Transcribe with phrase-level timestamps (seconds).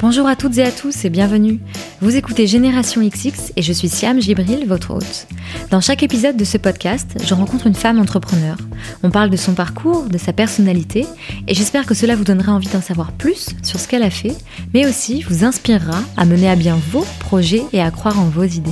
[0.00, 1.58] Bonjour à toutes et à tous et bienvenue.
[2.00, 5.26] Vous écoutez Génération XX et je suis Siam Gibril, votre hôte.
[5.72, 8.56] Dans chaque épisode de ce podcast, je rencontre une femme entrepreneur.
[9.02, 11.04] On parle de son parcours, de sa personnalité
[11.48, 14.36] et j'espère que cela vous donnera envie d'en savoir plus sur ce qu'elle a fait,
[14.72, 18.44] mais aussi vous inspirera à mener à bien vos projets et à croire en vos
[18.44, 18.70] idées.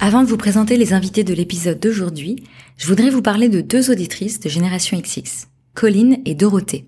[0.00, 2.44] Avant de vous présenter les invités de l'épisode d'aujourd'hui,
[2.76, 6.84] je voudrais vous parler de deux auditrices de Génération XX, Colline et Dorothée.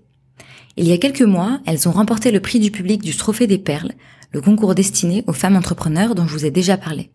[0.77, 3.59] Il y a quelques mois, elles ont remporté le prix du public du Trophée des
[3.59, 3.93] Perles,
[4.33, 7.11] le concours destiné aux femmes entrepreneurs dont je vous ai déjà parlé.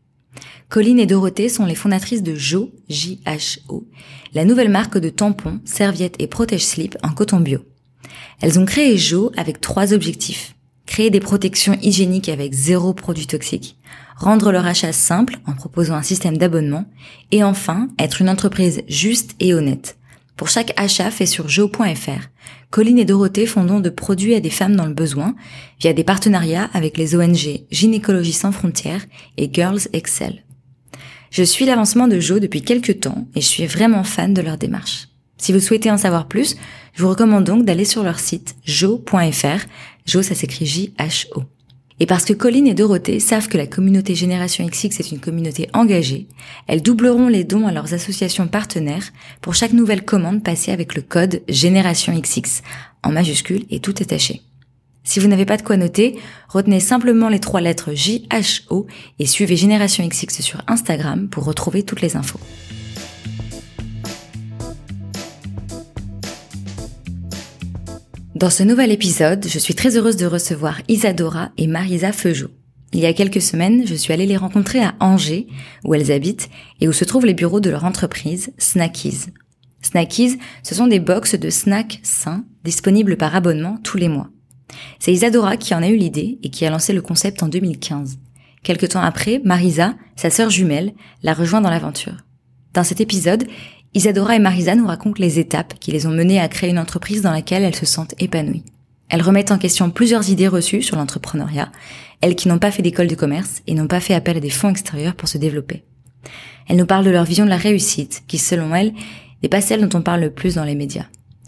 [0.68, 3.88] Colline et Dorothée sont les fondatrices de Jo, J-H-O,
[4.34, 7.60] la nouvelle marque de tampons, serviettes et protège-slip en coton bio.
[8.42, 10.56] Elles ont créé Jo avec trois objectifs.
[10.86, 13.78] Créer des protections hygiéniques avec zéro produit toxique,
[14.18, 16.86] rendre leur achat simple en proposant un système d'abonnement,
[17.32, 19.98] et enfin, être une entreprise juste et honnête.
[20.36, 22.30] Pour chaque achat fait sur jo.fr,
[22.76, 25.34] Colline et Dorothée font don de produits à des femmes dans le besoin
[25.80, 29.06] via des partenariats avec les ONG Gynécologie sans frontières
[29.38, 30.44] et Girls Excel.
[31.32, 34.58] Je suis l'avancement de Jo depuis quelques temps et je suis vraiment fan de leur
[34.58, 35.08] démarche.
[35.38, 36.58] Si vous souhaitez en savoir plus,
[36.96, 39.66] je vous recommande donc d'aller sur leur site jo.fr.
[40.06, 41.44] Jo, ça s'écrit J-H-O.
[42.00, 45.70] Et parce que Colline et Dorothée savent que la communauté Génération XX est une communauté
[45.74, 46.28] engagée,
[46.68, 51.02] elles doubleront les dons à leurs associations partenaires pour chaque nouvelle commande passée avec le
[51.02, 52.62] code Génération XX,
[53.02, 54.42] en majuscule et tout attaché.
[55.06, 58.88] Si vous n'avez pas de quoi noter, retenez simplement les trois lettres JHO
[59.20, 62.40] et suivez Génération XX sur Instagram pour retrouver toutes les infos.
[68.36, 72.50] Dans ce nouvel épisode, je suis très heureuse de recevoir Isadora et Marisa Feujou.
[72.92, 75.48] Il y a quelques semaines, je suis allée les rencontrer à Angers,
[75.86, 76.50] où elles habitent,
[76.82, 79.28] et où se trouvent les bureaux de leur entreprise, Snackies.
[79.82, 84.28] Snackies, ce sont des box de snacks sains, disponibles par abonnement tous les mois.
[85.00, 88.20] C'est Isadora qui en a eu l'idée et qui a lancé le concept en 2015.
[88.64, 92.18] Quelque temps après, Marisa, sa sœur jumelle, l'a rejoint dans l'aventure.
[92.74, 93.46] Dans cet épisode,
[93.96, 97.22] Isadora et Marisa nous racontent les étapes qui les ont menées à créer une entreprise
[97.22, 98.66] dans laquelle elles se sentent épanouies.
[99.08, 101.72] Elles remettent en question plusieurs idées reçues sur l'entrepreneuriat,
[102.20, 104.50] elles qui n'ont pas fait d'école de commerce et n'ont pas fait appel à des
[104.50, 105.86] fonds extérieurs pour se développer.
[106.68, 108.92] Elles nous parlent de leur vision de la réussite, qui selon elles
[109.42, 111.06] n'est pas celle dont on parle le plus dans les médias.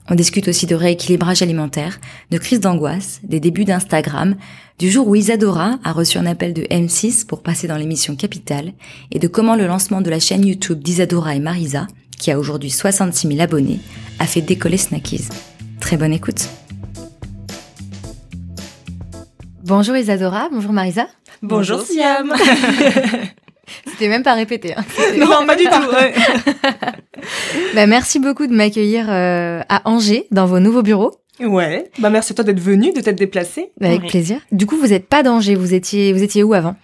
[0.09, 1.99] On discute aussi de rééquilibrage alimentaire,
[2.31, 4.37] de crise d'angoisse, des débuts d'Instagram,
[4.79, 8.71] du jour où Isadora a reçu un appel de M6 pour passer dans l'émission Capital,
[9.11, 11.87] et de comment le lancement de la chaîne YouTube d'Isadora et Marisa
[12.19, 13.79] qui a aujourd'hui 66 000 abonnés,
[14.19, 15.27] a fait décoller Snackies.
[15.79, 16.47] Très bonne écoute.
[19.63, 21.07] Bonjour Isadora, bonjour Marisa.
[21.41, 22.33] Bonjour, Siam.
[23.85, 24.73] C'était même pas répété.
[24.75, 24.83] Hein.
[25.17, 25.71] Non, pas du tout.
[27.75, 31.11] bah, merci beaucoup de m'accueillir euh, à Angers, dans vos nouveaux bureaux.
[31.39, 31.91] Ouais.
[31.99, 33.71] Bah merci à toi d'être venu, de t'être déplacé.
[33.79, 34.39] Avec plaisir.
[34.51, 36.75] Du coup, vous n'êtes pas d'Angers, vous étiez, vous étiez où avant?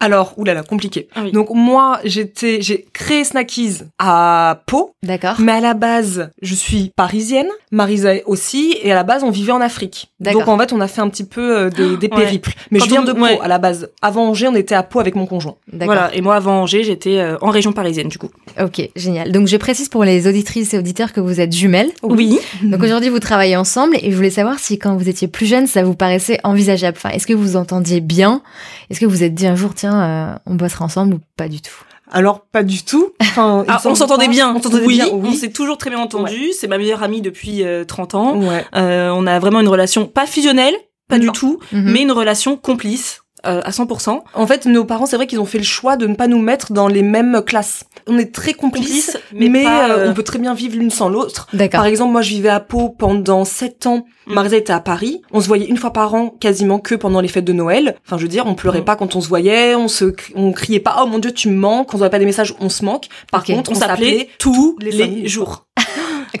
[0.00, 1.08] Alors, oulala, compliqué.
[1.14, 4.92] Ah Donc moi, j'étais, j'ai créé Snackies à Pau.
[5.02, 5.36] D'accord.
[5.38, 9.52] Mais à la base, je suis parisienne, Marisa aussi, et à la base, on vivait
[9.52, 10.08] en Afrique.
[10.20, 12.52] Donc en fait, on a fait un petit peu euh, des, des, périples.
[12.70, 13.90] Mais je viens de Pau à la base.
[14.02, 15.56] Avant Angers, on était à Pau avec mon conjoint.
[15.72, 16.14] Voilà.
[16.14, 18.30] Et moi, avant Angers, j'étais euh, en région parisienne, du coup.
[18.60, 19.32] Ok, génial.
[19.32, 21.90] Donc je précise pour les auditrices et auditeurs que vous êtes jumelles.
[22.02, 22.38] Oui.
[22.62, 25.66] Donc aujourd'hui, vous travaillez ensemble, et je voulais savoir si quand vous étiez plus jeune,
[25.66, 26.98] ça vous paraissait envisageable.
[26.98, 28.42] Enfin, est-ce que vous entendiez bien?
[28.90, 31.60] Est-ce que vous êtes dit un jour, tiens euh, on bossera ensemble ou pas du
[31.60, 31.74] tout
[32.12, 33.12] alors pas du tout.
[33.20, 34.54] Enfin, ah, on s'entendait bien.
[34.54, 35.08] On s'entendait oui, bien.
[35.10, 36.52] On s'est toujours très bien entendu.
[36.52, 38.40] C'est ma meilleure amie depuis 30 euh, ans.
[38.76, 40.74] Euh, on a vraiment une relation pas fusionnelle,
[41.08, 41.90] pas du tout, mhm.
[41.90, 43.23] mais une relation complice.
[43.46, 44.22] Euh, à 100%.
[44.32, 46.40] En fait, nos parents, c'est vrai qu'ils ont fait le choix de ne pas nous
[46.40, 47.84] mettre dans les mêmes classes.
[48.06, 51.48] On est très complices, mais, euh, on peut très bien vivre l'une sans l'autre.
[51.70, 54.06] Par exemple, moi, je vivais à Pau pendant 7 ans.
[54.26, 54.34] Mm.
[54.34, 55.20] Marisa était à Paris.
[55.30, 57.96] On se voyait une fois par an, quasiment que pendant les fêtes de Noël.
[58.06, 58.86] Enfin, je veux dire, on pleurait mm.
[58.86, 61.56] pas quand on se voyait, on se, on criait pas, oh mon dieu, tu me
[61.56, 61.92] manques.
[61.94, 63.08] On se pas des messages, on se manque.
[63.30, 65.66] Par contre, on, s'appelait tous les jours.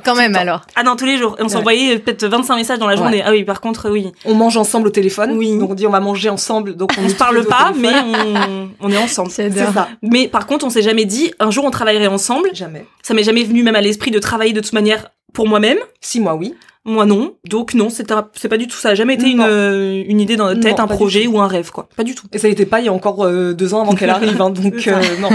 [0.04, 0.62] Quand même alors.
[0.74, 1.36] Ah non, tous les jours.
[1.38, 3.22] On s'envoyait peut-être 25 messages dans la journée.
[3.24, 4.12] Ah oui, par contre, oui.
[4.24, 5.32] On mange ensemble au téléphone.
[5.36, 5.58] Oui.
[5.58, 6.76] Donc on dit on va manger ensemble.
[6.76, 9.30] Donc on, ne se parle pas, mais on, on, est ensemble.
[9.30, 9.88] C'est ça.
[10.02, 12.50] Mais par contre, on s'est jamais dit un jour on travaillerait ensemble.
[12.54, 12.86] Jamais.
[13.02, 15.78] Ça m'est jamais venu même à l'esprit de travailler de toute manière pour moi-même.
[16.00, 16.54] Si moi oui.
[16.86, 17.34] Moi non.
[17.48, 18.90] Donc non, c'est pas du tout ça.
[18.90, 21.70] a jamais été une, euh, une idée dans notre tête, un projet ou un rêve
[21.70, 21.88] quoi.
[21.96, 22.26] Pas du tout.
[22.32, 24.38] Et ça n'était pas il y a encore euh, deux ans avant qu'elle arrive.
[24.40, 25.30] Hein, donc euh, non.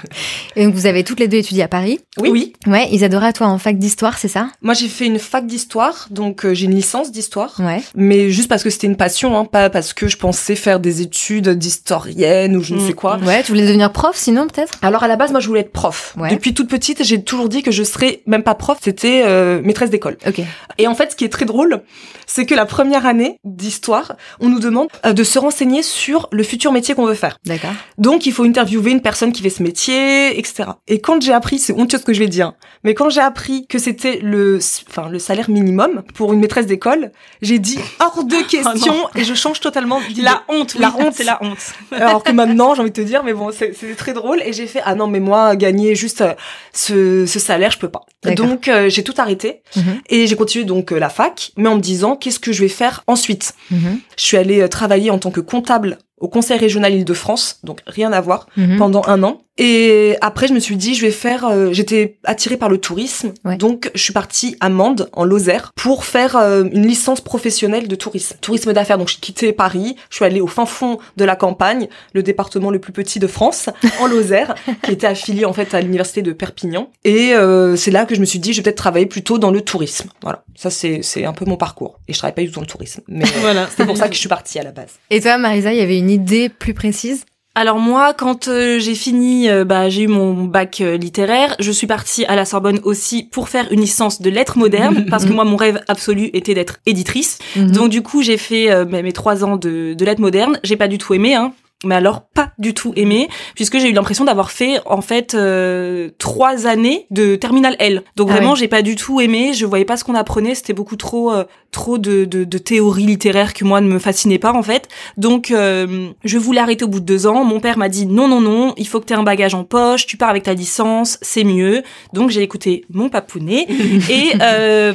[0.56, 2.00] Et donc vous avez toutes les deux étudié à Paris.
[2.18, 2.30] Oui.
[2.30, 2.52] oui.
[2.66, 2.88] Ouais.
[2.90, 4.48] Isadora, toi en fac d'histoire, c'est ça?
[4.62, 7.54] Moi j'ai fait une fac d'histoire, donc j'ai une licence d'histoire.
[7.58, 7.82] Ouais.
[7.94, 11.02] Mais juste parce que c'était une passion, hein, pas parce que je pensais faire des
[11.02, 12.86] études d'historienne ou je ne mm.
[12.86, 13.18] sais quoi.
[13.18, 13.42] Ouais.
[13.42, 14.78] Tu voulais devenir prof, sinon peut-être?
[14.80, 16.14] Alors à la base, moi je voulais être prof.
[16.16, 16.30] Ouais.
[16.30, 19.22] Depuis toute petite, j'ai toujours dit que je serais même pas prof, c'était
[19.60, 20.16] maîtresse d'école.
[20.26, 20.40] Ok.
[20.78, 21.82] Et en fait, ce qui est très drôle,
[22.26, 26.42] c'est que la première année d'histoire, on nous demande euh, de se renseigner sur le
[26.42, 27.38] futur métier qu'on veut faire.
[27.46, 27.72] D'accord.
[27.98, 30.70] Donc, il faut interviewer une personne qui fait ce métier, etc.
[30.88, 32.52] Et quand j'ai appris, c'est honteux ce que je vais dire,
[32.82, 34.58] mais quand j'ai appris que c'était le,
[34.88, 37.12] enfin, le salaire minimum pour une maîtresse d'école,
[37.42, 41.24] j'ai dit hors de oh question et je change totalement La honte, la honte, c'est
[41.24, 41.58] la honte.
[41.92, 44.66] Alors que maintenant, j'ai envie de te dire, mais bon, c'est très drôle et j'ai
[44.66, 46.34] fait ah non, mais moi, gagner juste euh,
[46.72, 48.04] ce, ce salaire, je peux pas.
[48.32, 50.00] Donc, euh, j'ai tout arrêté mhm.
[50.08, 53.04] et j'ai continué donc la fac, mais en me disant qu'est-ce que je vais faire
[53.06, 53.54] ensuite?
[53.70, 54.00] Mhm.
[54.16, 58.20] Je suis allée travailler en tant que comptable au Conseil régional Île-de-France, donc rien à
[58.20, 58.78] voir, mhm.
[58.78, 59.42] pendant un an.
[59.56, 61.46] Et après, je me suis dit, je vais faire.
[61.46, 66.04] Euh, j'étais attirée par le tourisme, donc je suis partie à Mende, en Lozère, pour
[66.04, 68.98] faire euh, une licence professionnelle de tourisme, tourisme d'affaires.
[68.98, 72.70] Donc, je quittais Paris, je suis allée au fin fond de la campagne, le département
[72.70, 73.68] le plus petit de France,
[74.00, 76.90] en Lozère, qui était affilié en fait à l'université de Perpignan.
[77.04, 79.52] Et euh, c'est là que je me suis dit, je vais peut-être travailler plutôt dans
[79.52, 80.10] le tourisme.
[80.22, 82.00] Voilà, ça c'est c'est un peu mon parcours.
[82.08, 83.68] Et je travaille pas du tout dans le tourisme, mais voilà.
[83.76, 84.98] c'est pour ça que je suis partie à la base.
[85.10, 87.24] Et toi, Marisa, il y avait une idée plus précise?
[87.56, 91.54] Alors moi, quand euh, j'ai fini, euh, bah, j'ai eu mon bac euh, littéraire.
[91.60, 95.24] Je suis partie à la Sorbonne aussi pour faire une licence de lettres modernes, parce
[95.24, 97.38] que moi, mon rêve absolu était d'être éditrice.
[97.54, 97.70] Mhm.
[97.70, 100.58] Donc du coup, j'ai fait mes trois ans de, de lettres modernes.
[100.64, 101.52] J'ai pas du tout aimé, hein
[101.84, 106.10] mais alors pas du tout aimé puisque j'ai eu l'impression d'avoir fait en fait euh,
[106.18, 108.02] trois années de terminal L.
[108.16, 110.72] Donc ah vraiment j'ai pas du tout aimé je voyais pas ce qu'on apprenait c'était
[110.72, 114.52] beaucoup trop euh, trop de, de, de théorie littéraire que moi ne me fascinait pas
[114.52, 114.88] en fait.
[115.16, 118.28] Donc euh, je voulais arrêter au bout de deux ans mon père m'a dit non
[118.28, 120.54] non non il faut que tu aies un bagage en poche tu pars avec ta
[120.54, 121.82] licence c'est mieux.
[122.12, 123.66] Donc j'ai écouté mon papounet
[124.10, 124.32] et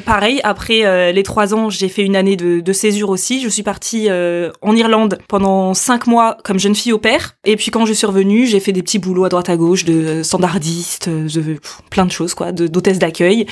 [0.06, 3.42] pareil après les trois ans j'ai fait une année de, de césure aussi.
[3.42, 7.36] Je suis partie en Irlande pendant cinq mois comme jeune au père.
[7.46, 9.86] Et puis quand je suis revenue, j'ai fait des petits boulots à droite à gauche
[9.86, 11.58] de standardiste, de
[11.90, 13.46] plein de choses quoi, d'hôtesse d'accueil.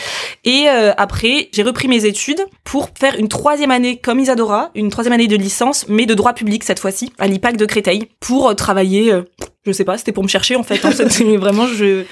[0.43, 4.89] Et euh, après, j'ai repris mes études pour faire une troisième année comme Isadora, une
[4.89, 8.49] troisième année de licence, mais de droit public cette fois-ci, à l'IPAC de Créteil, pour
[8.49, 9.11] euh, travailler.
[9.11, 9.23] Euh,
[9.65, 10.77] je sais pas, c'était pour me chercher en fait.
[11.09, 12.05] Fait vraiment, je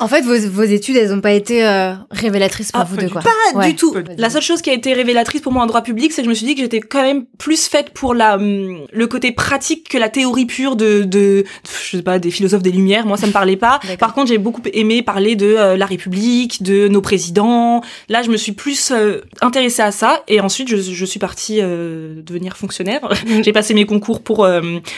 [0.00, 3.08] en fait, vos, vos, études, elles n'ont pas été euh, révélatrices pour ah, vous deux,
[3.08, 3.22] quoi.
[3.22, 3.94] Pas du tout.
[4.18, 6.30] La seule chose qui a été révélatrice pour moi en droit public, c'est que je
[6.30, 9.88] me suis dit que j'étais quand même plus faite pour la hum, le côté pratique
[9.88, 11.44] que la théorie pure de, de
[11.90, 13.06] je sais pas des philosophes des Lumières.
[13.06, 13.80] Moi, ça me parlait pas.
[13.98, 17.82] Par contre, j'ai beaucoup aimé parler de euh, la République, de nos présidents.
[18.08, 21.60] Là, je me suis plus euh, intéressée à ça, et ensuite, je, je suis partie
[21.60, 23.00] devenir fonctionnaire.
[23.42, 24.46] j'ai passé mes concours pour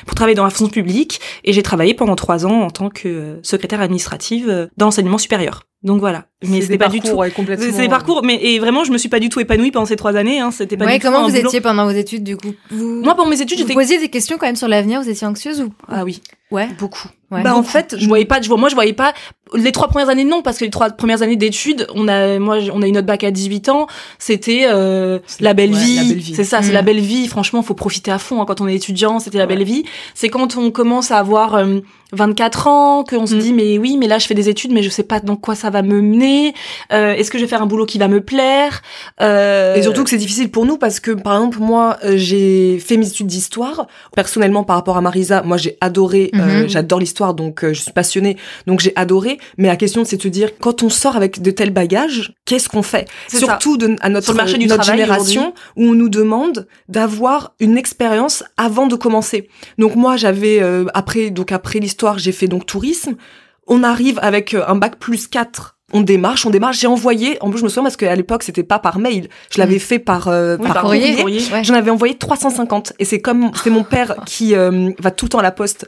[0.07, 3.39] pour travailler dans la fonction publique, et j'ai travaillé pendant trois ans en tant que
[3.43, 5.65] secrétaire administrative dans l'enseignement supérieur.
[5.83, 6.25] Donc voilà.
[6.43, 7.13] Mais c'était pas du tout.
[7.13, 9.87] Ouais, c'est des parcours, mais et vraiment, je me suis pas du tout épanouie pendant
[9.87, 10.41] ces trois années.
[10.41, 10.51] Hein.
[10.51, 10.87] C'était pas.
[10.87, 12.55] Ouais, du comment vous étiez pendant vos études du coup?
[12.71, 13.73] Moi, pendant mes études, j'étais.
[13.73, 15.01] Vous posiez des questions quand même sur l'avenir.
[15.01, 16.23] Vous étiez anxieuse ou Ah oui.
[16.51, 16.69] Ouais.
[16.79, 17.09] Beaucoup.
[17.31, 18.41] Bah en fait, je voyais pas.
[18.41, 19.13] Je vois, moi, je voyais pas
[19.55, 22.59] les trois premières années non parce que les trois premières années d'études, on a moi
[22.73, 23.87] on a eu notre bac à 18 ans,
[24.19, 26.33] c'était euh, la belle vie.
[26.35, 26.85] C'est ça, c'est la mm.
[26.85, 27.27] belle vie.
[27.27, 29.19] Franchement, faut profiter à fond hein, quand on est étudiant.
[29.19, 29.85] C'était la belle vie.
[30.15, 31.57] C'est quand on commence à avoir
[32.13, 33.39] 24 euh, ans qu'on se mm.
[33.39, 35.55] dit mais oui, mais là je fais des études, mais je sais pas dans quoi
[35.55, 36.55] ça va me mener.
[36.93, 38.83] Euh, Est-ce que je vais faire un boulot qui va me plaire?
[39.21, 39.75] Euh...
[39.75, 42.97] Et surtout que c'est difficile pour nous parce que par exemple moi euh, j'ai fait
[42.97, 43.87] mes études d'histoire.
[44.15, 46.69] Personnellement par rapport à Marisa, moi j'ai adoré, euh, mm-hmm.
[46.69, 48.37] j'adore l'histoire donc je suis passionnée
[48.67, 49.39] donc j'ai adoré.
[49.59, 52.71] Mais la question c'est de se dire quand on sort avec de tels bagages, qu'est-ce
[52.71, 57.55] qu'on fait Surtout de, à notre, marché du notre génération où on nous demande d'avoir
[57.61, 59.49] une expérience avant de commencer.
[59.77, 60.63] Donc moi j'avais
[60.95, 63.17] après donc après l'histoire j'ai fait donc tourisme.
[63.67, 66.81] On arrive avec un bac plus 4 on démarche, on démarche.
[66.81, 69.59] J'ai envoyé, en plus je me souviens parce qu'à l'époque c'était pas par mail, je
[69.59, 69.81] l'avais mm.
[69.81, 71.25] fait par euh, par, courrier.
[71.63, 75.29] J'en avais envoyé 350 et c'est comme c'est mon père qui euh, va tout le
[75.31, 75.87] temps à la poste.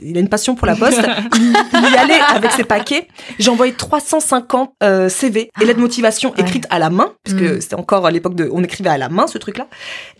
[0.00, 1.02] Il a une passion pour la poste.
[1.36, 1.52] il,
[1.92, 3.08] y allait avec ses paquets.
[3.40, 7.56] J'ai envoyé 350 euh, CV et lettres de motivation écrites à la main parce que
[7.56, 7.60] mm.
[7.60, 9.66] c'était encore à l'époque de on écrivait à la main ce truc-là.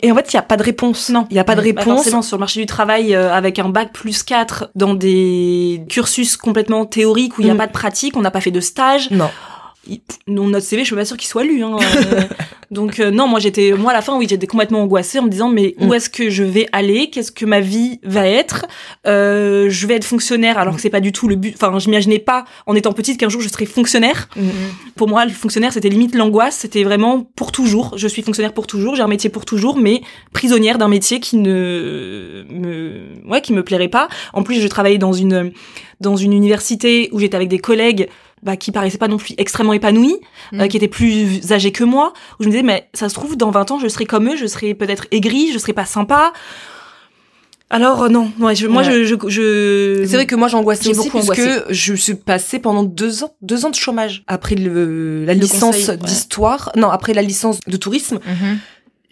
[0.01, 1.09] Et en fait il y a pas de réponse.
[1.09, 1.85] Non, il y a pas de réponse.
[1.85, 6.35] Bah forcément sur le marché du travail avec un bac plus 4 dans des cursus
[6.35, 7.57] complètement théoriques où il n'y a mm.
[7.57, 9.09] pas de pratique, on n'a pas fait de stage.
[9.11, 9.20] Non.
[10.27, 11.63] Non, notre CV, je suis pas sûre qu'il soit lu.
[11.63, 12.21] Hein, euh.
[12.71, 15.29] donc euh, non, moi j'étais, moi à la fin, oui, j'étais complètement angoissée en me
[15.29, 15.93] disant mais où mm.
[15.95, 17.09] est-ce que je vais aller?
[17.09, 18.67] Qu'est-ce que ma vie va être?
[19.07, 21.55] Euh, Je vais être fonctionnaire alors que c'est pas du tout le but.
[21.55, 24.29] Enfin, je m'imaginais pas en étant petite qu'un jour je serais fonctionnaire.
[24.35, 24.49] Mm.
[24.95, 26.57] Pour moi, le fonctionnaire c'était limite l'angoisse.
[26.57, 27.97] C'était vraiment pour toujours.
[27.97, 28.95] Je suis fonctionnaire pour toujours.
[28.95, 30.01] J'ai un métier pour toujours, mais
[30.31, 34.09] prisonnière d'un métier qui ne me, ouais, qui me plairait pas.
[34.33, 35.51] En plus, je travaillais dans une
[36.01, 38.09] dans une université où j'étais avec des collègues
[38.43, 40.15] bah, qui paraissaient pas non plus extrêmement épanouis,
[40.53, 40.67] euh, mm.
[40.67, 43.51] qui étaient plus âgés que moi, où je me disais, mais ça se trouve, dans
[43.51, 46.33] 20 ans, je serai comme eux, je serai peut-être aigrie, je serai pas sympa.
[47.69, 51.65] alors non, moi je, je, je, c'est vrai que moi j'angoissais aussi beaucoup parce que
[51.69, 56.71] je suis passée pendant deux ans, deux ans de chômage après le, la licence d'histoire,
[56.75, 58.19] non après la licence de tourisme.
[58.25, 58.57] Mhm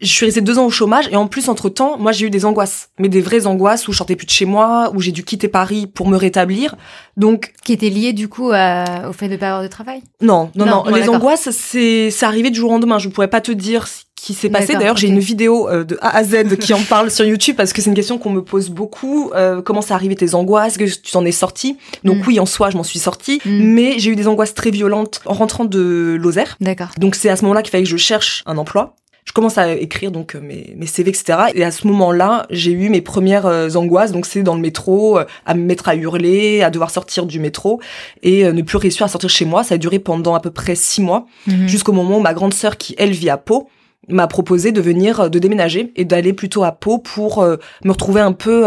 [0.02, 2.30] je suis restée deux ans au chômage et en plus entre temps moi j'ai eu
[2.30, 2.90] des angoisses.
[3.00, 5.48] Mais des vraies angoisses où je sortais plus de chez moi où j'ai dû quitter
[5.48, 6.76] Paris pour me rétablir.
[7.18, 10.02] Donc qui était lié du coup au fait de pas avoir de travail?
[10.22, 13.00] Non non non, les angoisses c'est c'est arrivé du jour au lendemain.
[13.00, 14.74] Je pourrais pas te dire ce qui s'est passé.
[14.74, 17.74] D'ailleurs j'ai une vidéo euh, de A à Z qui en parle sur YouTube parce
[17.74, 19.32] que c'est une question qu'on me pose beaucoup.
[19.34, 20.78] Euh, comment ça arrivé tes angoisses?
[20.78, 21.78] Que tu t'en es sortie?
[22.04, 22.28] Donc mm.
[22.28, 23.64] oui en soi je m'en suis sortie mm.
[23.64, 26.58] mais j'ai eu des angoisses très violentes en rentrant de Lozère.
[26.62, 26.90] D'accord.
[26.98, 28.96] Donc c'est à ce moment-là qu'il fallait que je cherche un emploi
[29.30, 31.38] je commence à écrire donc euh, mes, mes CV, etc.
[31.54, 34.12] Et à ce moment-là, j'ai eu mes premières euh, angoisses.
[34.12, 37.40] Donc c'est dans le métro, euh, à me mettre à hurler, à devoir sortir du
[37.40, 37.80] métro
[38.24, 39.64] et ne plus réussir à sortir chez moi.
[39.64, 41.68] Ça a duré pendant à peu près six mois, mhm.
[41.68, 43.70] jusqu'au moment où ma grande sœur, qui elle vit à Pau,
[44.08, 48.32] m'a proposé de venir, de déménager et d'aller plutôt à Pau pour me retrouver un
[48.32, 48.66] peu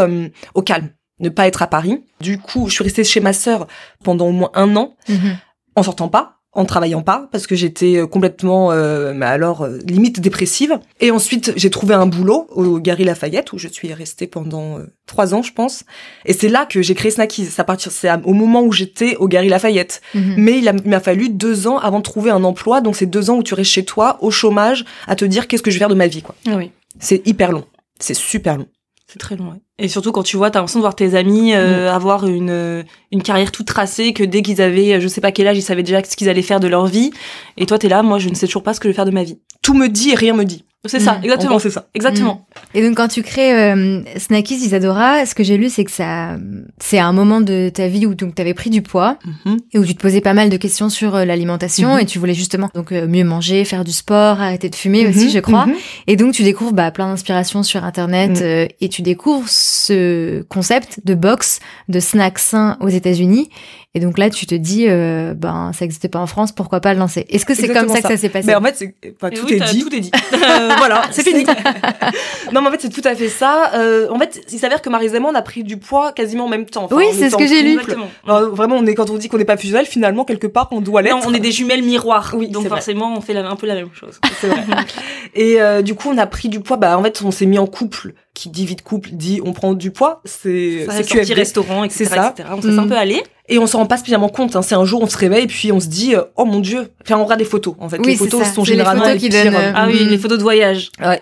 [0.54, 2.04] au calme, ne pas être à Paris.
[2.20, 3.66] Du coup, je suis restée chez ma sœur
[4.04, 5.38] pendant au moins un an, mhm.
[5.74, 10.20] en sortant pas en travaillant pas parce que j'étais euh, complètement euh, alors euh, limite
[10.20, 10.78] dépressive.
[11.00, 14.86] Et ensuite j'ai trouvé un boulot au Gary Lafayette où je suis restée pendant euh,
[15.06, 15.84] trois ans je pense.
[16.26, 19.28] Et c'est là que j'ai créé Snackies ça partir c'est au moment où j'étais au
[19.28, 20.02] Gary Lafayette.
[20.14, 20.34] Mhm.
[20.36, 22.80] mais il m'a fallu deux ans avant de trouver un emploi.
[22.80, 25.62] Donc c'est deux ans où tu restes chez toi au chômage à te dire qu'est-ce
[25.62, 26.34] que je vais faire de ma vie quoi.
[26.46, 26.70] Ah oui.
[26.98, 27.64] C'est hyper long.
[27.98, 28.66] C'est super long
[29.12, 29.60] c'est très long, ouais.
[29.78, 31.94] Et surtout quand tu vois, t'as l'impression de voir tes amis euh, mm.
[31.94, 35.32] avoir une euh, une carrière toute tracée, que dès qu'ils avaient, euh, je sais pas
[35.32, 37.10] quel âge, ils savaient déjà ce qu'ils allaient faire de leur vie.
[37.58, 39.04] Et toi, t'es là, moi, je ne sais toujours pas ce que je vais faire
[39.04, 39.38] de ma vie.
[39.62, 40.64] Tout me dit et rien me dit.
[40.84, 41.24] C'est ça, mm.
[41.24, 41.58] exactement.
[41.60, 42.46] C'est ça, exactement.
[42.74, 42.78] Mm.
[42.78, 46.36] Et donc quand tu crées euh, Snackies Isadora, ce que j'ai lu, c'est que ça,
[46.78, 49.58] c'est un moment de ta vie où donc t'avais pris du poids mm-hmm.
[49.74, 52.02] et où tu te posais pas mal de questions sur euh, l'alimentation mm-hmm.
[52.02, 55.28] et tu voulais justement donc euh, mieux manger, faire du sport, arrêter de fumer aussi,
[55.28, 55.32] mm-hmm.
[55.32, 55.66] je crois.
[56.08, 58.74] Et donc tu découvres bah, plein d'inspirations sur internet mm.
[58.80, 59.48] et tu découvres
[59.86, 63.48] ce concept de box de snacks sains aux États-Unis
[63.94, 66.94] et donc là, tu te dis, euh, ben, ça n'existait pas en France, pourquoi pas
[66.94, 67.26] le lancer?
[67.28, 68.46] Est-ce que c'est comme ça, que ça s'est passé?
[68.46, 68.94] Mais en fait, c'est,
[69.34, 69.84] tout, est dit.
[69.84, 70.10] tout est dit.
[70.78, 71.44] voilà, c'est fini.
[72.52, 73.72] non, mais en fait, c'est tout à fait ça.
[73.74, 76.46] Euh, en fait, il s'avère que Marie et moi, on a pris du poids quasiment
[76.46, 76.88] en même temps.
[76.90, 77.78] oui, c'est ce que j'ai lu.
[78.24, 81.02] vraiment, on est quand on dit qu'on n'est pas fusionnel, finalement, quelque part, on doit
[81.02, 81.14] l'être.
[81.14, 82.32] Non, on est des jumelles miroirs.
[82.34, 84.18] Oui, donc forcément, on fait un peu la même chose.
[85.34, 86.78] Et euh, du coup, on a pris du poids.
[86.78, 89.52] Bah, en fait, on s'est mis en couple qui dit vie de couple dit on
[89.52, 92.04] prend du poids, c'est c'est restaurant, etc.
[92.04, 92.34] C'est ça.
[92.50, 93.22] On se laisse un peu aller.
[93.48, 94.56] Et on s'en rend pas spécialement compte.
[94.56, 94.62] Hein.
[94.62, 96.92] C'est un jour on se réveille puis on se dit euh, oh mon dieu.
[97.02, 97.98] Enfin on regarde des photos en fait.
[97.98, 100.90] les photos sont généralement les, photos qui donnent, euh, Ah oui, les photos de voyage.
[101.04, 101.20] Ouais.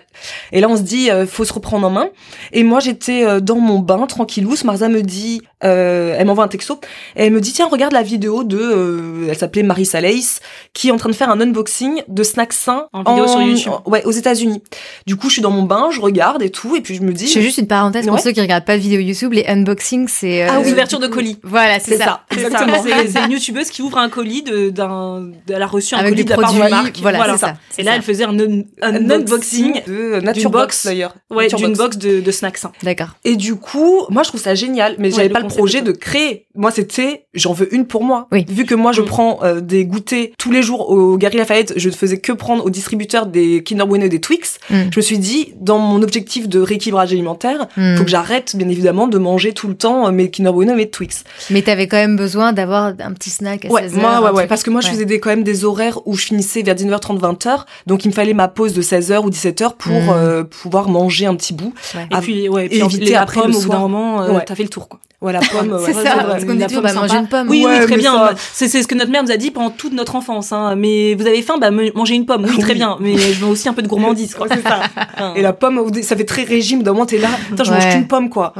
[0.53, 2.11] Et là on se dit euh, faut se reprendre en main.
[2.53, 4.55] Et moi j'étais euh, dans mon bain tranquillou.
[4.65, 6.81] Marza me dit, elle m'envoie un texto
[7.17, 10.41] et elle me dit tiens regarde la vidéo de, elle s'appelait Marie Salace
[10.73, 13.73] qui est en train de faire un unboxing de snacks sains en vidéo sur YouTube.
[13.87, 14.63] ouais aux États-Unis.
[15.07, 17.13] Du coup je suis dans mon bain, je regarde et tout et puis je me
[17.13, 17.29] dis.
[17.29, 20.09] Je fais juste une parenthèse pour ceux qui regardent pas de vidéo YouTube, les unboxings
[20.09, 20.43] c'est.
[20.43, 21.39] ah oui, ouverture de colis.
[21.43, 22.25] Voilà c'est ça.
[22.31, 26.25] Exactement c'est une youtubeuse qui ouvre un colis de, d'un, elle a reçu un colis
[26.25, 26.99] de la part de marque.
[27.01, 27.55] Voilà, ça.
[27.79, 31.15] Et là, elle faisait un, un, unboxing de Nature Box d'ailleurs.
[31.31, 32.61] Ouais, d'une box de, de snacks.
[32.83, 33.09] D'accord.
[33.25, 36.47] Et du coup, moi, je trouve ça génial, mais j'avais pas le projet de créer.
[36.55, 38.29] Moi, c'était, j'en veux une pour moi.
[38.33, 38.45] Oui.
[38.49, 39.07] Vu que moi, je mm.
[39.07, 42.65] prends euh, des goûters tous les jours au Gary Lafayette, je ne faisais que prendre
[42.65, 44.59] au distributeur des Kinder Bueno et des Twix.
[44.71, 44.75] Mm.
[44.93, 47.97] Je me suis dit, dans mon objectif de rééquilibrage alimentaire, mm.
[47.97, 50.77] faut que j'arrête, bien évidemment, de manger tout le temps euh, mes Kinder Bueno et
[50.77, 51.25] mes Twix.
[51.51, 54.71] Mais t'avais quand même besoin d'avoir un petit snack ouais, Moi, ouais, ouais, parce que
[54.71, 57.65] moi, je faisais des, quand même des horaires où je finissais vers 19h30, 20h.
[57.87, 60.09] Donc, il me fallait ma pause de 16h ou 17h pour mm.
[60.11, 61.73] euh, pouvoir manger un petit bout.
[61.95, 64.69] Et puis, ouais, et puis éviter après, au bout d'un moment, euh, t'as fait le
[64.69, 65.01] tour, quoi.
[65.21, 65.79] Voilà, pomme.
[65.85, 67.49] c'est ça, parce qu'on dit toujours, bah, manger une pomme.
[67.49, 68.31] Oui, oui, très bien.
[68.53, 70.53] C'est ce que notre mère nous a dit pendant toute notre enfance.
[70.53, 70.77] Hein.
[70.77, 72.47] Mais vous avez faim, bah mangez une pomme.
[72.49, 72.97] Oui, très bien.
[73.01, 74.47] Mais je veux aussi un peu de gourmandise, quoi.
[74.51, 74.81] c'est ça.
[75.37, 76.83] Et la pomme, ça fait très régime.
[76.83, 78.53] D'un moment, t'es là, Attends, je mange qu'une pomme, quoi.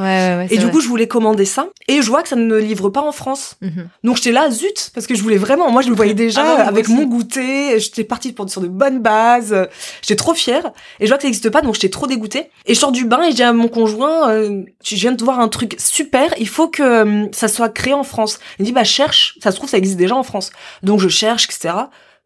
[0.51, 1.67] et du coup, je voulais commander ça.
[1.89, 3.57] Et je vois que ça ne livre pas en France.
[3.63, 3.89] Mhm.
[4.05, 5.71] Donc j'étais là, zut, parce que je voulais vraiment.
[5.71, 7.79] Moi, je me voyais déjà ah avec mon goûter.
[7.81, 9.57] J'étais partie pour sur de bonnes bases.
[10.03, 10.71] J'étais trop fière.
[10.99, 12.51] Et je vois que ça n'existe pas, donc j'étais trop dégoûtée.
[12.67, 15.23] Et je sors du bain et je dis à mon conjoint, euh, je viens de
[15.23, 16.35] voir un truc super.
[16.39, 18.39] Il faut que euh, ça soit créé en France.
[18.59, 20.51] Il me dit bah cherche, ça se trouve ça existe déjà en France.
[20.83, 21.75] Donc je cherche, etc.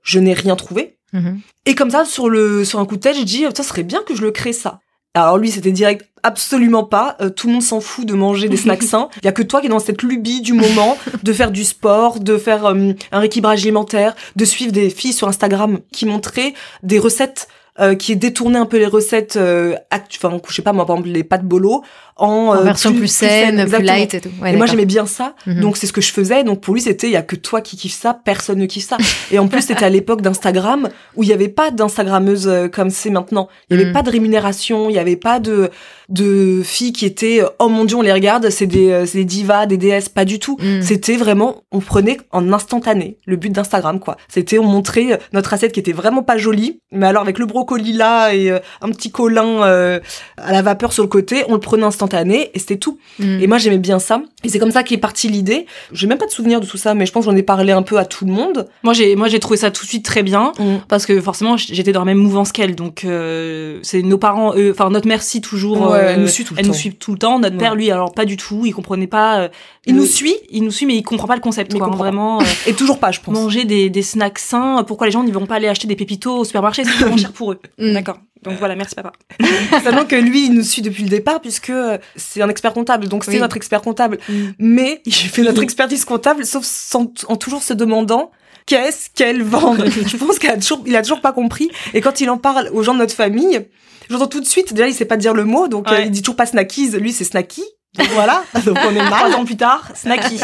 [0.02, 0.97] Je n'ai rien trouvé.
[1.12, 1.40] Mhm.
[1.66, 4.02] Et comme ça, sur le sur un coup de tête, je dis ça serait bien
[4.07, 4.81] que je le crée ça.
[5.16, 7.16] Alors lui, c'était direct, absolument pas.
[7.21, 9.09] Euh, tout le monde s'en fout de manger des snacks sains.
[9.23, 11.62] Il y a que toi qui es dans cette lubie du moment de faire du
[11.62, 16.54] sport, de faire euh, un rééquilibrage alimentaire, de suivre des filles sur Instagram qui montraient
[16.83, 17.47] des recettes
[17.81, 20.97] euh, qui est détourné un peu les recettes euh, enfin je sais pas moi par
[20.97, 21.83] exemple les pâtes bolo
[22.16, 24.31] en, euh, version plus, saine, plus, light et tout.
[24.47, 25.61] et moi j'aimais bien ça, mhm.
[25.61, 26.45] donc c'est ce que je faisais.
[26.45, 28.87] Donc pour lui c'était il y a que toi qui kiffe ça, personne ne kiffe
[28.87, 28.99] ça.
[29.33, 32.90] et en plus c'était à l'époque d'Instagram où il y avait pas d'instagrammeuse euh, comme
[32.90, 33.49] c'est maintenant.
[33.69, 33.95] Il y avait mhm.
[33.95, 35.71] pas de rémunération, il y avait pas de
[36.11, 39.66] de filles qui étaient oh mon dieu on les regarde, c'est des c'est des divas,
[39.66, 40.57] des déesses, pas du tout.
[40.61, 40.83] Mhm.
[40.83, 44.16] C'était vraiment on prenait en instantané le but d'Instagram quoi.
[44.28, 47.92] C'était on montrait notre assiette qui était vraiment pas jolie, mais alors avec le brocoli
[47.92, 52.14] là et un petit colin à la vapeur sur le côté, on le prenait instantanément
[52.14, 52.99] année et c'était tout.
[53.18, 53.40] Mm.
[53.42, 54.23] Et moi j'aimais bien ça.
[54.42, 55.66] Et c'est comme ça qu'est partie l'idée.
[55.92, 57.73] J'ai même pas de souvenir de tout ça, mais je pense que j'en ai parlé
[57.73, 58.68] un peu à tout le monde.
[58.83, 60.76] Moi j'ai moi j'ai trouvé ça tout de suite très bien mm.
[60.88, 62.75] parce que forcément j'étais dans la même mouvance qu'elle.
[62.75, 65.94] Donc euh, c'est nos parents, enfin notre mère si toujours.
[65.97, 66.73] elle nous suit tout le elle temps.
[66.73, 67.38] nous suit tout le temps.
[67.38, 68.62] Notre père lui alors pas du tout.
[68.64, 69.40] Il comprenait pas.
[69.40, 69.49] Euh,
[69.87, 71.76] il nous suit, il nous suit, mais il comprend pas le concept.
[71.76, 72.40] Quoi, vraiment.
[72.40, 73.35] Euh, et toujours pas, je pense.
[73.35, 74.83] Manger des, des snacks sains.
[74.87, 76.85] Pourquoi les gens ne vont pas aller acheter des pépitos au supermarché?
[76.85, 77.53] C'est trop cher pour eux.
[77.78, 77.92] Mm.
[77.92, 78.18] D'accord.
[78.42, 79.12] Donc voilà, merci papa.
[79.82, 81.73] Sachant que lui, il nous suit depuis le départ puisque
[82.16, 84.18] c'est un expert comptable, donc c'est notre expert comptable.
[84.28, 84.34] Mm.
[84.58, 88.30] Mais il fait notre expertise comptable, sauf en toujours se demandant
[88.66, 89.76] qu'est-ce qu'elle vend?
[89.76, 91.70] Je pense qu'il a toujours, il a toujours pas compris.
[91.94, 93.66] Et quand il en parle aux gens de notre famille,
[94.11, 94.75] j'entends tout de suite.
[94.75, 96.90] Déjà, il sait pas dire le mot, donc euh, il dit toujours pas snackies.
[96.90, 97.64] Lui, c'est snacky.
[97.96, 99.30] Donc voilà, donc on est mal.
[99.30, 100.40] Trois ans plus tard, snacky.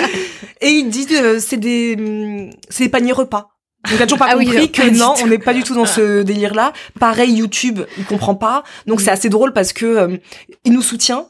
[0.60, 3.50] Et il dit euh, c'est des mm, c'est des paniers repas.
[3.84, 5.86] Donc il a toujours pas ah compris que non, on n'est pas du tout dans
[5.86, 6.72] ce délire-là.
[6.98, 8.62] Pareil, YouTube, il comprend pas.
[8.86, 10.16] Donc c'est assez drôle parce que euh,
[10.64, 11.26] il nous soutient,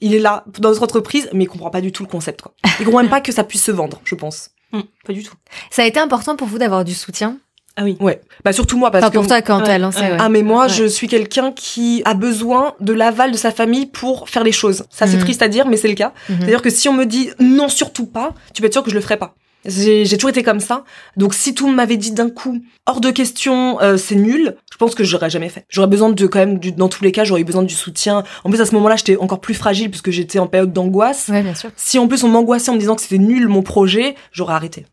[0.00, 2.42] il est là dans notre entreprise, mais il comprend pas du tout le concept.
[2.42, 2.54] Quoi.
[2.80, 4.50] Il comprend même pas que ça puisse se vendre, je pense.
[4.72, 5.34] Hum, pas du tout.
[5.70, 7.38] Ça a été important pour vous d'avoir du soutien?
[7.76, 7.96] Ah oui.
[8.00, 8.20] Ouais.
[8.44, 10.00] Bah surtout moi parce que pour toi quand t'as lancé.
[10.00, 10.16] Ouais.
[10.18, 14.28] Ah mais moi je suis quelqu'un qui a besoin de l'aval de sa famille pour
[14.28, 14.84] faire les choses.
[14.90, 15.22] Ça c'est mhm.
[15.22, 16.12] triste à dire mais c'est le cas.
[16.28, 16.36] Mhm.
[16.40, 18.94] C'est-à-dire que si on me dit non surtout pas, tu peux être sûr que je
[18.94, 19.34] le ferai pas.
[19.64, 20.84] J'ai toujours été comme ça.
[21.16, 24.94] Donc si tout m'avait dit d'un coup hors de question, euh, c'est nul, je pense
[24.94, 25.64] que j'aurais jamais fait.
[25.68, 28.24] J'aurais besoin de quand même du, dans tous les cas, j'aurais eu besoin du soutien.
[28.44, 31.28] En plus à ce moment-là, j'étais encore plus fragile puisque j'étais en période d'angoisse.
[31.28, 31.44] Ouais.
[31.76, 34.86] Si en plus on m'angoissait en me disant que c'était nul mon projet, j'aurais arrêté.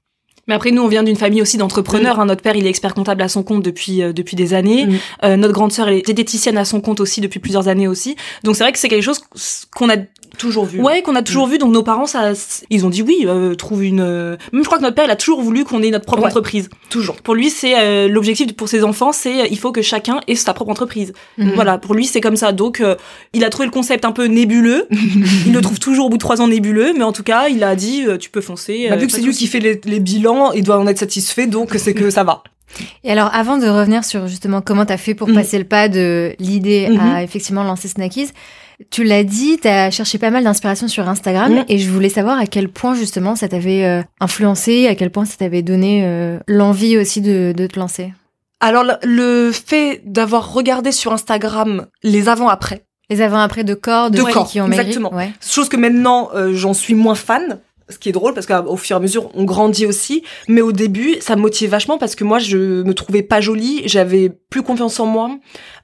[0.50, 2.18] Mais après, nous, on vient d'une famille aussi d'entrepreneurs.
[2.18, 2.22] Mm.
[2.22, 2.26] Hein.
[2.26, 4.88] Notre père, il est expert comptable à son compte depuis euh, depuis des années.
[4.88, 4.96] Mm.
[5.24, 8.16] Euh, notre grande sœur, elle est diététicienne à son compte aussi depuis plusieurs années aussi.
[8.44, 9.22] Donc c'est vrai que c'est quelque chose
[9.74, 9.98] qu'on a
[10.38, 10.82] toujours vu.
[10.82, 11.52] Ouais, qu'on a toujours mm.
[11.52, 11.58] vu.
[11.60, 12.32] Donc nos parents, ça,
[12.70, 14.02] ils ont dit oui, euh, trouve une.
[14.02, 16.26] Euh, même je crois que notre père, il a toujours voulu qu'on ait notre propre
[16.26, 16.70] entreprise.
[16.90, 17.18] Toujours.
[17.18, 20.54] Pour lui, c'est euh, l'objectif pour ses enfants, c'est il faut que chacun ait sa
[20.54, 21.14] propre entreprise.
[21.38, 22.52] Voilà, pour lui, c'est comme ça.
[22.52, 22.82] Donc
[23.34, 24.88] il a trouvé le concept un peu nébuleux.
[25.46, 27.64] il le trouve toujours au bout de trois ans nébuleux, mais en tout cas, il
[27.64, 28.88] a dit tu peux foncer.
[28.90, 31.48] Bah, vu que c'est lui qui fait les, les bilans, il doit en être satisfait,
[31.48, 32.44] donc c'est que ça va.
[33.04, 35.34] Et alors, avant de revenir sur justement comment tu as fait pour mm.
[35.34, 37.24] passer le pas de l'idée à mm-hmm.
[37.24, 38.32] effectivement lancer Snackies,
[38.92, 41.66] tu l'as dit, tu as cherché pas mal d'inspiration sur Instagram mm.
[41.68, 45.26] et je voulais savoir à quel point justement ça t'avait euh, influencé, à quel point
[45.26, 48.14] ça t'avait donné euh, l'envie aussi de, te lancer.
[48.62, 52.86] Alors le, fait d'avoir regardé sur Instagram les avant-après.
[53.10, 55.12] Les avant-après de corps, de, corps, qui ont exactement.
[55.42, 58.96] Chose que maintenant euh, j'en suis moins fan ce qui est drôle parce qu'au fur
[58.96, 60.24] et à mesure on grandit aussi.
[60.48, 63.82] Mais au début ça me motivait vachement parce que moi je me trouvais pas jolie.
[63.86, 65.32] J'avais plus confiance en moi.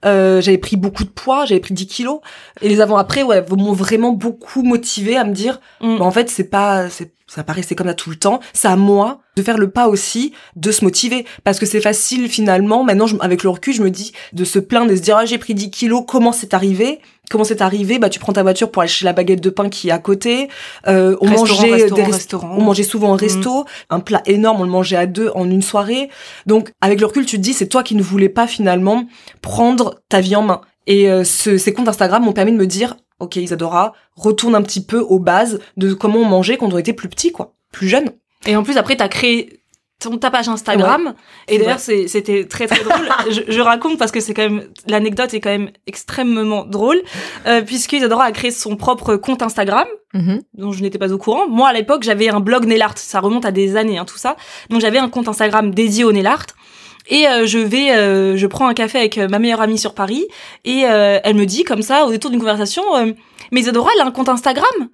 [0.06, 1.46] Euh, j'avais pris beaucoup de poids.
[1.46, 2.20] J'avais pris 10 kilos.
[2.62, 5.98] Et les avant après ouais m'ont vraiment beaucoup motivé à me dire mm.
[5.98, 8.40] bah, en fait c'est pas c'est ça paraissait comme ça tout le temps.
[8.54, 11.26] C'est à moi de faire le pas aussi de se motiver.
[11.44, 14.92] Parce que c'est facile finalement maintenant avec le recul je me dis de se plaindre
[14.92, 17.00] de se dire ah, j'ai pris 10 kilos comment c'est arrivé?
[17.30, 19.70] Comment c'est arrivé Bah tu prends ta voiture pour aller chez la baguette de pain
[19.70, 20.50] qui est à côté.
[20.88, 22.56] Euh, on mangeait des restaurants.
[22.58, 23.66] On mangeait souvent en resto, mm.
[23.90, 26.10] un plat énorme, on le mangeait à deux en une soirée.
[26.46, 29.06] Donc avec le recul, tu te dis c'est toi qui ne voulais pas finalement
[29.42, 30.62] prendre ta vie en main.
[30.88, 34.84] Et euh, ces comptes Instagram m'ont permis de me dire ok Isadora, retourne un petit
[34.84, 38.12] peu aux bases de comment on mangeait quand on était plus petit quoi, plus jeune.
[38.46, 39.62] Et en plus après t'as créé
[40.00, 41.14] ton ta page Instagram.
[41.48, 43.08] Et d'ailleurs c'était très très drôle.
[43.48, 47.02] Je, raconte parce que c'est quand même l'anecdote est quand même extrêmement drôle
[47.48, 50.42] euh, puisque Isadora a créé son propre compte Instagram mm-hmm.
[50.56, 51.48] dont je n'étais pas au courant.
[51.48, 54.18] Moi à l'époque j'avais un blog nail art ça remonte à des années hein, tout
[54.18, 54.36] ça.
[54.70, 56.46] Donc j'avais un compte Instagram dédié au nail art
[57.08, 60.26] et euh, je vais, euh, je prends un café avec ma meilleure amie sur Paris.
[60.64, 62.84] Et euh, elle me dit comme ça au détour d'une conversation,
[63.52, 64.90] mais Isadora elle a un compte Instagram?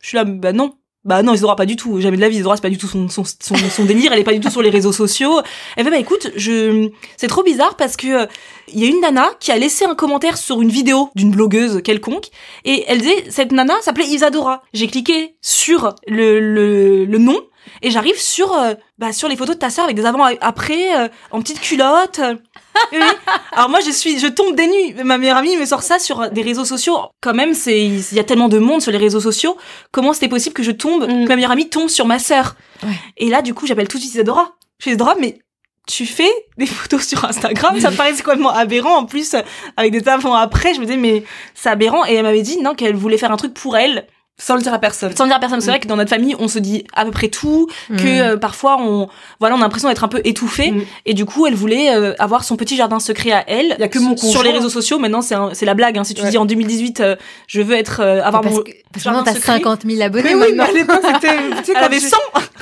[0.00, 0.74] Je suis là, bah non.
[1.04, 2.00] Bah non, Isadora pas du tout.
[2.00, 2.36] Jamais de la vie.
[2.36, 4.12] Isadora c'est pas du tout son, son, son, son, délire.
[4.12, 5.40] Elle est pas du tout sur les réseaux sociaux.
[5.76, 8.26] Elle fait bah écoute, je c'est trop bizarre parce que
[8.72, 11.82] il y a une nana qui a laissé un commentaire sur une vidéo d'une blogueuse
[11.82, 12.28] quelconque
[12.64, 14.62] et elle disait cette nana s'appelait Isadora.
[14.72, 17.38] J'ai cliqué sur le, le, le nom
[17.82, 20.96] et j'arrive sur euh, bah sur les photos de ta sœur avec des avant après
[20.96, 22.20] euh, en petite culotte.
[22.92, 22.98] oui.
[23.52, 24.94] Alors moi je suis je tombe des nuits.
[25.04, 26.98] Ma meilleure amie me sort ça sur des réseaux sociaux.
[27.20, 29.56] Quand même c'est il y a tellement de monde sur les réseaux sociaux.
[29.90, 31.24] Comment c'était possible que je tombe mm.
[31.24, 32.56] que ma meilleure amie tombe sur ma sœur.
[32.82, 32.94] Ouais.
[33.16, 34.52] Et là du coup j'appelle tout de suite Isadora.
[34.78, 35.38] Je suis Isadora mais
[35.86, 38.96] tu fais des photos sur Instagram, ça me paraissait complètement aberrant.
[38.96, 39.36] En plus,
[39.76, 41.24] avec des avant après, je me disais, mais
[41.54, 42.06] c'est aberrant.
[42.06, 44.06] Et elle m'avait dit, non, qu'elle voulait faire un truc pour elle.
[44.36, 45.14] Sans le dire à personne.
[45.16, 45.60] Sans le dire à personne.
[45.60, 48.06] C'est vrai que dans notre famille, on se dit à peu près tout, que mm.
[48.06, 50.72] euh, parfois on, voilà, on a l'impression d'être un peu étouffé.
[50.72, 50.82] Mm.
[51.06, 53.76] Et du coup, elle voulait euh, avoir son petit jardin secret à elle.
[53.78, 55.98] Il y a que mon Sur les réseaux sociaux, maintenant, c'est c'est la blague.
[55.98, 56.04] Hein.
[56.04, 57.16] Si tu dis en 2018, euh,
[57.46, 60.34] je veux être avoir parce mon que, parce jardin t'as 50 000 abonnés.
[60.34, 62.16] Mais oui, mais à l'époque, c'était, tu sais, elle avait 100.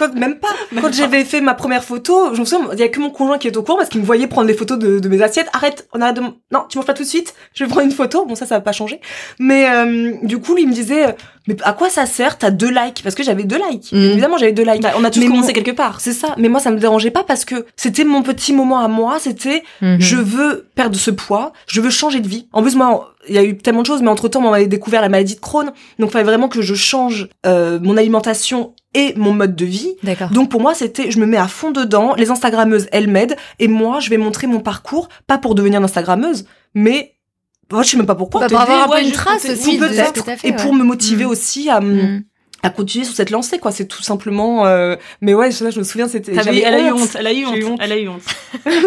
[0.08, 0.48] Quand, même pas.
[0.80, 3.38] quand j'avais fait ma première photo, je me souviens, il y a que mon conjoint
[3.38, 5.48] qui est au courant parce qu'il me voyait prendre des photos de, de mes assiettes.
[5.52, 7.34] Arrête, on arrête de, non, tu manges pas tout de suite.
[7.54, 8.24] Je vais prendre une photo.
[8.24, 9.00] Bon, ça, ça va pas changer.
[9.38, 9.66] Mais,
[10.22, 11.14] du coup, lui, il me disait,
[11.48, 13.02] mais à quoi ça sert T'as deux likes?
[13.02, 13.92] Parce que j'avais deux likes.
[13.92, 13.96] Mm.
[13.96, 14.82] Évidemment, j'avais deux likes.
[14.82, 16.00] Bah, on a tous commencé quelque part.
[16.00, 16.34] C'est ça.
[16.38, 19.18] Mais moi, ça me dérangeait pas parce que c'était mon petit moment à moi.
[19.18, 20.00] C'était mm-hmm.
[20.00, 22.48] je veux perdre ce poids, je veux changer de vie.
[22.52, 24.66] En plus, moi, il y a eu tellement de choses, mais entre temps, on m'avait
[24.66, 28.74] découvert la maladie de Crohn, donc il fallait vraiment que je change euh, mon alimentation
[28.94, 29.94] et mon mode de vie.
[30.32, 32.14] Donc pour moi, c'était, je me mets à fond dedans.
[32.16, 35.84] Les Instagrammeuses, elles m'aident, et moi, je vais montrer mon parcours, pas pour devenir une
[35.84, 37.14] Instagrammeuse, mais
[37.70, 38.42] moi, je sais même pas pourquoi.
[38.42, 39.78] Bah, pour avoir un peu une trace aussi.
[39.78, 40.28] Peut-être.
[40.44, 41.28] Et pour me motiver mm.
[41.28, 42.24] aussi à, mm.
[42.62, 43.72] À continuer sur cette lancée, quoi.
[43.72, 44.66] C'est tout simplement.
[44.66, 44.96] Euh...
[45.20, 46.32] Mais ouais, je, je me souviens, c'était.
[46.32, 47.16] Elle a eu honte.
[47.18, 47.80] Elle a eu honte.
[47.82, 48.22] Elle a eu honte.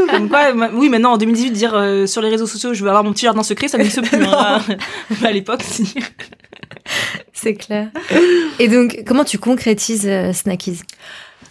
[0.09, 3.03] Comme quoi, oui, maintenant en 2018, dire euh, sur les réseaux sociaux, je veux avoir
[3.03, 4.23] mon petit jardin secret, ça me se plus.
[4.23, 4.61] Hein.
[5.23, 5.93] à l'époque, si.
[7.33, 7.89] C'est clair.
[8.59, 10.81] Et donc, comment tu concrétises euh, Snackies?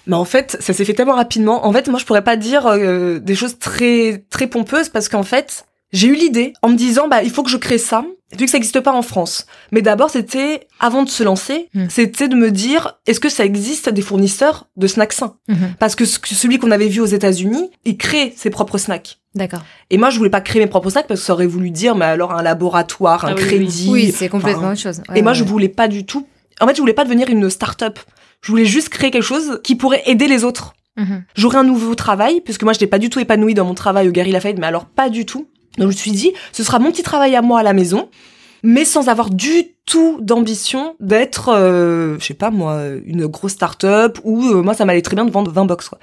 [0.07, 1.67] Mais en fait, ça s'est fait tellement rapidement.
[1.67, 5.23] En fait, moi, je pourrais pas dire euh, des choses très très pompeuses parce qu'en
[5.23, 8.05] fait, j'ai eu l'idée en me disant bah il faut que je crée ça
[8.39, 9.47] vu que ça n'existe pas en France.
[9.73, 11.87] Mais d'abord c'était avant de se lancer, hmm.
[11.89, 15.37] c'était de me dire est-ce que ça existe des fournisseurs de snacks sains?
[15.49, 15.55] Hmm.
[15.79, 19.19] Parce que celui qu'on avait vu aux États-Unis, il crée ses propres snacks.
[19.35, 19.63] D'accord.
[19.91, 21.97] Et moi je voulais pas créer mes propres snacks parce que ça aurait voulu dire
[21.97, 23.89] mais alors un laboratoire, un ah crédit.
[23.91, 25.03] Oui, c'est complètement autre chose.
[25.15, 26.27] et moi je voulais pas du tout.
[26.61, 27.99] En fait, je voulais pas devenir une start-up.
[28.41, 30.75] Je voulais juste créer quelque chose qui pourrait aider les autres.
[30.97, 31.23] Hmm.
[31.35, 34.09] J'aurais un nouveau travail, puisque moi je n'étais pas du tout épanouie dans mon travail
[34.09, 35.49] au Gary Lafayette, mais alors pas du tout.
[35.79, 38.09] Donc je me suis dit, ce sera mon petit travail à moi à la maison,
[38.63, 44.19] mais sans avoir du tout d'ambition d'être, euh, je sais pas moi, une grosse start-up
[44.25, 45.99] ou euh, moi ça m'allait très bien de vendre 20 box quoi.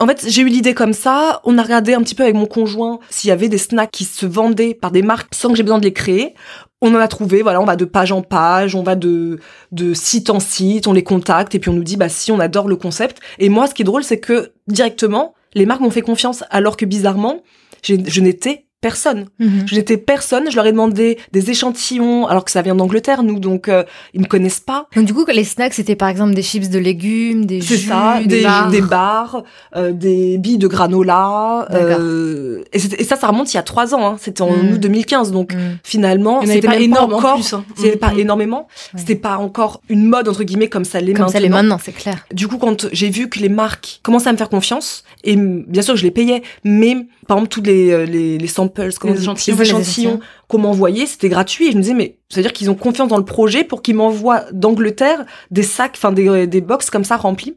[0.00, 2.46] En fait, j'ai eu l'idée comme ça, on a regardé un petit peu avec mon
[2.46, 5.62] conjoint s'il y avait des snacks qui se vendaient par des marques sans que j'ai
[5.62, 6.34] besoin de les créer.
[6.80, 9.38] On en a trouvé, voilà, on va de page en page, on va de,
[9.70, 12.40] de site en site, on les contacte et puis on nous dit bah si on
[12.40, 13.20] adore le concept.
[13.38, 16.76] Et moi ce qui est drôle c'est que directement les marques m'ont fait confiance alors
[16.76, 17.42] que bizarrement
[17.84, 19.26] je n'étais personne.
[19.38, 20.50] Je n'étais personne.
[20.50, 24.20] Je leur ai demandé des échantillons, alors que ça vient d'Angleterre, nous, donc euh, ils
[24.20, 24.88] me connaissent pas.
[24.94, 28.20] Donc du coup, les snacks, c'était par exemple des chips de légumes, des jus, ça,
[28.26, 29.44] des, des bars,
[29.76, 31.68] euh, des billes de granola.
[31.70, 34.04] Euh, et, et, ça, ça remonte il y a trois ans.
[34.04, 34.16] Hein.
[34.20, 34.72] C'était en mhm.
[34.72, 35.78] août 2015, donc mhm.
[35.84, 37.38] finalement, c'était pas énorme encore.
[37.52, 37.64] Hein.
[37.76, 38.66] C'était pas énormément.
[38.96, 41.26] C'était pas encore une mode entre guillemets comme ça l'est maintenant.
[41.26, 42.26] Comme ça l'est maintenant, c'est clair.
[42.32, 45.82] Du coup, quand j'ai vu que les marques commençaient à me faire confiance, et bien
[45.82, 49.20] sûr, je les payais, mais par exemple, tous les, euh, les, les samples, comment les
[49.20, 51.68] échantillons, les échantillons qu'on m'envoyait, c'était gratuit.
[51.68, 54.44] Et je me disais, mais c'est-à-dire qu'ils ont confiance dans le projet pour qu'ils m'envoient
[54.52, 57.56] d'Angleterre des sacs, enfin des, des box comme ça remplis.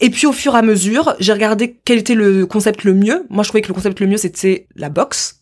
[0.00, 3.26] Et puis au fur et à mesure, j'ai regardé quel était le concept le mieux.
[3.28, 5.40] Moi, je trouvais que le concept le mieux, c'était la box.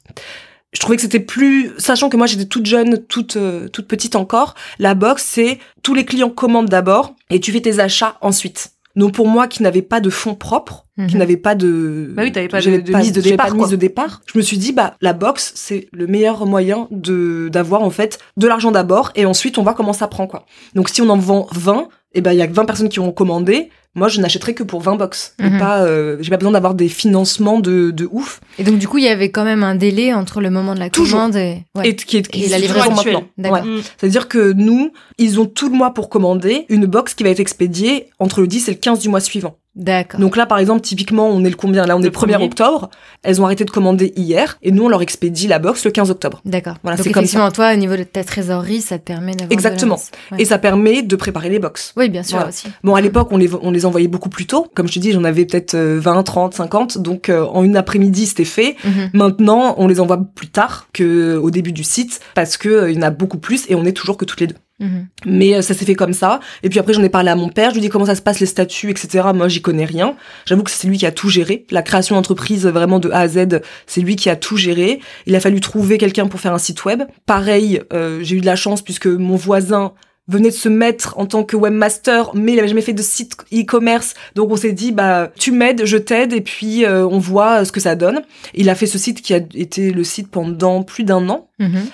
[0.72, 4.16] Je trouvais que c'était plus, sachant que moi j'étais toute jeune, toute euh, toute petite
[4.16, 4.54] encore.
[4.78, 8.72] La box, c'est tous les clients commandent d'abord et tu fais tes achats ensuite.
[8.98, 11.18] Donc pour moi qui n'avais pas de fonds propres, qui mhm.
[11.18, 14.58] n'avait pas de bah oui, pas de, mise de départ, de départ, je me suis
[14.58, 19.12] dit bah la boxe c'est le meilleur moyen de d'avoir en fait de l'argent d'abord
[19.14, 20.46] et ensuite on voit comment ça prend quoi.
[20.74, 22.88] Donc si on en vend 20, et eh ben il y a que 20 personnes
[22.88, 25.34] qui ont commandé, moi je n'achèterai que pour 20 box.
[25.38, 25.58] Mhm.
[25.58, 28.40] pas euh, j'ai pas besoin d'avoir des financements de, de ouf.
[28.58, 30.80] Et donc du coup, il y avait quand même un délai entre le moment de
[30.80, 33.24] la commande et, et, qui est, qui la livraison maintenant.
[33.36, 33.80] Mm.
[33.98, 37.40] C'est-à-dire que nous, ils ont tout le mois pour commander une box qui va être
[37.40, 39.58] expédiée entre le 10 et le 15 du mois suivant.
[39.78, 40.18] D'accord.
[40.20, 42.90] Donc là, par exemple, typiquement, on est le combien Là, on est le 1er octobre.
[43.22, 46.10] Elles ont arrêté de commander hier et nous, on leur expédie la box le 15
[46.10, 46.40] octobre.
[46.44, 46.74] D'accord.
[46.82, 47.50] Voilà, c'est comme ça.
[47.52, 49.52] toi, au niveau de ta trésorerie, ça te permet d'avoir.
[49.52, 49.98] Exactement.
[50.36, 51.94] Et ça permet de préparer les box.
[51.96, 52.66] Oui, bien sûr aussi.
[52.82, 54.66] Bon, à l'époque, on les, on les envoyait beaucoup plus tôt.
[54.74, 56.98] Comme je te dis, j'en avais peut-être 20, 30, 50.
[56.98, 58.76] Donc, euh, en une après-midi, c'était fait.
[58.84, 59.10] Mhm.
[59.14, 62.98] Maintenant, on les envoie plus tard que au début du site parce que euh, y
[62.98, 64.56] en a beaucoup plus et on est toujours que toutes les deux.
[64.80, 65.08] Mhm.
[65.26, 66.40] Mais euh, ça s'est fait comme ça.
[66.62, 67.70] Et puis après, j'en ai parlé à mon père.
[67.70, 69.28] Je lui ai dit comment ça se passe, les statuts, etc.
[69.34, 70.14] Moi, j'y connais rien.
[70.46, 71.64] J'avoue que c'est lui qui a tout géré.
[71.70, 75.00] La création d'entreprise, vraiment de A à Z, c'est lui qui a tout géré.
[75.26, 77.02] Il a fallu trouver quelqu'un pour faire un site web.
[77.26, 79.92] Pareil, euh, j'ai eu de la chance puisque mon voisin
[80.28, 83.36] venait de se mettre en tant que webmaster, mais il avait jamais fait de site
[83.52, 84.14] e-commerce.
[84.34, 87.72] Donc on s'est dit, bah, tu m'aides, je t'aide, et puis euh, on voit ce
[87.72, 88.22] que ça donne.
[88.54, 91.48] Il a fait ce site qui a été le site pendant plus d'un an.
[91.58, 91.86] Mhm.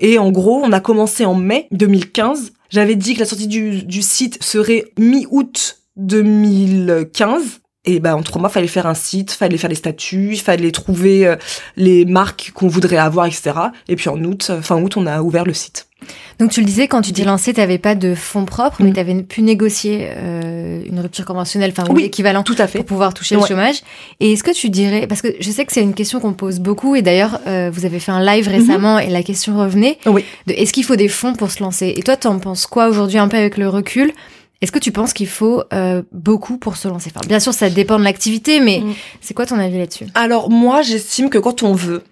[0.00, 2.52] Et en gros, on a commencé en mai 2015.
[2.70, 7.60] J'avais dit que la sortie du, site serait mi-août 2015.
[7.86, 11.26] Et ben en trois mois, fallait faire un site, fallait faire les statuts, fallait trouver
[11.26, 11.36] euh,
[11.76, 13.52] les marques qu'on voudrait avoir, etc.
[13.88, 15.89] Et puis en août, fin août, on a ouvert le site.
[16.38, 18.90] Donc tu le disais, quand tu t'es lancé, tu n'avais pas de fonds propres, mais
[18.90, 18.94] mm.
[18.94, 22.78] tu avais pu négocier euh, une rupture conventionnelle, enfin oui, équivalent, tout à fait.
[22.78, 23.82] pour pouvoir toucher le chômage.
[24.20, 26.60] Et est-ce que tu dirais, parce que je sais que c'est une question qu'on pose
[26.60, 30.24] beaucoup, et d'ailleurs euh, vous avez fait un live récemment et la question revenait, oui.
[30.46, 31.94] de est-ce qu'il faut des fonds pour se lancer?
[31.96, 34.12] Et toi, tu en penses quoi aujourd'hui un peu avec le recul?
[34.60, 37.10] Est-ce que tu penses qu'il faut euh, beaucoup pour se lancer?
[37.14, 38.94] Enfin, Bien sûr, ça dépend de l'activité, mais mm.
[39.22, 40.06] c'est quoi ton avis là-dessus?
[40.14, 42.02] Alors moi, j'estime que quand on veut,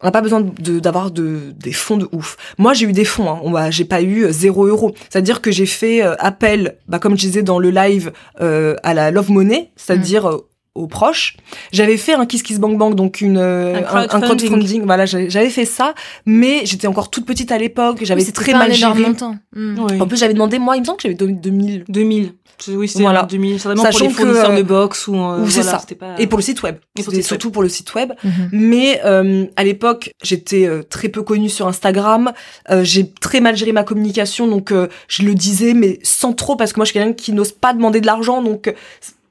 [0.00, 2.36] on n'a pas besoin d'avoir de, des fonds de ouf.
[2.56, 3.30] Moi, j'ai eu des fonds.
[3.30, 3.70] Hein.
[3.70, 4.94] j'ai pas eu euh, zéro euro.
[5.10, 9.10] C'est-à-dire que j'ai fait euh, appel, bah, comme je disais dans le live, à la
[9.10, 10.40] Love Money, c'est-à-dire mm
[10.74, 11.36] aux proches.
[11.72, 14.84] J'avais fait un Kiss Kiss Bang Bang, donc une, un, crowdfunding.
[14.84, 15.94] Voilà, j'avais fait ça,
[16.26, 17.98] mais j'étais encore toute petite à l'époque.
[18.02, 19.06] J'avais très mal géré.
[19.54, 19.78] Hmm.
[20.00, 21.84] En plus, j'avais demandé, moi, il me semble que j'avais donné 2000.
[21.88, 22.32] 2000.
[22.68, 23.22] Oui, c'est voilà.
[23.22, 23.60] 2000.
[23.60, 25.80] Certainement pour les fournisseurs de box ou, euh, c'est ça.
[26.18, 26.76] Et pour le site web.
[26.96, 28.12] Et surtout pour le site web.
[28.22, 28.48] Mhm.
[28.52, 32.32] Mais, euh, à l'époque, j'étais euh, très peu connue sur Instagram.
[32.70, 34.72] Euh, j'ai très mal géré ma communication, donc
[35.08, 37.72] je le disais, mais sans trop, parce que moi, je suis quelqu'un qui n'ose pas
[37.72, 38.72] demander de l'argent, donc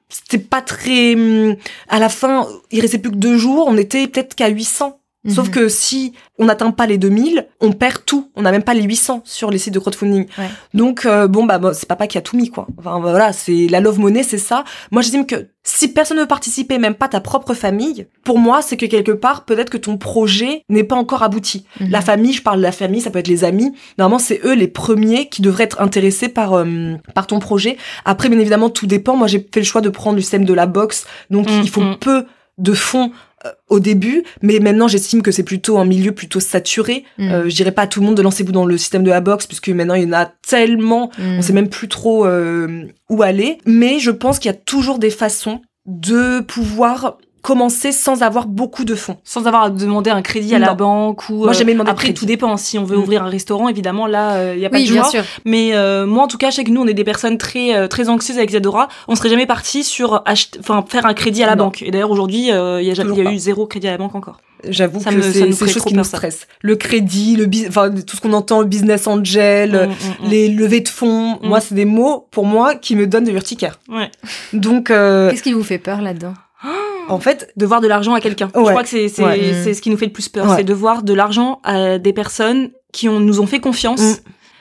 [0.10, 1.56] c'était pas très hum,
[1.90, 4.97] à la fin il restait plus que deux jours on était peut-être qu'à 800
[5.28, 5.54] Sauf mhm.
[5.54, 8.32] que si on n'atteint pas les 2000, on perd tout.
[8.36, 10.28] On n'a même pas les 800 sur les sites de crowdfunding.
[10.74, 12.68] Donc euh, bon bah c'est papa qui a tout mis quoi.
[12.78, 14.64] Enfin voilà, c'est la love money, c'est ça.
[14.92, 18.62] Moi j'estime que si personne ne veut participer, même pas ta propre famille, pour moi
[18.62, 21.66] c'est que quelque part peut-être que ton projet n'est pas encore abouti.
[21.80, 21.90] Mhm.
[21.90, 23.74] La famille, je parle de la famille, ça peut être les amis.
[23.98, 27.78] Normalement c'est eux les premiers qui devraient être intéressés par euh, par ton projet.
[28.06, 29.16] Après bien évidemment tout dépend.
[29.16, 31.82] Moi j'ai fait le choix de prendre le système de la boxe, donc il faut
[31.82, 31.98] mhm.
[31.98, 32.26] peu
[32.58, 33.12] de fonds
[33.70, 37.04] au début, mais maintenant j'estime que c'est plutôt un milieu plutôt saturé.
[37.18, 37.32] Mm.
[37.32, 39.10] Euh, je dirais pas à tout le monde de lancer vous dans le système de
[39.10, 41.38] la boxe, puisque maintenant il y en a tellement, mm.
[41.38, 43.58] on sait même plus trop euh, où aller.
[43.66, 48.84] Mais je pense qu'il y a toujours des façons de pouvoir commencer sans avoir beaucoup
[48.84, 49.18] de fonds.
[49.24, 51.44] Sans avoir à demander un crédit à la banque ou...
[51.44, 52.58] Moi, j'ai demandé Après, tout dépend.
[52.58, 53.02] Si on veut mm.
[53.02, 55.24] ouvrir un restaurant, évidemment, là, il euh, y a pas de bien sûr.
[55.46, 57.76] Mais euh, moi, en tout cas, je sais que nous, on est des personnes très
[57.76, 58.88] euh, très anxieuses avec Zadora.
[59.08, 60.24] On serait jamais parti sur
[60.60, 61.82] enfin faire un crédit à la banque.
[61.82, 64.38] Et d'ailleurs, aujourd'hui, il y a, y a eu zéro crédit à la banque encore.
[64.68, 66.48] J'avoue que c'est des choses qui me stressent.
[66.62, 70.82] Le crédit, le enfin tout ce qu'on entend, le business angel, mm, mm, les levées
[70.82, 71.40] de fonds.
[71.44, 73.80] Moi, c'est des mots pour moi qui me donnent de l'urticaire.
[73.88, 74.10] Ouais.
[74.54, 76.34] Donc, qu'est-ce qui vous fait peur là-dedans?
[77.10, 78.50] En fait, de voir de l'argent à quelqu'un.
[78.54, 81.04] Je crois que c'est c'est ce qui nous fait le plus peur, c'est de voir
[81.04, 84.02] de l'argent à des personnes qui ont, nous ont fait confiance.
[84.02, 84.16] Mm.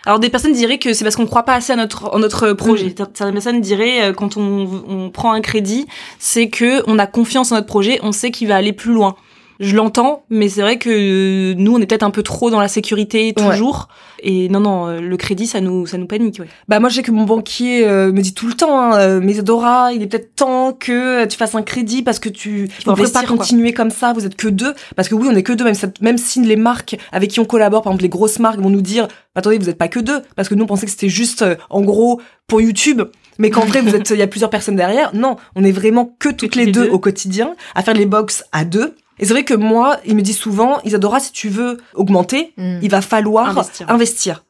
[0.04, 2.52] Alors des personnes diraient que c'est parce qu'on croit pas assez à notre en notre
[2.52, 2.86] projet.
[2.86, 2.94] Mm.
[2.96, 5.86] Certaines personnes diraient euh, quand on, on prend un crédit,
[6.20, 9.16] c'est que on a confiance en notre projet, on sait qu'il va aller plus loin
[9.60, 12.68] je l'entends, mais c'est vrai que nous, on est peut-être un peu trop dans la
[12.68, 13.88] sécurité toujours.
[14.22, 16.40] Et non, non, euh, le crédit, ça nous, ça nous panique.
[16.40, 16.48] Ouais.
[16.68, 19.20] Bah moi, je sais que mon banquier euh, me dit tout le temps, hein, euh,
[19.22, 22.94] mais Dora, il est peut-être temps que tu fasses un crédit parce que tu ne
[22.94, 24.12] peux pas continuer comme ça.
[24.12, 25.64] Vous êtes que deux, parce que oui, on est que deux.
[25.64, 28.70] Même, même si les marques avec qui on collabore, par exemple les grosses marques, vont
[28.70, 31.08] nous dire, attendez, vous êtes pas que deux, parce que nous, on pensait que c'était
[31.08, 33.02] juste, en gros, pour YouTube
[33.38, 36.16] mais qu'en vrai vous êtes il y a plusieurs personnes derrière non on est vraiment
[36.18, 39.44] que toutes les, deux, au quotidien à faire les box à deux et c'est vrai
[39.44, 42.80] que moi, il me dit souvent, Isadora, si tu veux augmenter, hmm.
[42.82, 44.44] il va falloir investir.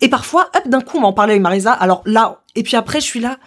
[0.00, 1.72] Et parfois, hop, d'un coup, on m'en parlait avec Marisa.
[1.72, 3.38] Alors là, et puis après, je suis là.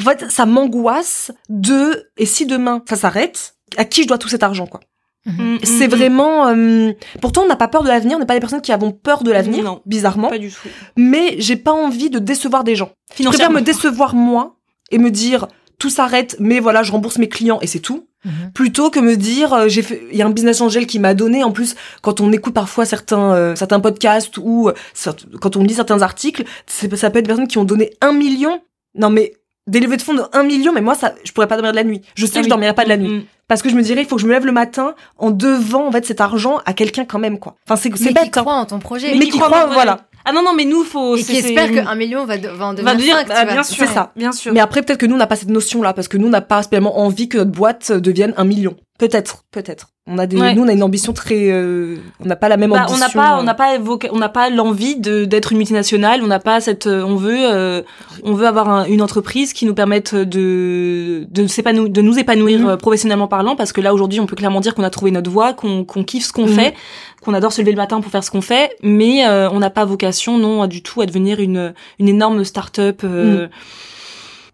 [0.00, 4.28] En fait, ça m'angoisse de, et si demain, ça s'arrête, à qui je dois tout
[4.28, 4.80] cet argent, quoi?
[5.26, 5.54] Hmm.
[5.54, 6.48] Hmm, c'est vraiment.
[6.48, 8.16] Euh, pourtant, on n'a pas peur de l'avenir.
[8.16, 10.30] On n'est pas des personnes qui avons peur de l'avenir, bizarrement.
[10.30, 10.68] Pas du tout.
[10.96, 12.90] Mais j'ai pas envie de décevoir des gens.
[13.18, 14.56] Je préfère me décevoir moi
[14.90, 15.48] et me dire
[15.78, 18.06] tout s'arrête, mais voilà, je rembourse mes clients et c'est tout.
[18.24, 18.52] Mhm.
[18.52, 21.14] Plutôt que me dire, euh, j'ai fait, il y a un business angel qui m'a
[21.14, 21.44] donné.
[21.44, 25.74] En plus, quand on écoute parfois certains euh, certains podcasts ou euh, quand on lit
[25.74, 28.60] certains articles, ça peut être des personnes qui ont donné un million.
[28.96, 29.34] Non mais
[29.68, 31.76] des levées de fonds de 1 million, mais moi, ça, je pourrais pas dormir de
[31.76, 32.00] la nuit.
[32.14, 33.18] Je sais ah que je dormirai pas de la nuit.
[33.18, 33.24] Mm.
[33.48, 35.86] Parce que je me dirais, il faut que je me lève le matin en devant,
[35.86, 37.56] en fait, cet argent à quelqu'un quand même, quoi.
[37.66, 38.24] Enfin, c'est, c'est bête.
[38.24, 39.14] qui croit en ton projet.
[39.14, 40.07] Mais, qui, croit, voilà.
[40.24, 41.16] Ah non, non, mais nous, faut.
[41.16, 43.86] Et qui espère qu'un million va, va en devenir va 5, ah, bien sûr.
[43.86, 44.52] C'est ça, bien sûr.
[44.52, 46.40] Mais après, peut-être que nous, on n'a pas cette notion-là, parce que nous, on n'a
[46.40, 48.76] pas spécialement envie que notre boîte devienne un million.
[48.98, 49.90] Peut-être, peut-être.
[50.10, 52.72] On a des, nous, on a une ambition très, euh, on n'a pas la même
[52.72, 52.96] ambition.
[52.96, 55.58] Bah, on n'a pas, on n'a pas évoqué, on n'a pas l'envie de d'être une
[55.58, 56.22] multinationale.
[56.24, 57.82] On n'a pas cette, euh, on veut, euh,
[58.24, 62.76] on veut avoir une entreprise qui nous permette de de s'épanouir, de nous épanouir mhm.
[62.78, 65.52] professionnellement parlant, parce que là aujourd'hui, on peut clairement dire qu'on a trouvé notre voie,
[65.52, 66.54] qu'on qu'on kiffe ce qu'on mhm.
[66.54, 66.74] fait,
[67.20, 69.84] qu'on adore se lever le matin pour faire ce qu'on fait, mais on n'a pas
[69.84, 73.02] vocation, non, du tout, à devenir une une énorme start-up.
[73.02, 73.48] Mhm.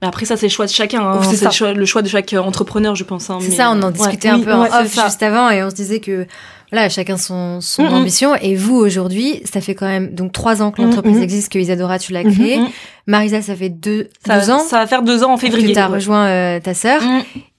[0.01, 1.01] Après ça, c'est le choix de chacun.
[1.01, 1.21] Hein.
[1.23, 3.31] C'est le choix, de chaque entrepreneur, je pense.
[3.31, 5.75] Hein, c'est ça, on en discutait un peu en off juste avant et on se
[5.75, 6.27] disait que
[6.73, 8.35] voilà, chacun son, son ambition.
[8.37, 11.99] Et vous, aujourd'hui, ça fait quand même donc trois ans que l'entreprise existe, que Isadora,
[11.99, 12.61] tu l'as créée.
[13.07, 14.59] Marisa, ça fait deux, ça, ans.
[14.59, 15.73] Ça va faire deux ans en février.
[15.73, 17.03] Tu as rejoint euh, ta sœur.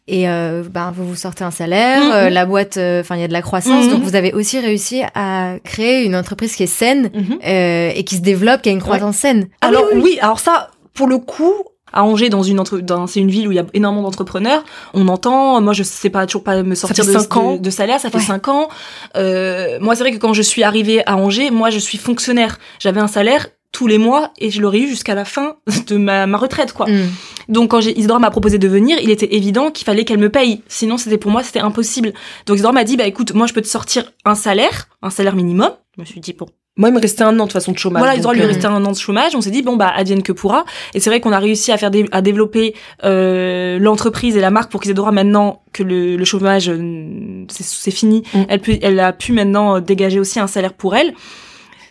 [0.07, 2.33] Et euh, ben vous vous sortez un salaire, euh, mm.
[2.33, 4.59] la boîte, euh, enfin il y a de la croissance, mm, donc vous avez aussi
[4.59, 7.93] réussi à créer une entreprise qui est saine mm-hmm.
[7.95, 9.47] et qui se développe, qui a une croissance saine.
[9.61, 11.53] Ah alors oui, alors ça, pour le coup,
[11.91, 14.63] à Angers, dans une entre, dans, c'est une ville où il y a énormément d'entrepreneurs.
[14.93, 18.11] On entend, moi je sais pas toujours pas me sortir de, de, de, salaire, ça
[18.11, 18.67] fait cinq ans.
[19.15, 22.59] Euh, moi c'est vrai que quand je suis arrivée à Angers, moi je suis fonctionnaire.
[22.79, 25.57] J'avais un salaire tous les mois et je l'aurais eu jusqu'à la fin
[25.87, 26.89] de ma, ma retraite quoi.
[26.89, 27.09] Mm.
[27.49, 30.61] Donc quand Isidore m'a proposé de venir, il était évident qu'il fallait qu'elle me paye.
[30.69, 32.13] Sinon c'était pour moi c'était impossible.
[32.45, 35.35] Donc Isidore m'a dit bah écoute moi je peux te sortir un salaire, un salaire
[35.35, 35.71] minimum.
[35.97, 38.01] Je me suis dit bon moi, il me restait un an de façon de chômage.
[38.01, 39.33] Voilà, il lui euh, restait un an de chômage.
[39.33, 40.65] On s'est dit bon bah advienne que pourra.
[40.93, 44.71] Et c'est vrai qu'on a réussi à faire à développer euh, l'entreprise et la marque
[44.71, 48.41] pour qu'Isidora maintenant que le, le chômage euh, c'est fini, mm.
[48.49, 51.13] elle, peut, elle a pu maintenant dégager aussi un salaire pour elle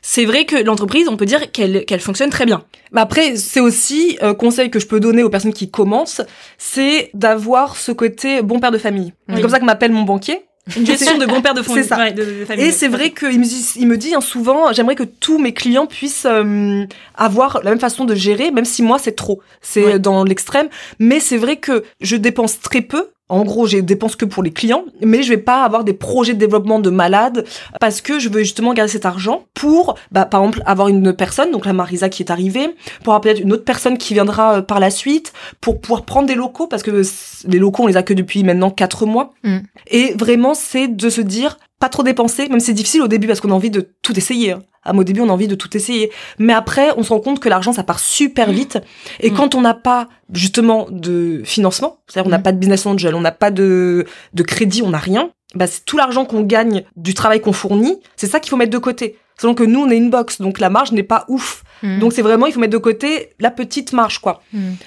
[0.07, 2.63] c'est vrai que l'entreprise, on peut dire qu'elle qu'elle fonctionne très bien.
[2.93, 6.21] Mais après, c'est aussi un euh, conseil que je peux donner aux personnes qui commencent,
[6.59, 9.15] c'est d'avoir ce côté bon père de famille.
[9.31, 10.43] C'est comme ça que m'appelle mon banquier.
[10.77, 12.11] Une gestion de bon père de, c'est ça.
[12.11, 12.67] de, famille.
[12.67, 15.55] Et c'est vrai qu'il me dit, il me dit hein, souvent, j'aimerais que tous mes
[15.55, 19.99] clients puissent euh, avoir la même façon de gérer, même si moi c'est trop, c'est
[19.99, 20.69] dans l'extrême.
[20.99, 24.53] Mais c'est vrai que je dépense très peu en gros, je dépense que pour les
[24.53, 27.47] clients, mais je vais pas avoir des projets de développement de malades
[27.81, 31.51] parce que je veux justement garder cet argent pour, bah, par exemple, avoir une personne,
[31.51, 34.63] donc la Marisa qui est arrivée, pour avoir peut-être une autre personne qui viendra euh,
[34.63, 35.33] par la suite,
[35.63, 37.03] pour pouvoir prendre des locaux parce que
[37.47, 39.33] les locaux on les a que depuis maintenant quatre mois.
[39.43, 39.59] Mm.
[39.87, 43.27] Et vraiment, c'est de se dire pas trop dépenser, même si c'est difficile au début
[43.27, 44.55] parce qu'on a envie de tout essayer.
[44.85, 44.93] Hein.
[44.93, 46.11] À au début, on a envie de tout essayer.
[46.39, 48.79] Mais après, on se rend compte que l'argent, ça part super vite.
[49.21, 49.35] Et mm.
[49.35, 52.43] quand on n'a pas, justement, de financement, c'est-à-dire on n'a mm.
[52.43, 55.85] pas de business angel, on n'a pas de, de crédit, on n'a rien, bah, c'est
[55.85, 59.17] tout l'argent qu'on gagne du travail qu'on fournit, c'est ça qu'il faut mettre de côté.
[59.41, 61.65] Selon que nous, on est une box, donc la marge n'est pas ouf.
[61.83, 61.99] Mm.
[61.99, 64.43] Donc c'est vraiment, il faut mettre de côté la petite marge, quoi.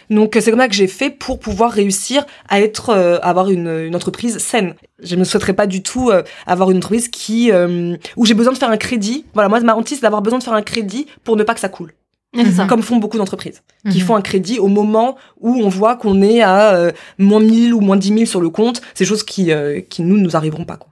[0.10, 3.68] Donc c'est comme ça que j'ai fait pour pouvoir réussir à être, euh, avoir une,
[3.68, 4.76] une entreprise saine.
[5.02, 8.54] Je ne souhaiterais pas du tout euh, avoir une entreprise qui euh, où j'ai besoin
[8.54, 9.26] de faire un crédit.
[9.34, 11.60] Voilà, moi ma hantise c'est d'avoir besoin de faire un crédit pour ne pas que
[11.60, 11.94] ça coule.
[12.68, 14.06] Comme font beaucoup d'entreprises, qui mhm.
[14.06, 17.80] font un crédit au moment où on voit qu'on est à euh, moins 1000 ou
[17.80, 18.82] moins 10 000 sur le compte.
[18.94, 19.50] C'est choses qui,
[19.90, 20.78] qui nous, nous arriveront pas.
[20.78, 20.92] Quoi.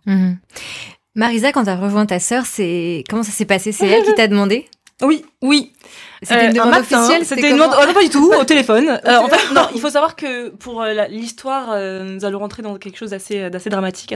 [1.15, 3.71] Marisa, quand tu as rejoint ta sœur, c'est comment ça s'est passé?
[3.71, 4.67] C'est elle qui t'a demandé?
[5.01, 5.73] Oui, oui.
[6.21, 8.99] C'était une demande officielle C'était une demande, oh, non, pas du tout, au téléphone.
[9.05, 12.63] Euh, en fait, non, il faut savoir que pour euh, l'histoire, euh, nous allons rentrer
[12.63, 14.15] dans quelque chose d'assez, d'assez dramatique.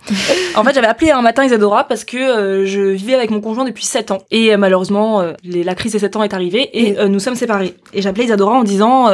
[0.56, 3.84] en fait, j'avais appelé un matin Isadora parce que je vivais avec mon conjoint depuis
[3.84, 4.18] 7 ans.
[4.30, 7.74] Et malheureusement, les, la crise des 7 ans est arrivée et nous sommes séparés.
[7.92, 9.06] Et j'appelais Isadora en disant,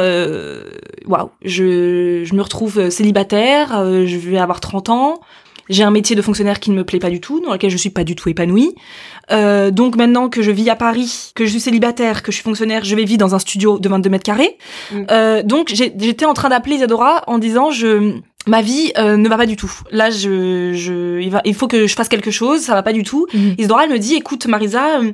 [1.05, 3.69] waouh, je, je me retrouve célibataire,
[4.05, 5.21] je vais avoir 30 ans,
[5.69, 7.77] j'ai un métier de fonctionnaire qui ne me plaît pas du tout, dans lequel je
[7.77, 8.75] suis pas du tout épanouie.
[9.31, 12.43] Euh, donc maintenant que je vis à Paris, que je suis célibataire, que je suis
[12.43, 14.57] fonctionnaire, je vais vivre dans un studio de 22 mètres carrés.
[14.91, 15.03] Mm.
[15.11, 19.37] Euh, donc j'étais en train d'appeler Isadora en disant je ma vie euh, ne va
[19.37, 19.71] pas du tout.
[19.91, 22.93] Là, je, je, il, va, il faut que je fasse quelque chose, ça va pas
[22.93, 23.27] du tout.
[23.33, 23.51] Mm.
[23.57, 25.11] Isadora, elle me dit, écoute, Marisa, euh,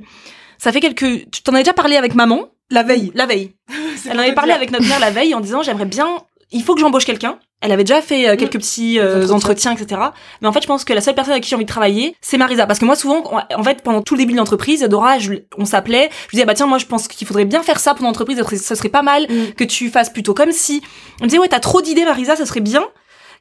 [0.57, 2.49] ça fait quelques, tu t'en as déjà parlé avec maman?
[2.71, 3.11] La veille.
[3.15, 3.53] La veille.
[4.09, 6.07] elle en avait parlé avec notre mère la veille en disant, j'aimerais bien,
[6.51, 7.39] il faut que j'embauche quelqu'un.
[7.61, 8.59] Elle avait déjà fait euh, quelques mm.
[8.59, 9.73] petits euh, entretiens.
[9.73, 10.01] etc.
[10.41, 12.15] Mais en fait, je pense que la seule personne avec qui j'ai envie de travailler,
[12.21, 12.65] c'est Marisa.
[12.65, 13.23] Parce que moi, souvent,
[13.55, 15.17] en fait, pendant tout le début de l'entreprise, Dora,
[15.57, 16.09] on s'appelait.
[16.27, 18.41] Je disais, bah tiens, moi, je pense qu'il faudrait bien faire ça pour l'entreprise.
[18.61, 19.53] Ça serait pas mal mm.
[19.57, 20.81] que tu fasses plutôt comme si.
[21.19, 22.83] On me disait, ouais, t'as trop d'idées, Marisa, ça serait bien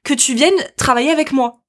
[0.04, 1.60] que tu viennes travailler avec moi.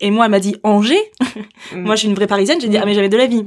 [0.00, 1.10] Et moi, elle m'a dit Angers.
[1.72, 1.84] Mm.
[1.84, 2.60] moi, je suis une vraie parisienne.
[2.60, 3.44] J'ai dit ah mais j'avais de la vie.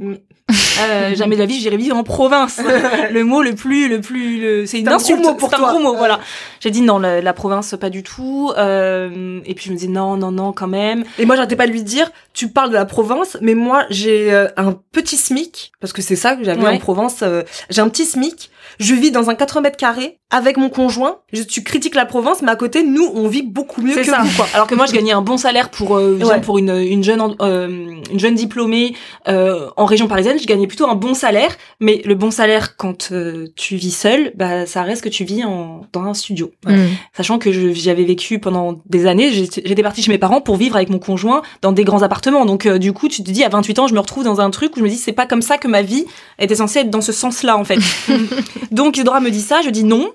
[0.80, 2.60] Euh, jamais de la vie, j'irai vivre en province.
[3.10, 4.66] le mot le plus, le plus, le...
[4.66, 5.20] c'est une insulte.
[5.20, 5.68] Gros mot pour toi.
[5.68, 6.20] un gros mot, voilà.
[6.60, 8.52] J'ai dit non, la, province pas du tout.
[8.56, 11.04] Euh, et puis je me dis non, non, non, quand même.
[11.18, 14.32] Et moi, j'arrêtais pas de lui dire, tu parles de la province, mais moi, j'ai
[14.32, 17.22] euh, un petit SMIC parce que c'est ça que j'avais en Provence.
[17.22, 18.50] Euh, j'ai un petit SMIC.
[18.78, 21.18] Je vis dans un 80 mètres carrés avec mon conjoint.
[21.32, 24.22] Je, tu critiques la province, mais à côté, nous, on vit beaucoup mieux que ça.
[24.22, 24.36] vous.
[24.36, 24.46] Quoi.
[24.54, 26.00] Alors que moi, je gagnais un bon salaire pour
[26.42, 28.94] pour une, une jeune une jeune diplômée
[29.26, 30.38] en région parisienne.
[30.40, 34.32] Je gagnais plutôt un bon salaire, mais le bon salaire quand euh, tu vis seul,
[34.34, 36.50] bah ça reste que tu vis en, dans un studio.
[36.66, 36.86] Mm.
[37.16, 40.90] Sachant que j'avais vécu pendant des années, j'étais partie chez mes parents pour vivre avec
[40.90, 42.44] mon conjoint dans des grands appartements.
[42.44, 44.50] Donc euh, du coup, tu te dis à 28 ans, je me retrouve dans un
[44.50, 46.04] truc où je me dis c'est pas comme ça que ma vie
[46.38, 47.78] était censée être dans ce sens-là en fait.
[48.70, 50.12] Donc Isidora me dit ça, je dis non.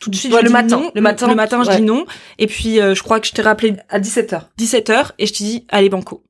[0.00, 2.04] Tout de suite, le, matin, le matin, le matin, je dis non.
[2.38, 4.42] Et puis, euh, je crois que je t'ai rappelé à 17h.
[4.58, 6.22] 17h, et je te dis, allez, banco.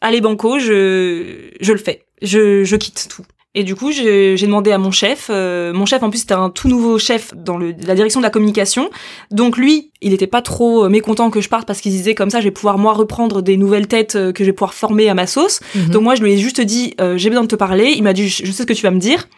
[0.00, 3.24] Allez, banco, je, je le fais je, je quitte tout.
[3.54, 5.26] Et du coup, j'ai demandé à mon chef.
[5.28, 8.24] Euh, mon chef, en plus, c'était un tout nouveau chef dans le, la direction de
[8.24, 8.88] la communication.
[9.30, 12.30] Donc lui, il était pas trop euh, mécontent que je parte parce qu'il disait comme
[12.30, 15.10] ça, je vais pouvoir moi reprendre des nouvelles têtes euh, que je vais pouvoir former
[15.10, 15.60] à ma sauce.
[15.74, 15.90] Mhm.
[15.90, 17.92] Donc moi, je lui ai juste dit, j'ai besoin de te parler.
[17.94, 19.28] Il m'a dit, je sais ce que tu vas me dire.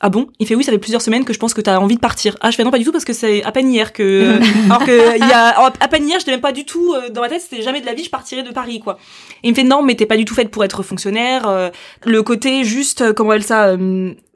[0.00, 0.28] Ah bon?
[0.38, 2.00] Il fait oui, ça fait plusieurs semaines que je pense que tu as envie de
[2.00, 2.36] partir.
[2.40, 4.84] Ah, je fais non pas du tout parce que c'est à peine hier que alors
[4.84, 7.28] que il y a à peine hier, je même pas du tout euh, dans ma
[7.28, 8.98] tête, c'était jamais de la vie je partirais de Paris quoi.
[9.42, 11.70] Et il me fait non, mais t'es pas du tout faite pour être fonctionnaire, euh,
[12.04, 13.76] le côté juste euh, comment elle ça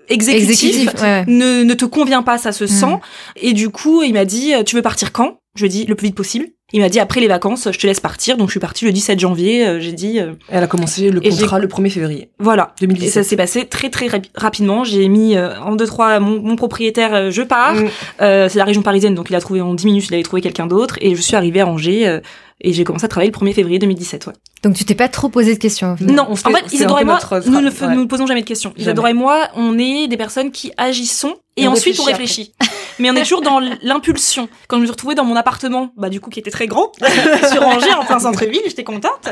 [0.09, 2.87] exécutif, ne, ne te convient pas, ça se sent.
[2.87, 3.01] Mm.
[3.37, 5.39] Et du coup, il m'a dit tu veux partir quand?
[5.55, 6.47] Je lui ai dit le plus vite possible.
[6.75, 8.39] Il m'a dit après les vacances, je te laisse partir.
[8.39, 9.67] Donc je suis partie le 17 janvier.
[9.67, 10.19] Euh, j'ai dit.
[10.19, 12.31] Euh, Elle a commencé le contrat le 1er février.
[12.39, 12.75] Voilà.
[12.81, 13.09] 2017.
[13.09, 14.83] Et ça s'est passé très très rapidement.
[14.85, 17.75] J'ai mis euh, en deux trois mon, propriétaire, je pars.
[17.75, 17.89] Mm.
[18.19, 20.67] c'est la région parisienne, donc il a trouvé en 10 minutes, il avait trouvé quelqu'un
[20.67, 20.97] d'autre.
[21.01, 22.21] Et je suis arrivée à Angers.
[22.63, 24.33] Et j'ai commencé à travailler le 1er février 2017, ouais.
[24.63, 25.97] Donc tu t'es pas trop posé de questions.
[26.01, 28.73] Non, en fait, Isadora et moi, nous ne nous posons jamais de questions.
[28.77, 32.55] Isadora et moi, on est des personnes qui agissons et, ensuite on réfléchit.
[32.99, 34.49] Mais on est toujours dans l'impulsion.
[34.69, 36.93] Quand je me suis retrouvée dans mon appartement, bah du coup qui était très grand,
[37.53, 39.29] sur Angers en plein centre-ville, j'étais contente.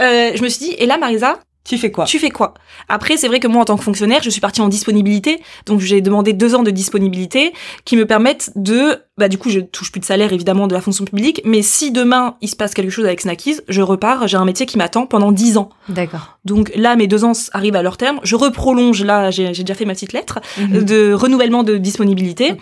[0.00, 1.38] Euh, je me suis dit, et là Marisa,
[1.68, 2.54] tu fais quoi Tu fais quoi
[2.88, 5.80] Après, c'est vrai que moi, en tant que fonctionnaire, je suis partie en disponibilité, donc
[5.80, 7.52] j'ai demandé deux ans de disponibilité
[7.84, 10.80] qui me permettent de, bah du coup, je touche plus de salaire évidemment de la
[10.80, 14.38] fonction publique, mais si demain il se passe quelque chose avec Snackies, je repars, j'ai
[14.38, 15.68] un métier qui m'attend pendant dix ans.
[15.90, 16.38] D'accord.
[16.46, 19.84] Donc là, mes deux ans arrivent à leur terme, je reprolonge là, j'ai déjà fait
[19.84, 20.84] ma petite lettre mhm.
[20.84, 22.54] de renouvellement de disponibilité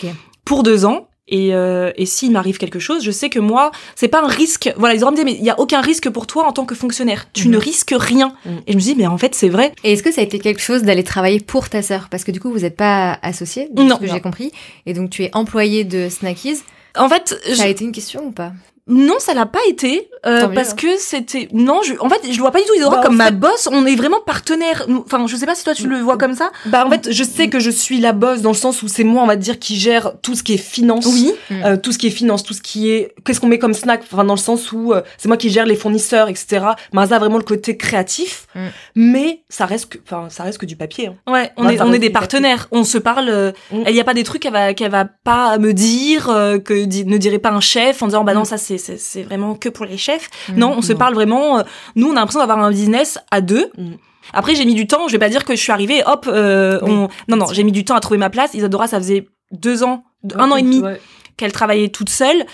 [0.44, 4.08] pour deux ans et, euh, et s'il m'arrive quelque chose, je sais que moi, c'est
[4.08, 4.72] pas un risque.
[4.76, 6.64] Voilà, ils auraient me dire, mais il y a aucun risque pour toi en tant
[6.64, 7.26] que fonctionnaire.
[7.32, 7.62] Tu ne mhm.
[7.62, 8.34] risques rien.
[8.44, 8.60] Mhm.
[8.66, 9.72] Et je me dis, mais en fait, c'est vrai.
[9.82, 12.08] Et est-ce que ça a été quelque chose d'aller travailler pour ta sœur?
[12.10, 13.96] Parce que du coup, vous n'êtes pas associés, non.
[13.96, 14.52] ce que j'ai compris.
[14.86, 16.62] Et donc, tu es employé de Snackies.
[16.96, 18.52] En fait, ça a été une question ou pas?
[18.88, 22.40] Non, ça l'a pas été euh, parce que c'était non, je en fait, je le
[22.40, 24.86] vois pas du tout bah, comme ma boss, on est vraiment partenaires.
[25.04, 26.50] Enfin, je sais pas si toi tu le vois comme ça.
[26.66, 29.04] Bah en fait, je sais que je suis la boss dans le sens où c'est
[29.04, 31.06] moi on va dire qui gère tout ce qui est finance.
[31.06, 31.32] Oui.
[31.50, 34.02] Euh, tout ce qui est finance, tout ce qui est qu'est-ce qu'on met comme snack,
[34.02, 36.66] enfin dans le sens où euh, c'est moi qui gère les fournisseurs, etc.
[36.92, 38.60] Marza a vraiment le côté créatif, mm.
[38.96, 41.08] mais ça reste que enfin ça reste que du papier.
[41.08, 41.32] Hein.
[41.32, 43.28] Ouais, on est on est des partenaires, on se parle.
[43.28, 43.82] Euh, mm.
[43.88, 46.26] Il y a pas des trucs qu'elle va qu'elle va pas me dire
[46.64, 48.46] que ne dirait pas un chef en disant bah non mm.
[48.46, 50.28] ça c'est c'est vraiment que pour les chefs.
[50.48, 50.58] Mm.
[50.58, 51.58] non, on se parle vraiment.
[51.58, 51.62] Euh,
[51.94, 53.70] nous, on a l'impression d'avoir un business à deux.
[53.76, 53.92] Mm.
[54.32, 55.08] Après, j'ai mis du temps.
[55.08, 56.02] Je vais pas dire que je suis arrivée.
[56.06, 57.08] Hop, euh, on.
[57.28, 58.54] Non, non, j'ai mis du temps à trouver ma place.
[58.54, 60.04] Isadora, ça faisait deux ans,
[60.34, 60.82] un an et demi
[61.36, 62.44] qu'elle travaillait toute seule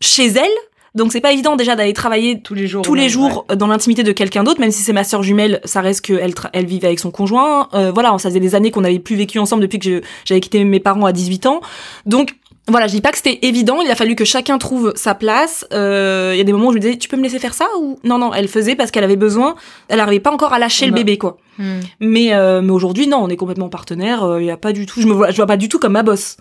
[0.00, 0.50] chez elle.
[0.94, 4.02] Donc c'est pas évident déjà d'aller travailler tous les jours, tous les jours dans l'intimité
[4.02, 6.98] de quelqu'un d'autre, même si c'est ma sœur jumelle, ça reste qu'elle elle vivait avec
[6.98, 7.68] son conjoint.
[7.74, 10.64] Euh, voilà, ça faisait des années qu'on n'avait plus vécu ensemble depuis que j'avais quitté
[10.64, 11.60] mes parents à 18 ans.
[12.06, 12.34] Donc
[12.68, 15.66] voilà, je dis pas que c'était évident, il a fallu que chacun trouve sa place.
[15.72, 17.54] Euh, il y a des moments où je me disais, tu peux me laisser faire
[17.54, 17.98] ça ou?
[18.04, 19.54] Non non, elle faisait parce qu'elle avait besoin,
[19.88, 21.38] elle n'arrivait pas encore à lâcher le bébé quoi.
[21.58, 21.80] Hmm.
[22.00, 25.00] Mais euh, mais aujourd'hui non, on est complètement partenaires, il y a pas du tout,
[25.00, 26.36] je me vois je vois pas du tout comme ma boss.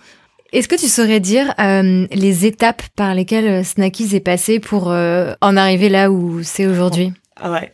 [0.53, 5.57] Est-ce que tu saurais dire euh, les étapes par lesquelles Snackies est passé pour en
[5.57, 7.11] arriver là où c'est aujourd'hui?
[7.39, 7.71] Ah ouais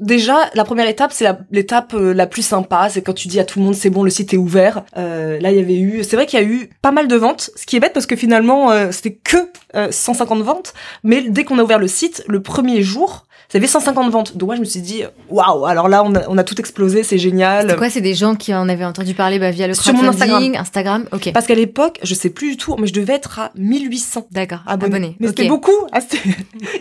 [0.00, 2.88] déjà, la première étape, c'est l'étape euh, la, plus sympa.
[2.90, 4.84] C'est quand tu dis à tout le monde, c'est bon, le site est ouvert.
[4.96, 7.16] Euh, là, il y avait eu, c'est vrai qu'il y a eu pas mal de
[7.16, 9.50] ventes, ce qui est bête parce que finalement, euh, c'était que
[9.90, 10.74] 150 ventes.
[11.04, 14.36] Mais dès qu'on a ouvert le site, le premier jour, ça avait 150 ventes.
[14.36, 17.02] Donc moi, je me suis dit, waouh, alors là, on a, on a tout explosé,
[17.02, 17.68] c'est génial.
[17.68, 20.08] C'est quoi C'est des gens qui en avaient entendu parler bah, via le Sur mon
[20.08, 20.54] Instagram.
[20.56, 21.32] Instagram, ok.
[21.32, 24.60] Parce qu'à l'époque, je sais plus du tout, mais je devais être à 1800 D'accord,
[24.66, 25.16] abonnés.
[25.20, 25.70] Mais c'était beaucoup.
[25.92, 25.98] Ah,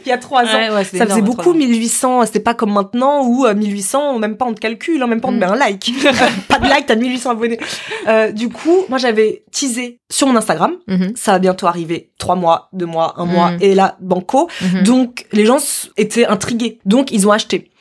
[0.05, 0.84] il y a trois ans.
[0.84, 2.26] ça faisait beaucoup, 1800.
[2.26, 5.30] C'était pas comme maintenant où 1800, euh, même pas on te calcule, hein, même pas
[5.30, 5.39] on te mm.
[5.39, 5.91] met un like.
[6.47, 7.60] pas de like, t'as 1800 abonnés.
[8.07, 10.74] Euh, du coup, moi, j'avais teasé sur mon Instagram.
[10.88, 11.16] Mm-hmm.
[11.16, 12.12] Ça va bientôt arriver.
[12.18, 13.51] Trois mois, deux mois, un mois.
[13.51, 13.57] Mm.
[13.62, 14.49] Et là, banco.
[14.62, 14.84] Mm-hmm.
[14.84, 15.57] Donc, les gens
[15.97, 16.49] étaient intrigués
[16.86, 17.72] donc, ils ont acheté.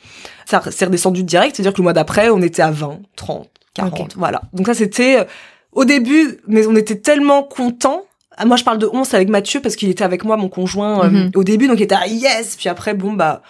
[0.45, 4.15] Ça s'est redescendu direct, c'est-à-dire que le mois d'après, on était à 20, 30, 40,
[4.17, 4.41] voilà.
[4.53, 5.23] Donc ça, c'était euh,
[5.73, 8.03] au début, mais on était tellement contents
[8.41, 11.03] ah, moi je parle de 11 avec Mathieu parce qu'il était avec moi mon conjoint
[11.03, 11.37] euh, mm-hmm.
[11.37, 13.41] au début donc il était à yes puis après bon bah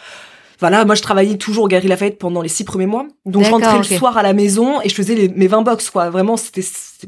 [0.60, 3.05] voilà, moi je travaillais toujours au Galerie Lafayette pendant les six premiers mois.
[3.26, 6.10] Donc je rentrais le soir à la maison et je faisais mes 20 box quoi.
[6.10, 6.64] Vraiment c'était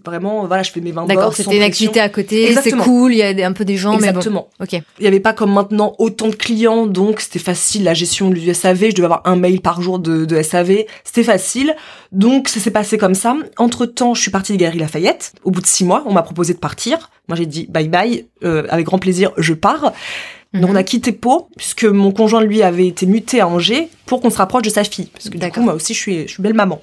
[0.05, 1.15] vraiment voilà, je fais mes 20 box.
[1.15, 3.93] D'accord, c'était une activité à côté, c'est cool, il y a un peu des gens
[3.93, 4.49] Exactement.
[4.59, 4.77] mais bon.
[4.77, 4.83] OK.
[4.99, 8.53] Il y avait pas comme maintenant autant de clients donc c'était facile la gestion du
[8.53, 11.75] SAV, je devais avoir un mail par jour de, de SAV, c'était facile.
[12.11, 13.35] Donc ça s'est passé comme ça.
[13.57, 15.33] Entre-temps, je suis partie des Galeries Lafayette.
[15.43, 17.09] Au bout de six mois, on m'a proposé de partir.
[17.27, 19.93] Moi j'ai dit bye bye, euh, avec grand plaisir, je pars.
[20.53, 20.85] Donc on a mhm.
[20.85, 24.63] quitté Pau puisque mon conjoint lui avait été muté à Angers pour qu'on se rapproche
[24.63, 26.81] de sa fille parce que du coup moi aussi je suis je suis belle maman.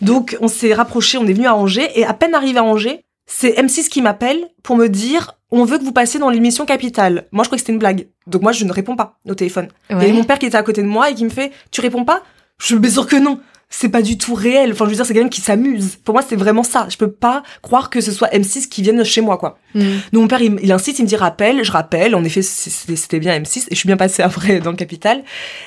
[0.00, 3.00] Donc on s'est rapproché, on est venu à Angers et à peine arrivé à Angers,
[3.26, 7.26] c'est M6 qui m'appelle pour me dire on veut que vous passiez dans l'émission Capitale.
[7.32, 8.06] Moi je crois que c'était une blague.
[8.28, 9.68] Donc moi je ne réponds pas au téléphone.
[9.90, 11.50] Il y a mon père qui était à côté de moi et qui me fait
[11.72, 12.22] tu réponds pas?
[12.58, 13.40] Je me sûr que non
[13.70, 14.72] c'est pas du tout réel.
[14.72, 15.96] Enfin, je veux dire, c'est quelqu'un qui s'amuse.
[15.96, 16.86] Pour moi, c'est vraiment ça.
[16.90, 19.58] Je peux pas croire que ce soit M6 qui vienne chez moi, quoi.
[19.74, 19.80] Mm.
[20.12, 22.14] Donc, mon père, il, insiste, il me dit rappelle, je rappelle.
[22.14, 25.22] En effet, c'était bien M6 et je suis bien passée après dans le capital.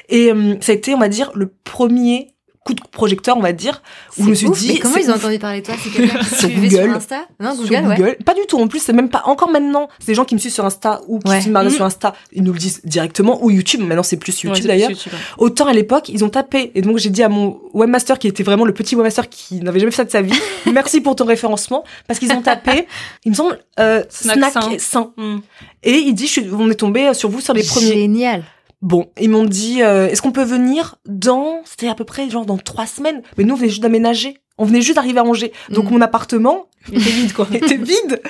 [0.10, 2.34] Et euh, ça a été, on va dire, le premier
[2.64, 3.82] coup de projecteur, on va dire,
[4.18, 4.74] où je me suis dit.
[4.74, 5.76] Mais comment ils ont entendu parler de toi?
[5.82, 6.70] C'est quelqu'un qui sur Google.
[6.70, 7.28] sur Insta?
[7.40, 8.18] Non, Google, sur Google.
[8.24, 8.60] Pas du tout.
[8.60, 9.90] En plus, c'est même pas encore maintenant.
[10.00, 11.70] C'est des gens qui me suivent sur Insta ou qui me mmh.
[11.72, 12.14] sur Insta.
[12.34, 13.82] Ils nous le disent directement ou YouTube.
[13.82, 14.92] Maintenant, c'est plus YouTube d'ailleurs.
[15.38, 16.72] Autant à l'époque, ils ont tapé.
[16.76, 19.80] Et donc, j'ai dit à mon webmaster qui était vraiment le petit webmaster qui n'avait
[19.80, 20.40] jamais fait ça de sa vie,
[20.72, 22.88] merci pour ton référencement, parce qu'ils ont tapé,
[23.26, 25.14] il me semble, euh, snack, sain.
[25.18, 25.38] Mmh.
[25.84, 27.94] Et il dit, je suis, on est tombé sur vous sur les premiers.
[27.94, 28.44] Génial.
[28.82, 32.46] Bon, ils m'ont dit, euh, est-ce qu'on peut venir dans, c'était à peu près genre
[32.46, 33.22] dans trois semaines?
[33.38, 34.40] Mais nous, on venait juste d'aménager.
[34.58, 35.54] On venait juste d'arriver à Angers.
[35.70, 35.94] Donc mm.
[35.94, 37.48] mon appartement était vide quoi.
[37.54, 38.22] était vide.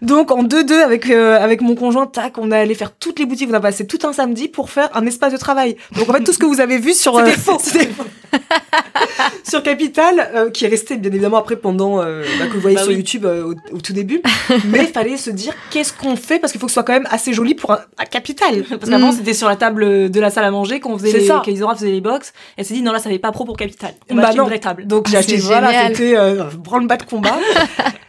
[0.00, 3.18] Donc en deux deux avec euh, avec mon conjoint, tac, on est allé faire toutes
[3.18, 3.48] les boutiques.
[3.50, 5.76] On a passé tout un samedi pour faire un espace de travail.
[5.96, 7.16] Donc en fait tout ce que vous avez vu sur
[7.60, 8.04] c'était faux.
[9.44, 12.76] sur Capital, euh, qui est resté bien évidemment après pendant euh, bah, que vous voyez
[12.76, 14.22] bah sur YouTube euh, au, tout début.
[14.66, 16.38] Mais il fallait se dire qu'est-ce qu'on fait?
[16.38, 17.78] Parce qu'il faut que ce soit quand même assez joli pour un,
[18.10, 18.64] Capital.
[18.68, 19.16] Parce qu'avant mm.
[19.16, 22.00] c'était sur la table de la salle à manger qu'on faisait les, qu'Isora faisait les
[22.00, 22.32] box.
[22.56, 23.94] Elle s'est dit non là ça n'est pas pro pour Capital.
[24.10, 24.86] On bah une vraie table.
[24.86, 26.16] Donc j'ai ah, acheté voilà c'était
[26.58, 27.38] branle-bas de combat.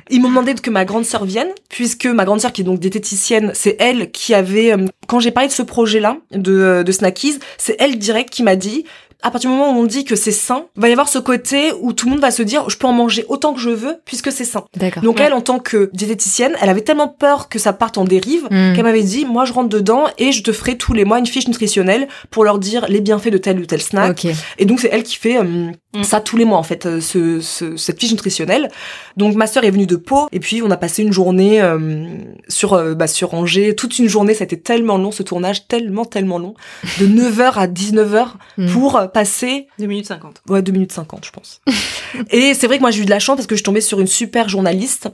[0.09, 2.79] Ils m'ont demandé que ma grande sœur vienne, puisque ma grande sœur, qui est donc
[2.79, 4.75] diététicienne, c'est elle qui avait,
[5.07, 8.85] quand j'ai parlé de ce projet-là, de, de Snackies, c'est elle direct qui m'a dit,
[9.23, 11.71] à partir du moment où on dit que c'est sain, va y avoir ce côté
[11.81, 13.95] où tout le monde va se dire je peux en manger autant que je veux
[14.05, 14.65] puisque c'est sain.
[15.01, 18.43] Donc elle en tant que diététicienne, elle avait tellement peur que ça parte en dérive
[18.51, 18.73] hmm.
[18.75, 21.25] qu'elle m'avait dit moi je rentre dedans et je te ferai tous les mois une
[21.25, 24.27] fiche nutritionnelle pour leur dire les bienfaits de tel ou tel snack.
[24.57, 26.03] Et donc c'est elle qui fait euh, hmm.
[26.03, 28.69] ça tous les mois en fait euh, ce, ce, cette fiche nutritionnelle.
[29.17, 32.07] Donc ma sœur est venue de Pau et puis on a passé une journée euh,
[32.47, 36.05] sur bah, sur Angers, toute une journée, ça a été tellement long ce tournage, tellement
[36.05, 36.55] tellement long,
[36.99, 38.27] de 9h à 19h
[38.57, 38.67] hmm.
[38.71, 40.41] pour passer 2 minutes 50.
[40.49, 41.61] Ouais, 2 minutes 50, je pense.
[42.31, 43.81] et c'est vrai que moi j'ai eu de la chance parce que je suis tombée
[43.81, 45.09] sur une super journaliste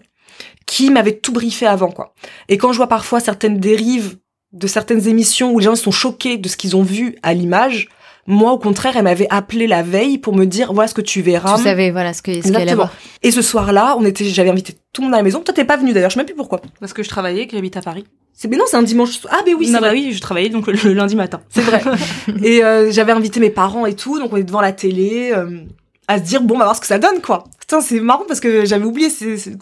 [0.65, 2.13] qui m'avait tout briefé avant quoi.
[2.47, 4.17] Et quand je vois parfois certaines dérives
[4.53, 7.89] de certaines émissions où les gens sont choqués de ce qu'ils ont vu à l'image,
[8.27, 11.21] moi, au contraire, elle m'avait appelé la veille pour me dire voilà ce que tu
[11.21, 11.57] verras.
[11.57, 12.77] Tu savais voilà ce que ce qu'elle
[13.23, 15.41] Et ce soir-là, on était, j'avais invité tout le monde à la maison.
[15.41, 16.09] Toi, t'es pas venu d'ailleurs.
[16.09, 16.61] Je sais même plus pourquoi.
[16.79, 18.05] Parce que je travaillais, que j'habite à Paris.
[18.33, 19.19] C'est mais non, c'est un dimanche.
[19.29, 21.41] Ah ben oui, c'est bah oui, je travaillais donc le, lundi matin.
[21.49, 21.81] C'est vrai.
[22.43, 25.59] et euh, j'avais invité mes parents et tout, donc on est devant la télé euh,
[26.09, 27.45] à se dire bon, on va voir ce que ça donne quoi.
[27.59, 29.09] Putain, c'est marrant parce que j'avais oublié,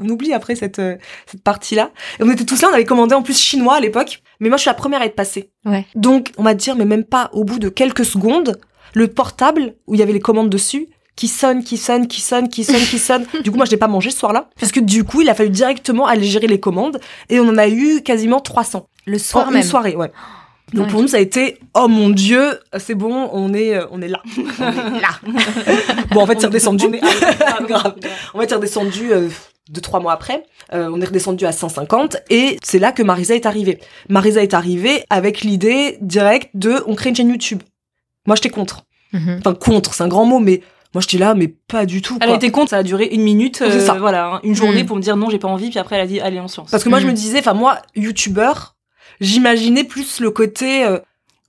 [0.02, 0.96] on oublie après cette euh,
[1.28, 1.92] cette partie-là.
[2.20, 4.58] Et on était tous là, on avait commandé en plus chinois à l'époque, mais moi
[4.58, 5.52] je suis la première à être passée.
[5.66, 5.86] Ouais.
[5.94, 8.60] Donc on va dire mais même pas au bout de quelques secondes,
[8.94, 10.88] le portable où il y avait les commandes dessus
[11.18, 13.26] qui sonne, qui sonne, qui sonne, qui sonne, qui sonne.
[13.44, 15.50] Du coup, moi, je n'ai pas mangé ce soir-là, puisque du coup, il a fallu
[15.50, 18.88] directement aller gérer les commandes, et on en a eu quasiment 300.
[19.08, 19.64] Le soir en même.
[19.64, 20.12] Une soirée, ouais.
[20.74, 24.02] Donc pour nous, ça a été oh mon dieu, c'est bon, on est euh, on
[24.02, 25.10] est là, on est là.
[26.12, 26.88] bon, en fait, c'est redescendu.
[27.68, 27.96] Grave.
[28.34, 29.30] En fait, c'est redescendu euh,
[29.70, 30.44] deux trois mois après.
[30.74, 33.80] Euh, on est redescendu à 150 et c'est là que Marisa est arrivée.
[34.10, 37.64] Marisa est arrivée avec l'idée directe de on crée une chaîne YouTube.
[38.26, 38.84] Moi, j'étais contre.
[39.14, 39.38] Mhm.
[39.40, 40.62] Enfin contre, c'est un grand mot, mais
[40.94, 42.18] moi, j'étais là, mais pas du tout.
[42.22, 43.94] Elle était contre, ça a duré une minute, euh, ça.
[43.96, 44.86] voilà, hein, une journée mm.
[44.86, 46.62] pour me dire non, j'ai pas envie, puis après elle a dit allez on se
[46.62, 47.10] Parce que moi, je mm.
[47.10, 48.76] me disais, enfin moi, youtubeur,
[49.20, 51.00] j'imaginais plus le côté euh,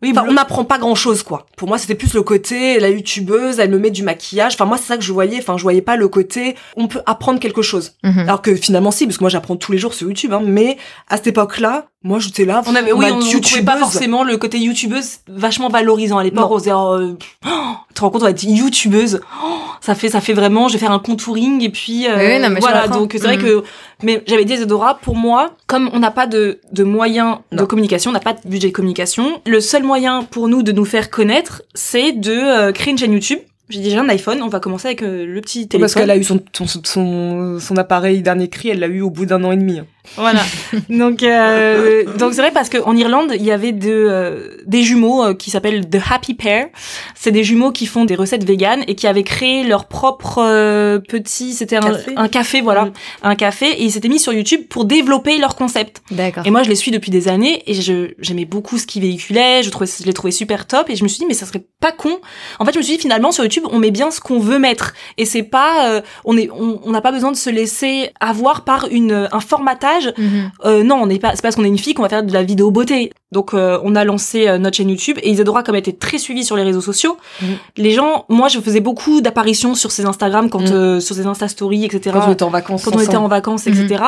[0.01, 1.47] oui, on n'apprend pas grand chose, quoi.
[1.57, 4.55] Pour moi, c'était plus le côté, la youtubeuse, elle me met du maquillage.
[4.55, 5.39] Enfin, moi, c'est ça que je voyais.
[5.39, 7.95] Enfin, je voyais pas le côté, on peut apprendre quelque chose.
[8.05, 8.21] Mhm.
[8.21, 10.77] Alors que finalement, si, parce que moi, j'apprends tous les jours sur YouTube, hein, mais
[11.09, 12.63] à cette époque-là, moi, j'étais là.
[12.67, 16.49] On avait, oui, on ne trouvait pas forcément le côté youtubeuse vachement valorisant à l'époque.
[16.49, 17.49] On se euh, oh,
[17.89, 19.21] tu te rends compte, on va être youtubeuse.
[19.45, 22.51] Oh, ça fait, ça fait vraiment, je vais faire un contouring et puis, euh, non,
[22.51, 22.87] mais voilà.
[22.87, 23.43] Donc, c'est vrai mhm.
[23.43, 23.65] que,
[24.05, 28.11] mais j'avais dit Zedora, pour moi, comme on n'a pas de, de moyens de communication,
[28.11, 31.11] on n'a pas de budget de communication, le seul moyen pour nous de nous faire
[31.11, 34.89] connaître, c'est de euh, créer une chaîne YouTube j'ai déjà un iPhone, on va commencer
[34.89, 35.81] avec euh, le petit téléphone.
[35.81, 39.11] Parce qu'elle a eu son, son, son, son appareil dernier cri, elle l'a eu au
[39.11, 39.79] bout d'un an et demi.
[39.79, 39.87] Hein.
[40.17, 40.43] Voilà.
[40.89, 45.25] donc euh, donc c'est vrai parce qu'en Irlande, il y avait de, euh, des jumeaux
[45.25, 46.69] euh, qui s'appellent The Happy Pair.
[47.15, 50.99] C'est des jumeaux qui font des recettes véganes et qui avaient créé leur propre euh,
[50.99, 52.93] petit, c'était un café, un café voilà, mm.
[53.23, 56.03] un café et ils s'étaient mis sur YouTube pour développer leur concept.
[56.11, 56.47] D'accord.
[56.47, 59.63] Et moi je les suis depuis des années et je j'aimais beaucoup ce qu'ils véhiculaient,
[59.63, 61.65] je trouvais je les trouvais super top et je me suis dit mais ça serait
[61.81, 62.19] pas con.
[62.59, 64.59] En fait, je me suis dit finalement sur YouTube, on met bien ce qu'on veut
[64.59, 68.87] mettre et c'est pas on est on n'a pas besoin de se laisser avoir par
[68.91, 70.51] une un formatage Mhm.
[70.65, 71.35] Euh, non, on n'est pas.
[71.35, 73.13] C'est parce qu'on est une fille qu'on va faire de la vidéo beauté.
[73.31, 76.19] Donc euh, on a lancé euh, notre chaîne YouTube et Isadora comme elle était très
[76.19, 77.57] suivie sur les réseaux sociaux, mhm.
[77.77, 81.01] les gens, moi je faisais beaucoup d'apparitions sur ses Instagram quand mhm.
[81.01, 82.11] sur ses Insta Stories etc.
[82.13, 82.85] Quand on était en vacances.
[82.85, 84.03] Quand on était en vacances etc.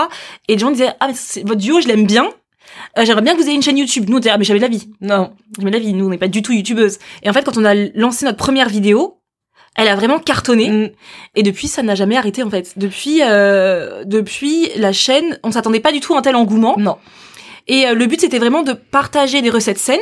[0.48, 2.28] Et les gens disaient ah mais votre duo je l'aime bien.
[2.96, 4.09] J'aimerais bien que vous ayez une chaîne YouTube.
[4.09, 4.88] Nous on disait ah mais j'avais la vie.
[5.01, 5.92] Non, j'avais la vie.
[5.92, 6.98] Nous on n'est pas du tout youtubeuse.
[7.22, 9.19] Et en fait quand on a lancé notre première vidéo,
[9.76, 10.90] elle a vraiment cartonné mm.
[11.36, 12.74] et depuis ça n'a jamais arrêté en fait.
[12.76, 16.74] Depuis euh, depuis la chaîne, on s'attendait pas du tout à un tel engouement.
[16.78, 16.98] Non.
[17.66, 20.00] Et euh, le but c'était vraiment de partager des recettes saines.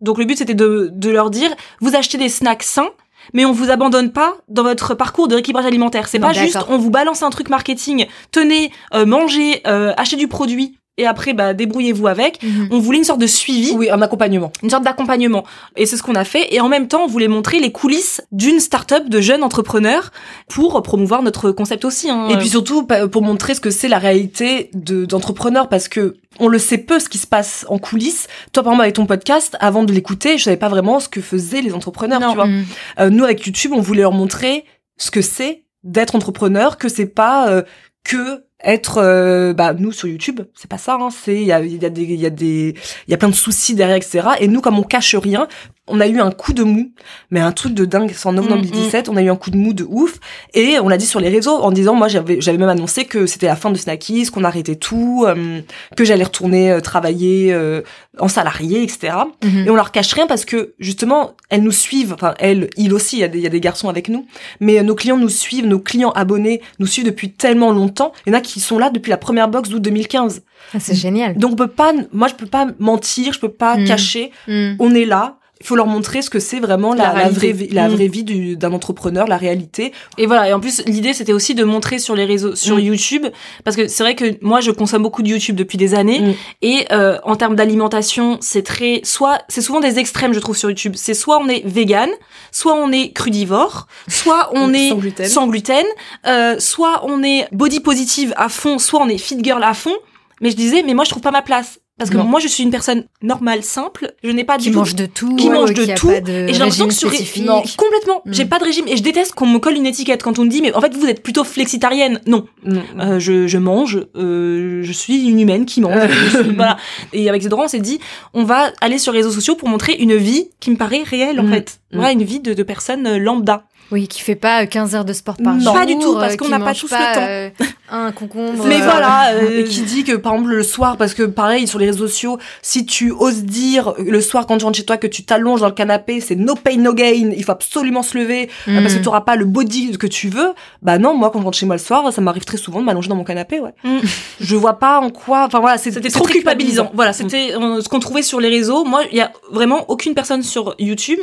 [0.00, 1.50] Donc le but c'était de de leur dire
[1.80, 2.90] vous achetez des snacks sains
[3.34, 6.08] mais on vous abandonne pas dans votre parcours de rééquilibrage alimentaire.
[6.08, 10.28] C'est pas juste on vous balance un truc marketing, tenez, euh, mangez, euh, achetez du
[10.28, 12.42] produit et après bah débrouillez-vous avec.
[12.42, 12.68] Mhm.
[12.70, 15.44] On voulait une sorte de suivi, oui, un accompagnement, une sorte d'accompagnement.
[15.76, 16.54] Et c'est ce qu'on a fait.
[16.54, 20.10] Et en même temps, on voulait montrer les coulisses d'une start-up de jeunes entrepreneurs
[20.48, 22.10] pour promouvoir notre concept aussi.
[22.10, 22.28] Hein.
[22.28, 26.48] Et puis surtout pour montrer ce que c'est la réalité de d'entrepreneurs parce que on
[26.48, 28.26] le sait peu ce qui se passe en coulisses.
[28.52, 31.20] Toi par exemple avec ton podcast, avant de l'écouter, je savais pas vraiment ce que
[31.20, 32.20] faisaient les entrepreneurs.
[32.20, 32.64] Tu vois, mhm.
[33.00, 34.64] euh, nous avec YouTube, on voulait leur montrer
[34.96, 37.62] ce que c'est d'être entrepreneur, que c'est pas euh,
[38.04, 41.60] que être euh, bah nous sur YouTube c'est pas ça hein, c'est il y a,
[41.60, 42.74] y a des il y a des
[43.06, 45.46] il y a plein de soucis derrière etc et nous comme on cache rien
[45.88, 46.90] on a eu un coup de mou,
[47.30, 48.12] mais un truc de dingue.
[48.14, 49.14] C'est en novembre 2017, mm, mm.
[49.14, 50.18] on a eu un coup de mou de ouf.
[50.54, 53.26] Et on l'a dit sur les réseaux en disant, moi j'avais j'avais même annoncé que
[53.26, 55.60] c'était la fin de Snackies, qu'on arrêtait tout, euh,
[55.96, 57.82] que j'allais retourner euh, travailler euh,
[58.18, 59.14] en salarié, etc.
[59.42, 59.66] Mm-hmm.
[59.66, 62.12] Et on leur cache rien parce que justement, elles nous suivent.
[62.12, 64.26] Enfin, elles, ils aussi, il y, a des, y a des garçons avec nous.
[64.60, 68.12] Mais nos clients nous suivent, nos clients abonnés nous suivent depuis tellement longtemps.
[68.26, 70.42] Il y en a qui sont là depuis la première box d'août 2015.
[70.74, 71.36] Ah, c'est génial.
[71.36, 73.84] Donc on peut pas, moi je peux pas mentir, je peux pas mm.
[73.86, 74.32] cacher.
[74.48, 77.88] On est là il faut leur montrer ce que c'est vraiment la, la, vraie, la
[77.88, 78.24] vraie vie
[78.56, 79.92] d'un entrepreneur, la réalité.
[80.16, 80.48] Et voilà.
[80.48, 82.80] Et en plus, l'idée, c'était aussi de montrer sur les réseaux, sur mm.
[82.80, 83.26] YouTube,
[83.64, 86.34] parce que c'est vrai que moi, je consomme beaucoup de YouTube depuis des années, mm.
[86.62, 90.68] et euh, en termes d'alimentation, c'est très, soit, c'est souvent des extrêmes, je trouve, sur
[90.68, 90.94] YouTube.
[90.96, 92.08] C'est soit on est vegan,
[92.52, 94.92] soit on est crudivore, soit on est
[95.26, 95.86] sans gluten,
[96.26, 99.96] euh, soit on est body positive à fond, soit on est fit girl à fond.
[100.40, 101.80] Mais je disais, mais moi, je trouve pas ma place.
[101.98, 104.14] Parce que moi, je suis une personne normale, simple.
[104.22, 106.10] Je n'ai pas qui mange de tout, qui mange de tout.
[106.10, 107.10] et j'ai l'impression que sur
[107.42, 108.22] non, complètement.
[108.24, 108.32] Mm.
[108.32, 110.50] J'ai pas de régime et je déteste qu'on me colle une étiquette quand on me
[110.50, 112.20] dit mais en fait vous êtes plutôt flexitarienne.
[112.26, 112.78] Non, mm.
[113.00, 114.06] euh, je, je mange.
[114.16, 115.94] Euh, je suis une humaine qui mange.
[116.54, 116.76] voilà.
[117.12, 117.98] Et avec Zedran, on s'est dit
[118.32, 121.40] on va aller sur les réseaux sociaux pour montrer une vie qui me paraît réelle
[121.40, 121.52] en mm.
[121.52, 121.80] fait.
[121.92, 123.64] Voilà, une vie de, de personnes lambda.
[123.90, 125.60] Oui, qui fait pas 15 heures de sport par non.
[125.60, 125.72] jour.
[125.72, 127.20] Pas du tout, parce euh, qu'on n'a pas tous le temps.
[127.20, 127.48] Euh,
[127.90, 128.64] un concombre.
[128.66, 131.86] Mais voilà, euh, qui dit que par exemple le soir, parce que pareil sur les
[131.86, 135.24] réseaux sociaux, si tu oses dire le soir quand tu rentres chez toi que tu
[135.24, 138.92] t'allonges dans le canapé, c'est no pain no gain, il faut absolument se lever parce
[138.92, 139.02] que mm.
[139.02, 140.52] tu auras pas le body que tu veux.
[140.82, 142.84] Bah non, moi quand je rentre chez moi le soir, ça m'arrive très souvent de
[142.84, 143.72] m'allonger dans mon canapé, ouais.
[143.84, 144.00] Mm.
[144.40, 145.44] je vois pas en quoi.
[145.46, 146.90] Enfin voilà, c'était trop culpabilisant.
[146.92, 148.84] Voilà, c'était ce qu'on trouvait sur les réseaux.
[148.84, 151.20] Moi, il y a vraiment aucune personne sur YouTube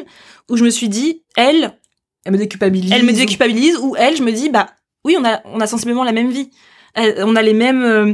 [0.50, 1.74] où je me suis dit, elle,
[2.26, 2.92] elle me déculpabilise.
[2.92, 4.70] Elle me déculpabilise ou elle, je me dis, bah
[5.06, 6.50] oui, on a, on a sensiblement la même vie.
[6.98, 8.14] on a les mêmes euh,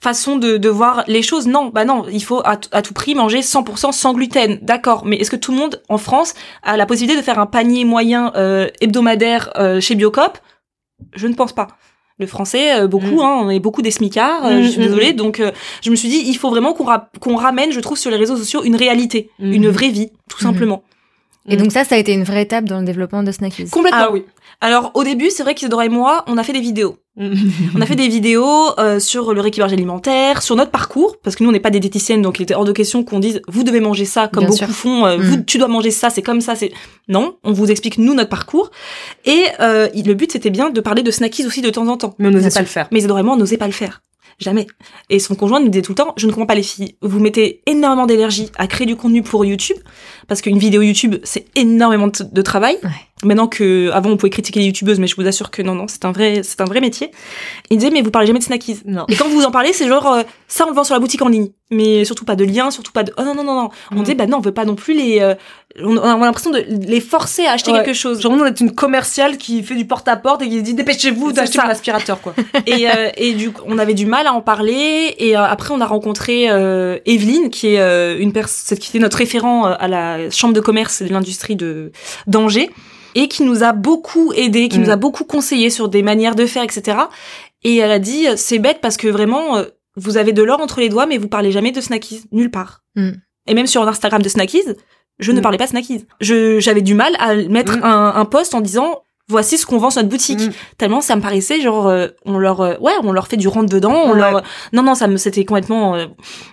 [0.00, 1.46] façons de, de voir les choses.
[1.46, 4.58] Non, bah non, il faut à, tout prix manger 100% sans gluten.
[4.60, 6.34] D'accord, mais est-ce que tout le monde en France
[6.64, 10.38] a la possibilité de faire un panier moyen euh, hebdomadaire euh, chez Biocop?
[11.14, 11.68] Je ne pense pas.
[12.18, 13.20] Le français, beaucoup, mm.
[13.20, 15.12] hein, on est beaucoup des smicards, je suis mm, mm, désolée.
[15.12, 15.42] Donc,
[15.82, 18.62] je me suis dit, il faut vraiment qu'on ramène, je trouve, sur les réseaux sociaux
[18.64, 20.82] une réalité, une vraie vie, tout simplement.
[21.48, 23.68] Et donc ça, ça a été une vraie étape dans le développement de Snackies.
[23.70, 24.00] Complètement.
[24.00, 24.24] Ah oui.
[24.60, 26.96] Alors au début, c'est vrai qu'Isadora et moi, on a fait des vidéos.
[27.16, 31.42] on a fait des vidéos euh, sur le rééquilibrage alimentaire, sur notre parcours, parce que
[31.42, 33.64] nous on n'est pas des diététiciennes, donc il était hors de question qu'on dise vous
[33.64, 35.44] devez manger ça comme beaucoup font, euh, vous mm.
[35.44, 36.72] tu dois manger ça, c'est comme ça, c'est
[37.08, 38.70] non, on vous explique nous notre parcours.
[39.26, 42.14] Et euh, le but c'était bien de parler de snackies aussi de temps en temps.
[42.18, 42.88] Mais on n'osait pas le faire.
[42.92, 44.00] Mais Isadora et moi on n'osait pas le faire.
[44.38, 44.66] Jamais.
[45.10, 46.96] Et son conjoint nous disait tout le temps, je ne comprends pas les filles.
[47.02, 49.76] Vous mettez énormément d'énergie à créer du contenu pour YouTube,
[50.28, 52.78] parce qu'une vidéo YouTube, c'est énormément de travail.
[53.24, 55.86] Maintenant que, avant, on pouvait critiquer les youtubeuses, mais je vous assure que non, non,
[55.86, 57.12] c'est un vrai, c'est un vrai métier.
[57.70, 58.80] Il disait, mais vous parlez jamais de snackies.
[58.84, 59.04] Non.
[59.08, 61.22] Et quand vous en parlez, c'est genre, euh, ça, on le vend sur la boutique
[61.22, 61.50] en ligne.
[61.72, 63.70] Mais surtout pas de lien, surtout pas de, oh non, non, non, non.
[63.90, 64.02] On mm.
[64.02, 65.34] disait, bah non, on veut pas non plus les, euh,
[65.80, 68.20] on a l'impression de les forcer à acheter quelque chose.
[68.20, 71.68] Genre, on est une commerciale qui fait du porte-à-porte et qui dit, dépêchez-vous d'acheter un
[71.68, 72.34] aspirateur, quoi.
[72.66, 75.14] et, euh, et du coup, on avait du mal à en parler.
[75.18, 76.44] Et après, on a rencontré
[77.06, 81.06] Evelyne, qui est une personne, qui était notre référent à la chambre de commerce et
[81.06, 81.92] de l'industrie de
[82.26, 82.70] d'Angers
[83.14, 85.00] et qui nous a beaucoup aidé, qui nous a mm.
[85.00, 86.98] beaucoup conseillé sur des manières de faire, etc.
[87.64, 89.64] Et elle a dit, c'est bête parce que vraiment, euh,
[89.96, 92.82] vous avez de l'or entre les doigts, mais vous parlez jamais de snackies, nulle part.
[92.96, 93.10] Mm.
[93.46, 94.62] Et même sur Instagram de snackies,
[95.18, 95.42] je ne mm.
[95.42, 96.06] parlais pas snackies.
[96.20, 99.90] Je, j'avais du mal à mettre un, un post en disant, voici ce qu'on vend
[99.90, 100.40] sur notre boutique.
[100.78, 103.72] Tellement ça me paraissait genre, euh, on leur, euh, ouais, on leur fait du rentre
[103.72, 105.96] dedans, on leur, non, non, ça me, c'était complètement,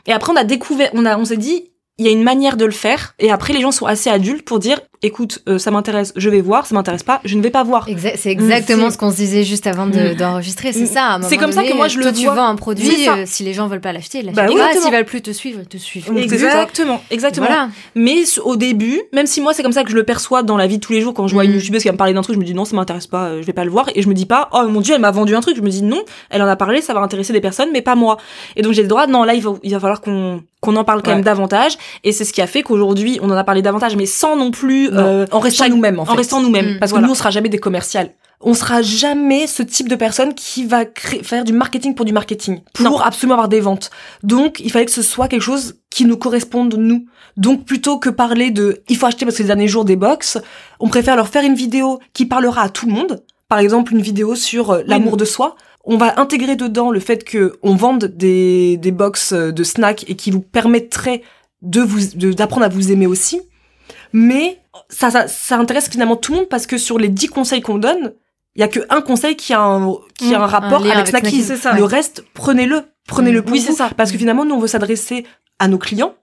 [0.05, 2.57] et après on a découvert, on a, on s'est dit, il y a une manière
[2.57, 5.71] de le faire et après les gens sont assez adultes pour dire écoute euh, ça
[5.71, 7.87] m'intéresse je vais voir ça m'intéresse pas je ne vais pas voir.
[8.15, 8.91] C'est exactement mm.
[8.91, 10.15] ce qu'on se disait juste avant mm.
[10.15, 10.87] d'enregistrer c'est mm.
[10.87, 13.43] ça c'est comme ça que moi je le vois tu vends un produit euh, si
[13.43, 17.01] les gens veulent pas l'acheter bah, pas s'ils veulent plus te suivre te suivent exactement
[17.11, 17.47] exactement.
[17.95, 20.67] Mais au début même si moi c'est comme ça que je le perçois dans la
[20.67, 22.21] vie de tous les jours quand je vois une youtubeuse qui va me parler d'un
[22.21, 24.01] truc je me dis non ça m'intéresse pas euh, je vais pas le voir et
[24.01, 25.55] je me dis pas oh mon dieu elle m'a vendu un truc.
[25.55, 27.95] Je me dis non elle en a parlé ça va intéresser des personnes mais pas
[27.95, 28.17] moi.
[28.55, 30.83] Et donc j'ai le droit non là il va il va falloir qu'on qu'on en
[30.83, 33.61] parle quand même davantage et c'est ce qui a fait qu'aujourd'hui on en a parlé
[33.61, 36.11] davantage mais sans non plus euh, en restant nous-mêmes en, fait.
[36.11, 38.11] en restant nous-mêmes parce que nous on sera jamais des commerciales
[38.41, 40.85] on sera jamais ce type de personne qui va
[41.23, 43.89] faire du marketing pour du marketing, pour absolument avoir des ventes.
[44.23, 47.05] Donc, il fallait que ce soit quelque chose qui nous corresponde nous.
[47.35, 50.37] Donc, plutôt que parler de il faut acheter parce que les derniers jours des box,
[50.79, 53.23] on préfère leur faire une vidéo qui parlera à tout le monde.
[53.49, 55.55] Par exemple, une vidéo sur euh, l'amour de soi.
[55.83, 60.05] On va intégrer dedans le fait que on vende des, des box euh, de snacks
[60.07, 61.23] et qui vous permettraient
[61.61, 61.99] de vous
[62.33, 63.41] d'apprendre à vous aimer aussi.
[64.13, 64.59] Mais
[64.89, 67.77] ça, ça, ça intéresse finalement tout le monde parce que sur les 10 conseils qu'on
[67.77, 68.13] donne,
[68.55, 70.49] il y a que un conseil qui a un qui a un mmh.
[70.49, 71.43] rapport avec, Snacky.
[71.77, 73.43] Le reste, prenez-le, prenez-le mmh.
[73.43, 73.89] pour oui, c'est ça.
[73.95, 75.25] Parce que finalement, nous on veut s'adresser
[75.59, 76.15] à nos clients,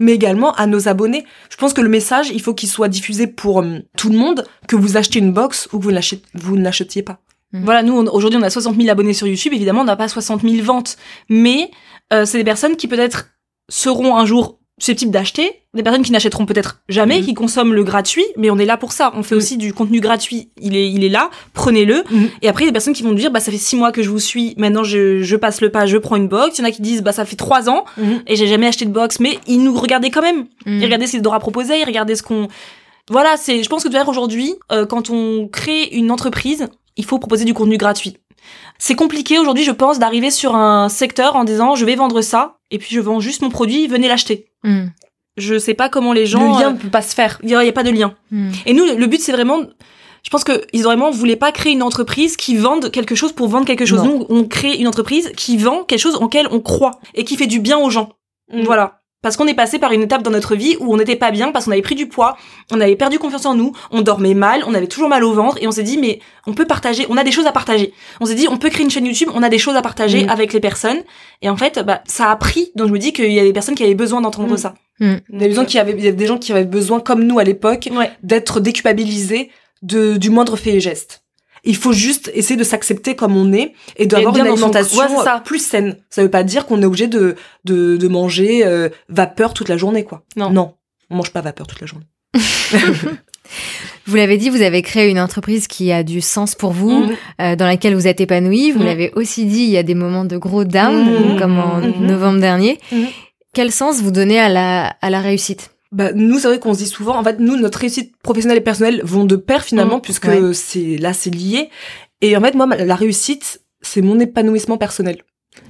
[0.00, 1.24] mais également à nos abonnés.
[1.50, 4.46] Je pense que le message, il faut qu'il soit diffusé pour euh, tout le monde,
[4.66, 5.92] que vous achetez une box ou que vous,
[6.34, 7.20] vous ne l'achetiez pas.
[7.52, 7.64] Mmh.
[7.64, 10.42] Voilà, nous aujourd'hui on a 60 000 abonnés sur YouTube, évidemment on n'a pas 60
[10.42, 10.96] 000 ventes,
[11.28, 11.70] mais
[12.12, 13.28] euh, c'est des personnes qui peut-être
[13.68, 17.24] seront un jour susceptibles d'acheter, des personnes qui n'achèteront peut-être jamais, mhm.
[17.24, 19.12] qui consomment le gratuit, mais on est là pour ça.
[19.14, 20.50] On fait aussi du contenu gratuit.
[20.60, 22.04] Il est, il est là, prenez-le.
[22.10, 22.28] Mhm.
[22.42, 23.90] Et après, il y a des personnes qui vont dire, bah ça fait six mois
[23.90, 26.58] que je vous suis, maintenant je, je passe le pas, je prends une box.
[26.58, 28.22] Il y en a qui disent, bah ça fait trois ans mhm.
[28.26, 30.46] et j'ai jamais acheté de box, mais ils nous regardaient quand même.
[30.66, 32.48] Ils regardaient ce que Dora proposait, ils regardaient ce qu'on.
[33.08, 33.62] Voilà, c'est.
[33.62, 36.66] Je pense que de aujourd'hui, euh, quand on crée une entreprise,
[36.96, 38.16] il faut proposer du contenu gratuit.
[38.78, 42.58] C'est compliqué aujourd'hui, je pense, d'arriver sur un secteur en disant je vais vendre ça
[42.70, 44.48] et puis je vends juste mon produit, venez l'acheter.
[44.62, 44.86] Hmm.
[45.36, 46.54] Je sais pas comment les gens.
[46.54, 47.38] Le lien ne peut pas se faire.
[47.42, 48.14] Il y, a pas de lien.
[48.30, 48.50] Hmm.
[48.64, 49.60] Et nous, le but c'est vraiment.
[50.22, 53.64] Je pense qu'ils vraiment voulaient pas créer une entreprise qui vende quelque chose pour vendre
[53.64, 54.02] quelque chose.
[54.02, 57.36] Nous, on crée une entreprise qui vend quelque chose en quel on croit et qui
[57.36, 58.10] fait du bien aux gens.
[58.52, 58.62] Hmm.
[58.62, 59.02] Voilà.
[59.26, 61.50] Parce qu'on est passé par une étape dans notre vie où on n'était pas bien,
[61.50, 62.36] parce qu'on avait pris du poids,
[62.70, 65.58] on avait perdu confiance en nous, on dormait mal, on avait toujours mal au ventre,
[65.60, 67.92] et on s'est dit, mais on peut partager, on a des choses à partager.
[68.20, 70.26] On s'est dit, on peut créer une chaîne YouTube, on a des choses à partager
[70.26, 70.28] mm.
[70.28, 70.98] avec les personnes.
[71.42, 72.70] Et en fait, bah, ça a pris.
[72.76, 74.58] Donc je me dis qu'il y a des personnes qui avaient besoin d'entendre mm.
[74.58, 74.74] ça.
[75.00, 75.14] Mm.
[75.32, 77.88] Il, y besoin il avait des gens qui avaient besoin, comme nous à l'époque,
[78.22, 79.50] d'être déculpabilisés
[79.82, 81.24] de, du moindre fait et geste.
[81.66, 85.02] Il faut juste essayer de s'accepter comme on est et d'avoir une alimentation
[85.44, 85.96] plus saine.
[86.10, 89.76] Ça veut pas dire qu'on est obligé de, de, de manger euh, vapeur toute la
[89.76, 90.22] journée, quoi.
[90.36, 90.50] Non.
[90.50, 90.74] Non.
[91.10, 92.06] On mange pas vapeur toute la journée.
[94.06, 97.16] Vous l'avez dit, vous avez créé une entreprise qui a du sens pour vous, mhm.
[97.40, 98.70] euh, dans laquelle vous êtes épanoui.
[98.70, 98.86] Vous mhm.
[98.86, 101.38] l'avez aussi dit, il y a des moments de gros down, mhm.
[101.38, 102.78] comme en novembre dernier.
[103.52, 105.70] Quel sens vous donnez à la, à la réussite?
[105.92, 108.62] Bah, nous, c'est vrai qu'on se dit souvent, en fait, nous, notre réussite professionnelle et
[108.62, 111.70] personnelle vont de pair finalement, mmh, puisque c'est là, c'est lié.
[112.20, 115.22] Et en fait, moi, la réussite, c'est mon épanouissement personnel.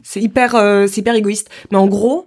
[0.02, 1.50] C'est hyper, euh, c'est hyper égoïste.
[1.70, 2.26] Mais en gros,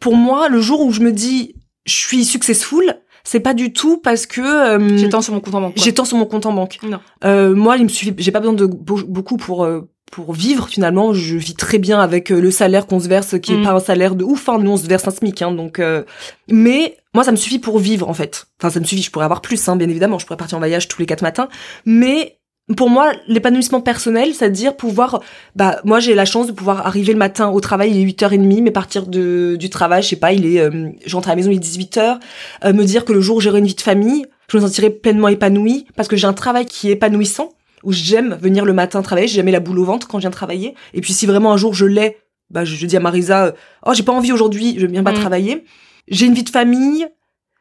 [0.00, 1.54] pour moi, le jour où je me dis,
[1.86, 5.54] je suis successful, c'est pas du tout parce que euh, j'ai tant sur mon compte
[5.54, 5.74] en banque.
[5.76, 6.78] J'ai tant sur mon compte en banque.
[6.82, 7.00] Non.
[7.24, 11.12] Euh, moi, il me suffit, j'ai pas besoin de beaucoup pour euh, pour vivre finalement,
[11.12, 13.64] je vis très bien avec euh, le salaire qu'on se verse, qui est mm.
[13.64, 14.48] pas un salaire de ouf.
[14.48, 15.78] Hein, nous on se verse un smic, hein, donc.
[15.78, 16.04] Euh,
[16.50, 18.46] mais moi ça me suffit pour vivre en fait.
[18.60, 19.02] Enfin ça me suffit.
[19.02, 20.18] Je pourrais avoir plus, hein, bien évidemment.
[20.18, 21.48] Je pourrais partir en voyage tous les quatre matins.
[21.84, 22.38] Mais
[22.76, 25.22] pour moi, l'épanouissement personnel, c'est-à-dire pouvoir,
[25.56, 28.62] bah, moi, j'ai la chance de pouvoir arriver le matin au travail, il est 8h30,
[28.62, 31.50] mais partir de, du travail, je sais pas, il est, euh, j'entre à la maison,
[31.50, 32.18] il est 18h,
[32.66, 35.28] me dire que le jour où j'aurai une vie de famille, je me sentirai pleinement
[35.28, 39.28] épanouie, parce que j'ai un travail qui est épanouissant, où j'aime venir le matin travailler,
[39.28, 40.74] j'ai jamais la boule au ventre quand je viens travailler.
[40.94, 42.18] Et puis si vraiment un jour je l'ai,
[42.50, 43.52] bah je, dis à Marisa, euh,
[43.86, 45.20] oh j'ai pas envie aujourd'hui, je viens pas mm.
[45.20, 45.64] travailler.
[46.08, 47.06] J'ai une vie de famille,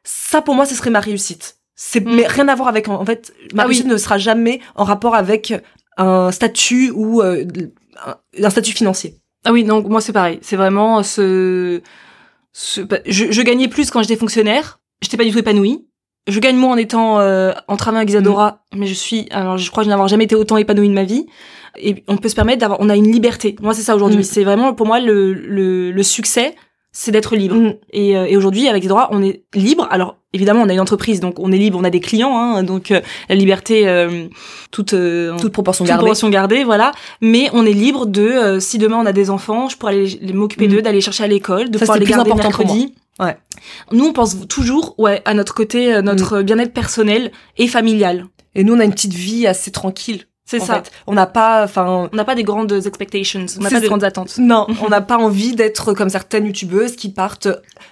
[0.04, 1.58] ça pour moi ce serait ma réussite.
[1.76, 2.16] C'est mm.
[2.16, 5.16] mais rien à voir avec en fait ma ah réussite ne sera jamais en rapport
[5.16, 5.54] avec
[5.98, 7.46] un statut ou euh,
[8.42, 9.16] un, statut financier.
[9.46, 11.82] Ah oui, donc moi c'est pareil, c'est vraiment ce,
[12.54, 15.87] ce bah, je, je gagnais plus quand j'étais fonctionnaire, j'étais pas du tout épanouie
[16.28, 18.80] je gagne moins en étant euh, en travaillant avec Isadora, mm.
[18.80, 21.04] mais je suis alors je crois que je n'avoir jamais été autant épanouie de ma
[21.04, 21.26] vie
[21.80, 23.56] et on peut se permettre d'avoir on a une liberté.
[23.62, 24.24] Moi c'est ça aujourd'hui, mm.
[24.24, 26.56] c'est vraiment pour moi le le, le succès,
[26.92, 27.56] c'est d'être libre.
[27.56, 27.74] Mm.
[27.94, 29.88] Et, euh, et aujourd'hui avec Isadora, on est libre.
[29.90, 32.64] Alors évidemment, on a une entreprise donc on est libre, on a des clients hein,
[32.64, 33.00] donc euh,
[33.30, 33.86] la liberté
[34.72, 34.94] toute
[35.40, 36.02] toute proportion toute gardée.
[36.02, 39.78] proportion gardée, voilà, mais on est libre de si demain on a des enfants, je
[39.78, 42.94] pourrais aller m'occuper d'eux, d'aller chercher à l'école, de pouvoir les garder mercredi.
[43.20, 43.38] Ouais.
[43.92, 46.44] Nous, on pense toujours, ouais, à notre côté, euh, notre mm.
[46.44, 48.26] bien-être personnel et familial.
[48.56, 50.26] Et nous, on a une petite vie assez tranquille.
[50.48, 50.82] C'est ça.
[51.08, 54.06] On n'a pas, enfin, on n'a pas des grandes expectations, on n'a pas des grandes
[54.06, 54.38] attentes.
[54.38, 57.50] Non, on n'a pas envie d'être comme certaines youtubeuses qui partent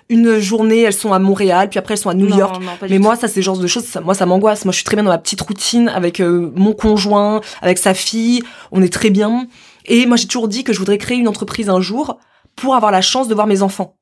[0.07, 2.63] une journée, elles sont à Montréal, puis après elles sont à New York.
[2.89, 4.63] Mais moi, ça, c'est genre de choses, ça, moi, ça m'angoisse.
[4.63, 7.93] Moi, je suis très bien dans ma petite routine avec euh, mon conjoint, avec sa
[7.93, 8.41] fille.
[8.71, 9.47] On est très bien.
[9.83, 12.19] Et moi, j'ai toujours dit que je voudrais créer une entreprise un jour
[12.55, 13.97] pour avoir la chance de voir mes enfants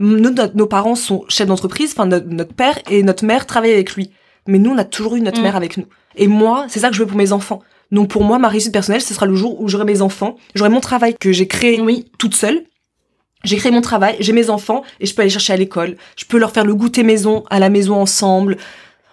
[0.00, 4.10] nos parents sont chefs d'entreprise, enfin notre, père et notre mère travaillent avec lui.
[4.46, 5.42] Mais nous, on a toujours eu notre mm.
[5.42, 5.86] mère avec nous.
[6.16, 7.60] Et moi, c'est ça que je veux pour mes enfants.
[7.90, 10.70] Donc pour moi, ma réussite personnelle, ce sera le jour où j'aurai mes enfants, j'aurai
[10.70, 12.10] mon travail que j'ai créé oui.
[12.18, 12.64] toute seule.
[13.44, 15.96] J'ai créé mon travail, j'ai mes enfants et je peux aller chercher à l'école.
[16.16, 18.56] Je peux leur faire le goûter maison à la maison ensemble.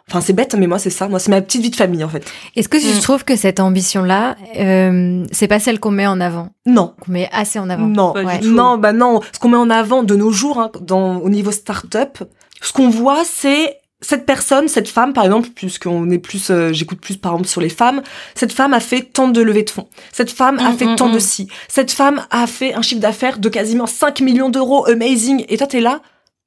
[0.10, 1.08] Enfin, c'est bête, mais moi, c'est ça.
[1.08, 2.32] Moi, c'est ma petite vie de famille, en fait.
[2.56, 3.02] Est-ce que tu mm.
[3.02, 6.50] trouves que cette ambition-là, euh, c'est pas celle qu'on met en avant?
[6.68, 6.94] Non.
[7.02, 7.88] Qu'on met assez en avant?
[7.88, 8.14] Non.
[8.44, 9.22] Non, bah non.
[9.34, 12.20] Ce qu'on met en avant de nos jours, hein, dans, au niveau start-up,
[12.62, 17.00] ce qu'on voit, c'est cette personne, cette femme, par exemple, puisqu'on est plus, euh, j'écoute
[17.02, 18.04] plus par exemple sur les femmes,
[18.36, 19.88] cette femme a fait tant de levées de fonds.
[20.12, 21.48] Cette femme a mm, fait mm, tant de ci.
[21.68, 25.46] Cette femme a fait un chiffre d'affaires de quasiment 5 millions d'euros, amazing.
[25.50, 26.02] Et toi, t'es là,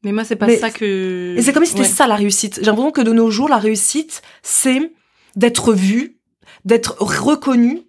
[0.05, 1.35] mais moi, c'est pas ça que.
[1.37, 2.57] Et c'est comme si c'était ça la réussite.
[2.61, 4.93] J'ai l'impression que de nos jours, la réussite, c'est
[5.37, 6.17] d'être vu,
[6.65, 7.83] d'être reconnu.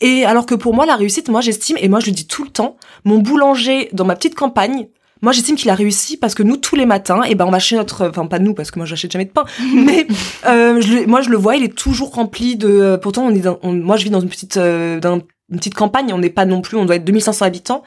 [0.00, 2.44] Et alors que pour moi, la réussite, moi, j'estime, et moi, je le dis tout
[2.44, 4.88] le temps, mon boulanger dans ma petite campagne,
[5.22, 7.50] moi, j'estime qu'il a réussi parce que nous, tous les matins, et eh ben, on
[7.50, 9.44] va chez notre, enfin, pas nous, parce que moi, j'achète jamais de pain,
[9.74, 10.06] mais
[10.46, 12.68] euh, je, moi, je le vois, il est toujours rempli de.
[12.68, 15.74] Euh, pourtant, on est, dans, moi, je vis dans une petite, euh, dans une petite
[15.74, 17.82] campagne, on n'est pas non plus, on doit être 2500 habitants.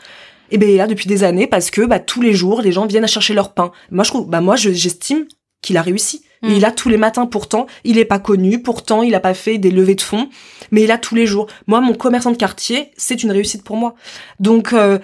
[0.52, 3.04] Et ben là depuis des années parce que bah, tous les jours les gens viennent
[3.04, 3.72] à chercher leur pain.
[3.92, 5.26] Moi je trouve bah moi j'estime
[5.62, 6.24] qu'il a réussi.
[6.44, 9.34] Et il a tous les matins pourtant, il est pas connu, pourtant il a pas
[9.34, 10.30] fait des levées de fonds,
[10.70, 11.48] mais il a tous les jours.
[11.66, 13.96] Moi mon commerçant de quartier, c'est une réussite pour moi.
[14.40, 15.00] Donc euh,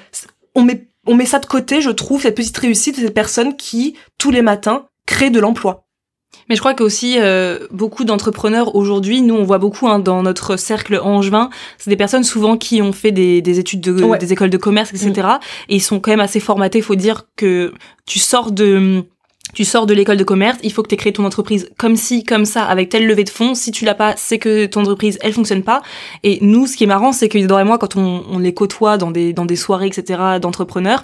[0.54, 3.96] on met on met ça de côté, je trouve cette petite réussite, cette personne qui
[4.20, 5.83] tous les matins crée de l'emploi.
[6.50, 10.24] Mais je crois que aussi euh, beaucoup d'entrepreneurs aujourd'hui, nous on voit beaucoup hein, dans
[10.24, 14.34] notre cercle angevin, c'est des personnes souvent qui ont fait des, des études de des
[14.34, 15.12] écoles de commerce, etc.
[15.14, 15.40] Mm.
[15.70, 16.80] Et ils sont quand même assez formatés.
[16.80, 17.74] Il faut dire que
[18.06, 19.04] tu sors de
[19.54, 21.96] tu sors de l'école de commerce, il faut que tu aies créé ton entreprise comme
[21.96, 23.54] ci, comme ça, avec telle levée de fonds.
[23.54, 25.84] Si tu l'as pas, c'est que ton entreprise, elle fonctionne pas.
[26.24, 28.54] Et nous, ce qui est marrant, c'est que Isidore et moi, quand on, on les
[28.54, 31.04] côtoie dans des, dans des soirées, etc., d'entrepreneurs,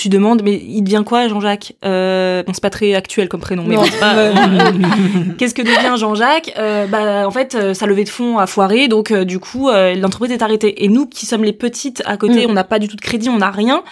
[0.00, 1.74] tu demandes mais il devient quoi Jean-Jacques?
[1.84, 3.76] Euh, bon c'est pas très actuel comme prénom mais
[5.38, 6.54] qu'est-ce que devient Jean-Jacques?
[6.56, 9.68] Euh, bah en fait euh, sa levée de fonds a foiré donc euh, du coup
[9.70, 10.84] l'entreprise est arrêtée.
[10.84, 12.50] Et nous qui sommes les petites à côté mm.
[12.50, 13.82] on n'a pas du tout de crédit on n'a rien.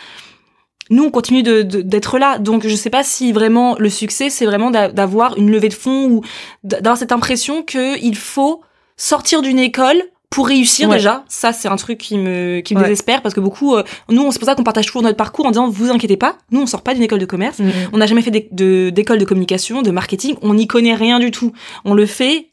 [0.90, 2.38] Nous on continue d'être là.
[2.38, 6.06] Donc je sais pas si vraiment le succès c'est vraiment d'avoir une levée de fonds
[6.06, 6.22] ou
[6.64, 8.62] d'avoir cette impression que il faut
[8.96, 13.22] sortir d'une école pour réussir déjà ça c'est un truc qui me qui me désespère
[13.22, 15.68] parce que beaucoup euh, nous c'est pour ça qu'on partage toujours notre parcours en disant
[15.68, 17.58] vous inquiétez pas nous on sort pas d'une école de commerce.
[17.58, 17.88] Mm-hmm.
[17.92, 20.36] on n'a jamais fait d'école de, communication de marketing.
[20.42, 21.52] On n'y connaît rien du tout.
[21.84, 22.50] On le fait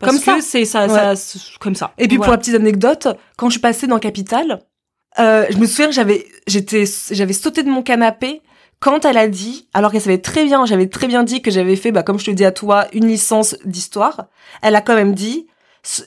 [0.00, 0.38] comme ça.
[0.40, 1.14] c'est ça, ça
[1.58, 1.92] comme ça.
[1.98, 4.60] Et puis pour la petite anecdote quand je suis passée dans Capital
[5.18, 8.42] euh, je me souviens que j'avais j'étais j'avais sauté de mon canapé
[8.80, 11.76] quand elle a dit, alors qu'elle savait très bien, j'avais très bien dit que j'avais
[11.76, 14.26] fait, bah, comme je te dis à toi, une licence d'histoire,
[14.62, 15.46] elle a quand même dit,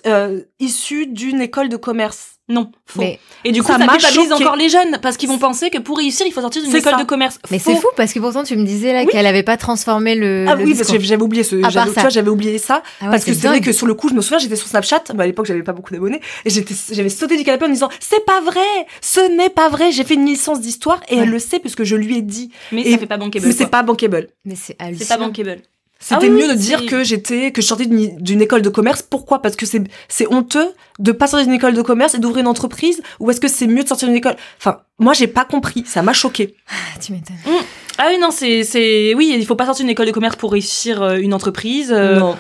[0.06, 2.34] euh, issus d'une école de commerce.
[2.50, 3.02] Non, faux.
[3.46, 5.98] et du coup, ça, ça culpabilise encore les jeunes parce qu'ils vont penser que pour
[5.98, 7.40] réussir, il faut sortir d'une école de commerce.
[7.52, 10.46] Mais c'est fou parce que pourtant tu me disais là qu'elle avait pas transformé le.
[10.50, 11.62] Ah oui, parce que j'avais oublié ce.
[12.10, 14.40] J'avais oublié ça ah parce que c'est vrai que sur le coup, je me souviens,
[14.40, 15.04] j'étais sur Snapchat.
[15.14, 17.90] Bah, à l'époque, j'avais pas beaucoup d'abonnés et j'étais, j'avais sauté du canapé en disant
[18.02, 18.60] c'est pas vrai,
[19.00, 19.94] ce n'est pas vrai.
[19.94, 22.52] J'ai fait une licence d'histoire et elle le sait puisque je lui ai dit.
[22.74, 23.46] Mais et ça fait pas bankable.
[23.46, 24.28] Mais c'est pas bankable.
[24.44, 25.62] Mais c'est C'est pas bankable.
[26.04, 29.02] C'était ah mieux de dire que j'étais que je sortais d'une école de commerce.
[29.02, 29.42] Pourquoi?
[29.42, 32.48] Parce que c'est c'est honteux de pas sortir d'une école de commerce et d'ouvrir une
[32.48, 34.36] entreprise ou est-ce que c'est mieux de sortir d'une école?
[34.58, 36.56] Enfin, moi j'ai pas compris, ça m'a choqué.
[36.70, 37.38] Ah, tu m'étonnes.
[37.46, 37.64] Mmh.
[37.98, 40.52] Ah oui non, c'est c'est oui, il faut pas sortir d'une école de commerce pour
[40.52, 41.94] réussir euh, une entreprise.
[41.96, 42.20] Euh.
[42.20, 42.36] Non.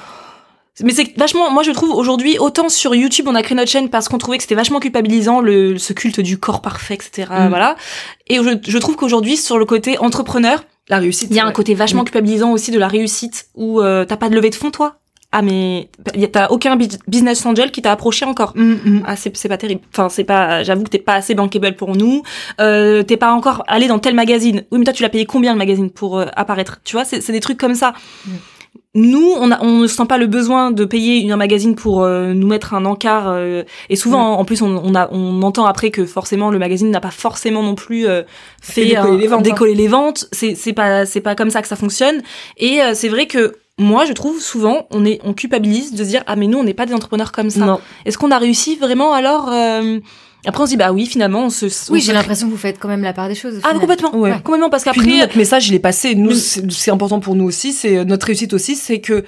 [0.81, 3.89] Mais c'est vachement, moi je trouve aujourd'hui, autant sur YouTube on a créé notre chaîne
[3.89, 7.29] parce qu'on trouvait que c'était vachement culpabilisant le, ce culte du corps parfait, etc.
[7.31, 7.47] Mmh.
[7.47, 7.77] Voilà.
[8.27, 11.29] Et je, je trouve qu'aujourd'hui sur le côté entrepreneur, la réussite.
[11.31, 12.05] Il y a un côté vachement mm.
[12.05, 14.97] culpabilisant aussi de la réussite où euh, t'as pas de levée de fonds toi?
[15.35, 15.89] Ah mais
[16.31, 16.77] t'as aucun
[17.07, 18.53] business angel qui t'a approché encore?
[18.55, 19.03] Mm, mm.
[19.07, 19.81] Ah c'est pas terrible.
[19.91, 20.61] Enfin c'est pas.
[20.61, 22.21] J'avoue que t'es pas assez bankable pour nous.
[22.61, 24.63] Euh, t'es pas encore allé dans tel magazine.
[24.71, 26.81] Oui mais toi tu l'as payé combien le magazine pour euh, apparaître?
[26.83, 27.93] Tu vois c'est des trucs comme ça
[28.95, 32.33] nous, on, a, on ne sent pas le besoin de payer un magazine pour euh,
[32.33, 33.27] nous mettre un encart.
[33.27, 36.91] Euh, et souvent, en plus, on, on, a, on entend après que forcément le magazine
[36.91, 38.21] n'a pas forcément non plus euh,
[38.61, 40.27] fait décoller, les ventes, décoller les ventes.
[40.31, 42.21] C'est, pas, c'est pas comme ça que ça fonctionne.
[42.57, 46.23] Et c'est vrai que moi, je trouve souvent, on est, on culpabilise de se dire
[46.27, 47.79] ah mais nous, on n'est pas des entrepreneurs comme ça.
[48.05, 49.49] Est-ce qu'on a réussi vraiment alors
[50.45, 51.91] après, on se dit, bah oui, finalement, on se.
[51.91, 53.59] oui, j'ai l'impression que vous faites quand même la part des choses.
[53.63, 54.15] Ah, complètement.
[54.15, 54.33] Ouais.
[54.43, 55.19] Complètement, parce qu'après.
[55.19, 56.15] notre message, il est passé.
[56.15, 57.71] Nous, c'est important pour nous aussi.
[57.71, 59.23] C'est euh, notre réussite aussi, c'est que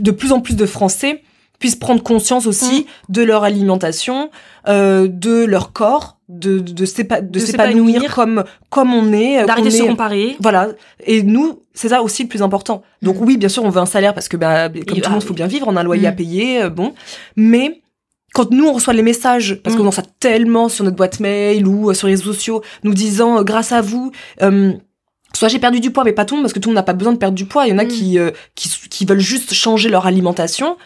[0.00, 1.22] de plus en plus de Français
[1.58, 3.12] puissent prendre conscience aussi mm.
[3.12, 4.30] de leur alimentation,
[4.68, 9.74] euh, de leur corps, de de, de s'épanouir comme comme on est, euh, d'arrêter de
[9.74, 10.36] se comparer.
[10.40, 10.68] Voilà.
[11.04, 12.82] Et nous, c'est ça aussi le plus important.
[13.02, 13.24] Donc mm.
[13.24, 15.26] oui, bien sûr, on veut un salaire parce que bah, comme tout le monde, il
[15.26, 16.94] faut bien vivre, on a un loyer à payer, euh, bon.
[17.36, 17.82] Mais
[18.34, 19.86] quand nous on reçoit les messages, parce qu'on mm.
[19.86, 23.38] en reçoit tellement sur notre boîte mail ou euh, sur les réseaux sociaux, nous disant
[23.38, 24.12] euh, grâce à vous,
[24.42, 24.72] euh,
[25.34, 26.80] soit j'ai perdu du poids, mais pas tout le monde, parce que tout le monde
[26.80, 27.66] n'a pas besoin de perdre du poids.
[27.66, 27.88] Il y en a mm.
[27.88, 28.18] qui,
[28.54, 30.76] qui, qui veulent juste changer leur alimentation.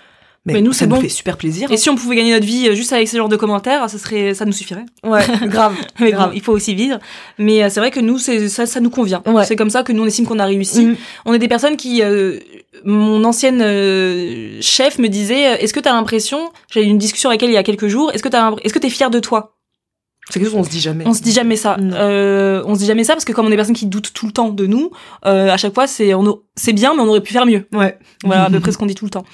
[0.44, 1.70] Mais, nous, ça nous fait super plaisir.
[1.70, 4.34] Et si on pouvait gagner notre vie juste avec ce genre de commentaires, ça serait,
[4.34, 4.84] ça nous suffirait.
[5.04, 5.76] Ouais, grave.
[6.00, 6.98] mais grave, il faut aussi vivre.
[7.38, 9.22] Mais c'est vrai que nous, c'est ça, ça nous convient.
[9.24, 9.44] Ouais.
[9.44, 10.86] C'est comme ça que nous on estime qu'on a réussi.
[10.86, 10.96] Mm.
[11.26, 12.02] On est des personnes qui,
[12.84, 16.98] mon ancienne euh, chef me disait euh, est-ce que tu as l'impression j'ai eu une
[16.98, 18.90] discussion avec elle il y a quelques jours est-ce que tu est-ce que tu es
[18.90, 19.56] fier de toi?
[20.30, 21.04] C'est quelque chose qu'on se dit jamais.
[21.06, 21.76] On se dit jamais ça.
[21.80, 24.12] Euh, on se dit jamais ça parce que comme on est des personnes qui doutent
[24.14, 24.90] tout le temps de nous,
[25.26, 27.66] euh, à chaque fois c'est on c'est bien mais on aurait pu faire mieux.
[27.72, 27.98] Ouais.
[28.24, 29.24] Voilà à peu près ce qu'on dit tout le temps.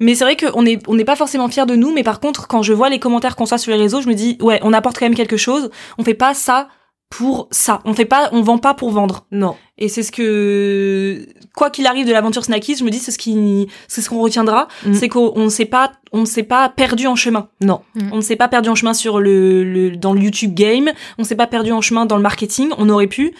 [0.00, 2.48] Mais c'est vrai qu'on est on n'est pas forcément fier de nous, mais par contre
[2.48, 4.72] quand je vois les commentaires qu'on soit sur les réseaux, je me dis ouais on
[4.72, 5.70] apporte quand même quelque chose.
[5.98, 6.68] On fait pas ça
[7.10, 7.80] pour ça.
[7.84, 9.26] On fait pas, on vend pas pour vendre.
[9.30, 9.56] Non.
[9.80, 13.18] Et c'est ce que, quoi qu'il arrive de l'aventure Snackies, je me dis c'est ce
[13.18, 14.92] qui, c'est ce qu'on retiendra, mm.
[14.92, 17.48] c'est qu'on ne s'est pas, on ne s'est pas perdu en chemin.
[17.62, 17.80] Non.
[17.94, 18.10] Mm.
[18.12, 20.90] On ne s'est pas perdu en chemin sur le, le dans le YouTube game.
[21.16, 22.70] On ne s'est pas perdu en chemin dans le marketing.
[22.76, 23.32] On aurait pu.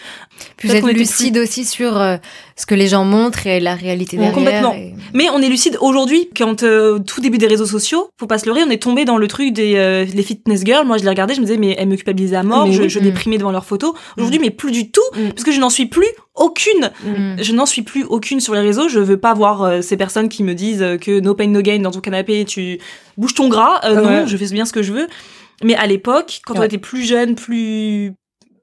[0.57, 2.17] Puis vous êtes lucide aussi sur euh,
[2.55, 4.33] ce que les gens montrent et la réalité derrière.
[4.33, 4.75] Complètement.
[5.13, 6.29] Mais on est lucide aujourd'hui.
[6.35, 9.17] Quand euh, tout début des réseaux sociaux, faut pas se leurrer, on est tombé dans
[9.17, 10.87] le truc des euh, les fitness girls.
[10.87, 12.71] Moi, je les regardais, je me disais mais elles me culpabilisaient à mort.
[12.71, 13.03] je, je mm.
[13.03, 13.93] déprimais devant leurs photos.
[14.17, 16.91] Aujourd'hui, mais plus du tout, parce que je n'en suis plus aucune.
[17.03, 17.41] Mm.
[17.41, 18.87] Je n'en suis plus aucune sur les réseaux.
[18.89, 21.61] Je veux pas voir euh, ces personnes qui me disent euh, que no pain no
[21.61, 22.79] gain dans ton canapé, tu
[23.17, 23.81] bouges ton gras.
[23.83, 25.07] Euh, non, je fais bien ce que je veux.
[25.63, 28.13] Mais à l'époque, quand on était plus jeune, plus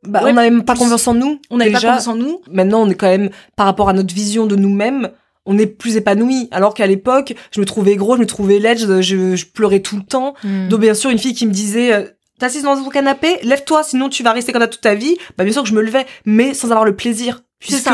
[0.06, 1.40] bah, on n'avait même pas confiance en nous.
[1.50, 2.40] On n'avait pas confiance en nous.
[2.50, 5.10] Maintenant, on est quand même, par rapport à notre vision de nous-mêmes,
[5.46, 6.48] on est plus épanoui.
[6.50, 10.02] Alors qu'à l'époque, je me trouvais gros, je me trouvais laid, je, pleurais tout le
[10.02, 10.34] temps.
[10.42, 10.68] Mm.
[10.68, 14.22] Donc bien sûr, une fille qui me disait t'assises dans ton canapé, lève-toi, sinon tu
[14.22, 15.16] vas rester comme ça toute ta vie.
[15.36, 17.90] Bah bien sûr que je me levais, mais sans avoir le plaisir, puisque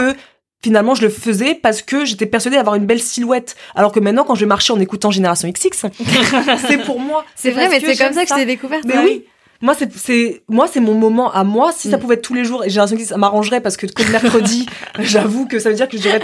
[0.62, 3.56] finalement je le faisais parce que j'étais persuadée d'avoir une belle silhouette.
[3.74, 5.86] Alors que maintenant, quand je marchais en écoutant Génération XX,
[6.68, 7.24] c'est pour moi.
[7.34, 8.84] C'est vrai, mais c'est comme ça que je t'ai découverte.
[8.86, 9.24] Mais oui,
[9.61, 11.72] moi c'est c'est moi c'est mon moment à moi.
[11.72, 12.00] Si ça mm.
[12.00, 14.66] pouvait être tous les jours et j'ai l'impression que ça m'arrangerait parce que comme mercredi
[14.98, 16.20] j'avoue que ça veut dire que je devrais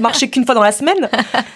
[0.00, 1.08] marcher qu'une fois dans la semaine.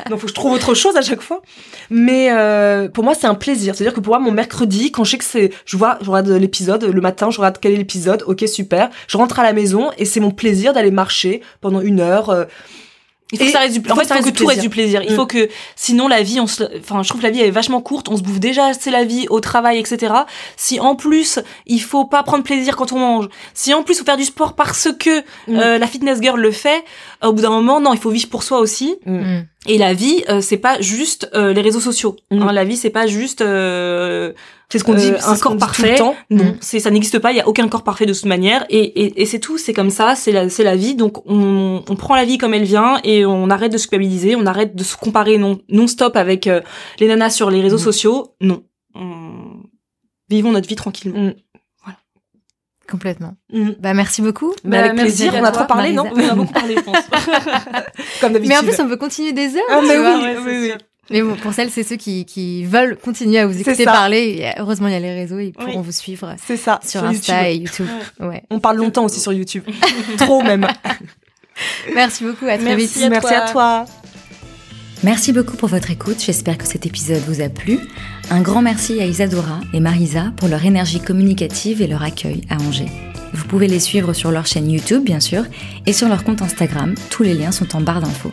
[0.08, 1.42] Donc faut que je trouve autre chose à chaque fois.
[1.90, 3.74] Mais euh, pour moi c'est un plaisir.
[3.74, 5.98] C'est à dire que pour moi mon mercredi quand je sais que c'est je vois
[6.02, 8.90] je regarde l'épisode le matin je regarde quel est l'épisode ok super.
[9.06, 12.44] Je rentre à la maison et c'est mon plaisir d'aller marcher pendant une heure euh,
[13.32, 15.02] il faut que ça reste du, en fait, il faut que tout reste du plaisir.
[15.02, 15.16] Il mm.
[15.16, 17.82] faut que, sinon la vie, on se, enfin, je trouve que la vie est vachement
[17.82, 18.08] courte.
[18.08, 20.14] On se bouffe déjà assez la vie au travail, etc.
[20.56, 23.28] Si en plus, il faut pas prendre plaisir quand on mange.
[23.52, 25.56] Si en plus, faut faire du sport parce que mm.
[25.56, 26.84] euh, la fitness girl le fait.
[27.22, 28.96] Au bout d'un moment, non, il faut vivre pour soi aussi.
[29.06, 29.40] Mm.
[29.66, 32.16] Et la vie, euh, c'est pas juste euh, les réseaux sociaux.
[32.30, 33.42] Hein, la vie, c'est pas juste
[34.70, 35.98] c'est ce qu'on dit, euh, un corps parfait.
[35.98, 36.56] Non, mm.
[36.60, 37.32] c'est ça n'existe pas.
[37.32, 39.56] Il y a aucun corps parfait de toute manière, et, et, et c'est tout.
[39.56, 40.14] C'est comme ça.
[40.14, 40.94] C'est la, c'est la vie.
[40.94, 44.36] Donc on, on prend la vie comme elle vient et on arrête de se culpabiliser.
[44.36, 46.60] On arrête de se comparer non non stop avec euh,
[47.00, 47.80] les nanas sur les réseaux mm.
[47.80, 48.34] sociaux.
[48.42, 48.62] Non,
[50.28, 51.32] vivons notre vie tranquillement.
[52.88, 52.90] Mm.
[52.90, 53.36] Complètement.
[53.80, 54.54] Bah merci beaucoup.
[54.64, 55.32] Bah, avec plaisir.
[55.36, 56.96] On a trop parlé, non On a beaucoup parlé, je pense.
[58.20, 58.48] Comme d'habitude.
[58.48, 59.62] Mais en plus, on peut continuer des heures.
[59.70, 60.72] Ah, mais oui, oui, oui.
[61.10, 64.52] Mais bon, pour celles, c'est ceux qui, qui veulent continuer à vous écouter parler.
[64.58, 66.34] heureusement, il y a les réseaux, ils pourront vous suivre.
[66.44, 66.80] C'est ça.
[66.84, 67.86] Sur, Insta et YouTube.
[68.20, 68.42] Ouais.
[68.50, 69.64] On parle longtemps aussi sur YouTube.
[70.18, 70.66] Trop même.
[71.94, 72.46] Merci beaucoup.
[72.46, 72.96] À très vite.
[73.10, 73.84] Merci à toi.
[75.04, 76.20] Merci beaucoup pour votre écoute.
[76.20, 77.78] J'espère que cet épisode vous a plu.
[78.30, 82.56] Un grand merci à Isadora et Marisa pour leur énergie communicative et leur accueil à
[82.56, 82.90] Angers.
[83.32, 85.44] Vous pouvez les suivre sur leur chaîne YouTube, bien sûr,
[85.86, 86.96] et sur leur compte Instagram.
[87.10, 88.32] Tous les liens sont en barre d'infos.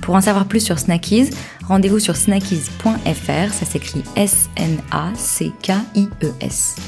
[0.00, 1.30] Pour en savoir plus sur Snackies,
[1.66, 4.76] rendez-vous sur snackies.fr, ça s'écrit S-N-A-C-K-I-E-S.
[6.78, 6.80] E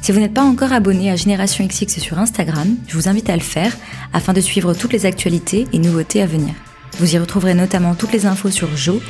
[0.00, 3.36] si vous n'êtes pas encore abonné à Génération XX sur Instagram, je vous invite à
[3.36, 3.76] le faire
[4.12, 6.54] afin de suivre toutes les actualités et nouveautés à venir.
[6.98, 9.00] Vous y retrouverez notamment toutes les infos sur Jo,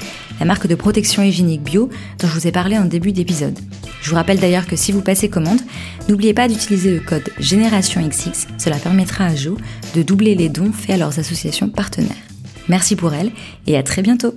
[0.41, 3.59] la marque de protection hygiénique bio dont je vous ai parlé en début d'épisode.
[4.03, 5.61] Je vous rappelle d'ailleurs que si vous passez commande,
[6.09, 9.57] n'oubliez pas d'utiliser le code Génération XX, cela permettra à Jo
[9.95, 12.17] de doubler les dons faits à leurs associations partenaires.
[12.69, 13.31] Merci pour elle
[13.67, 14.35] et à très bientôt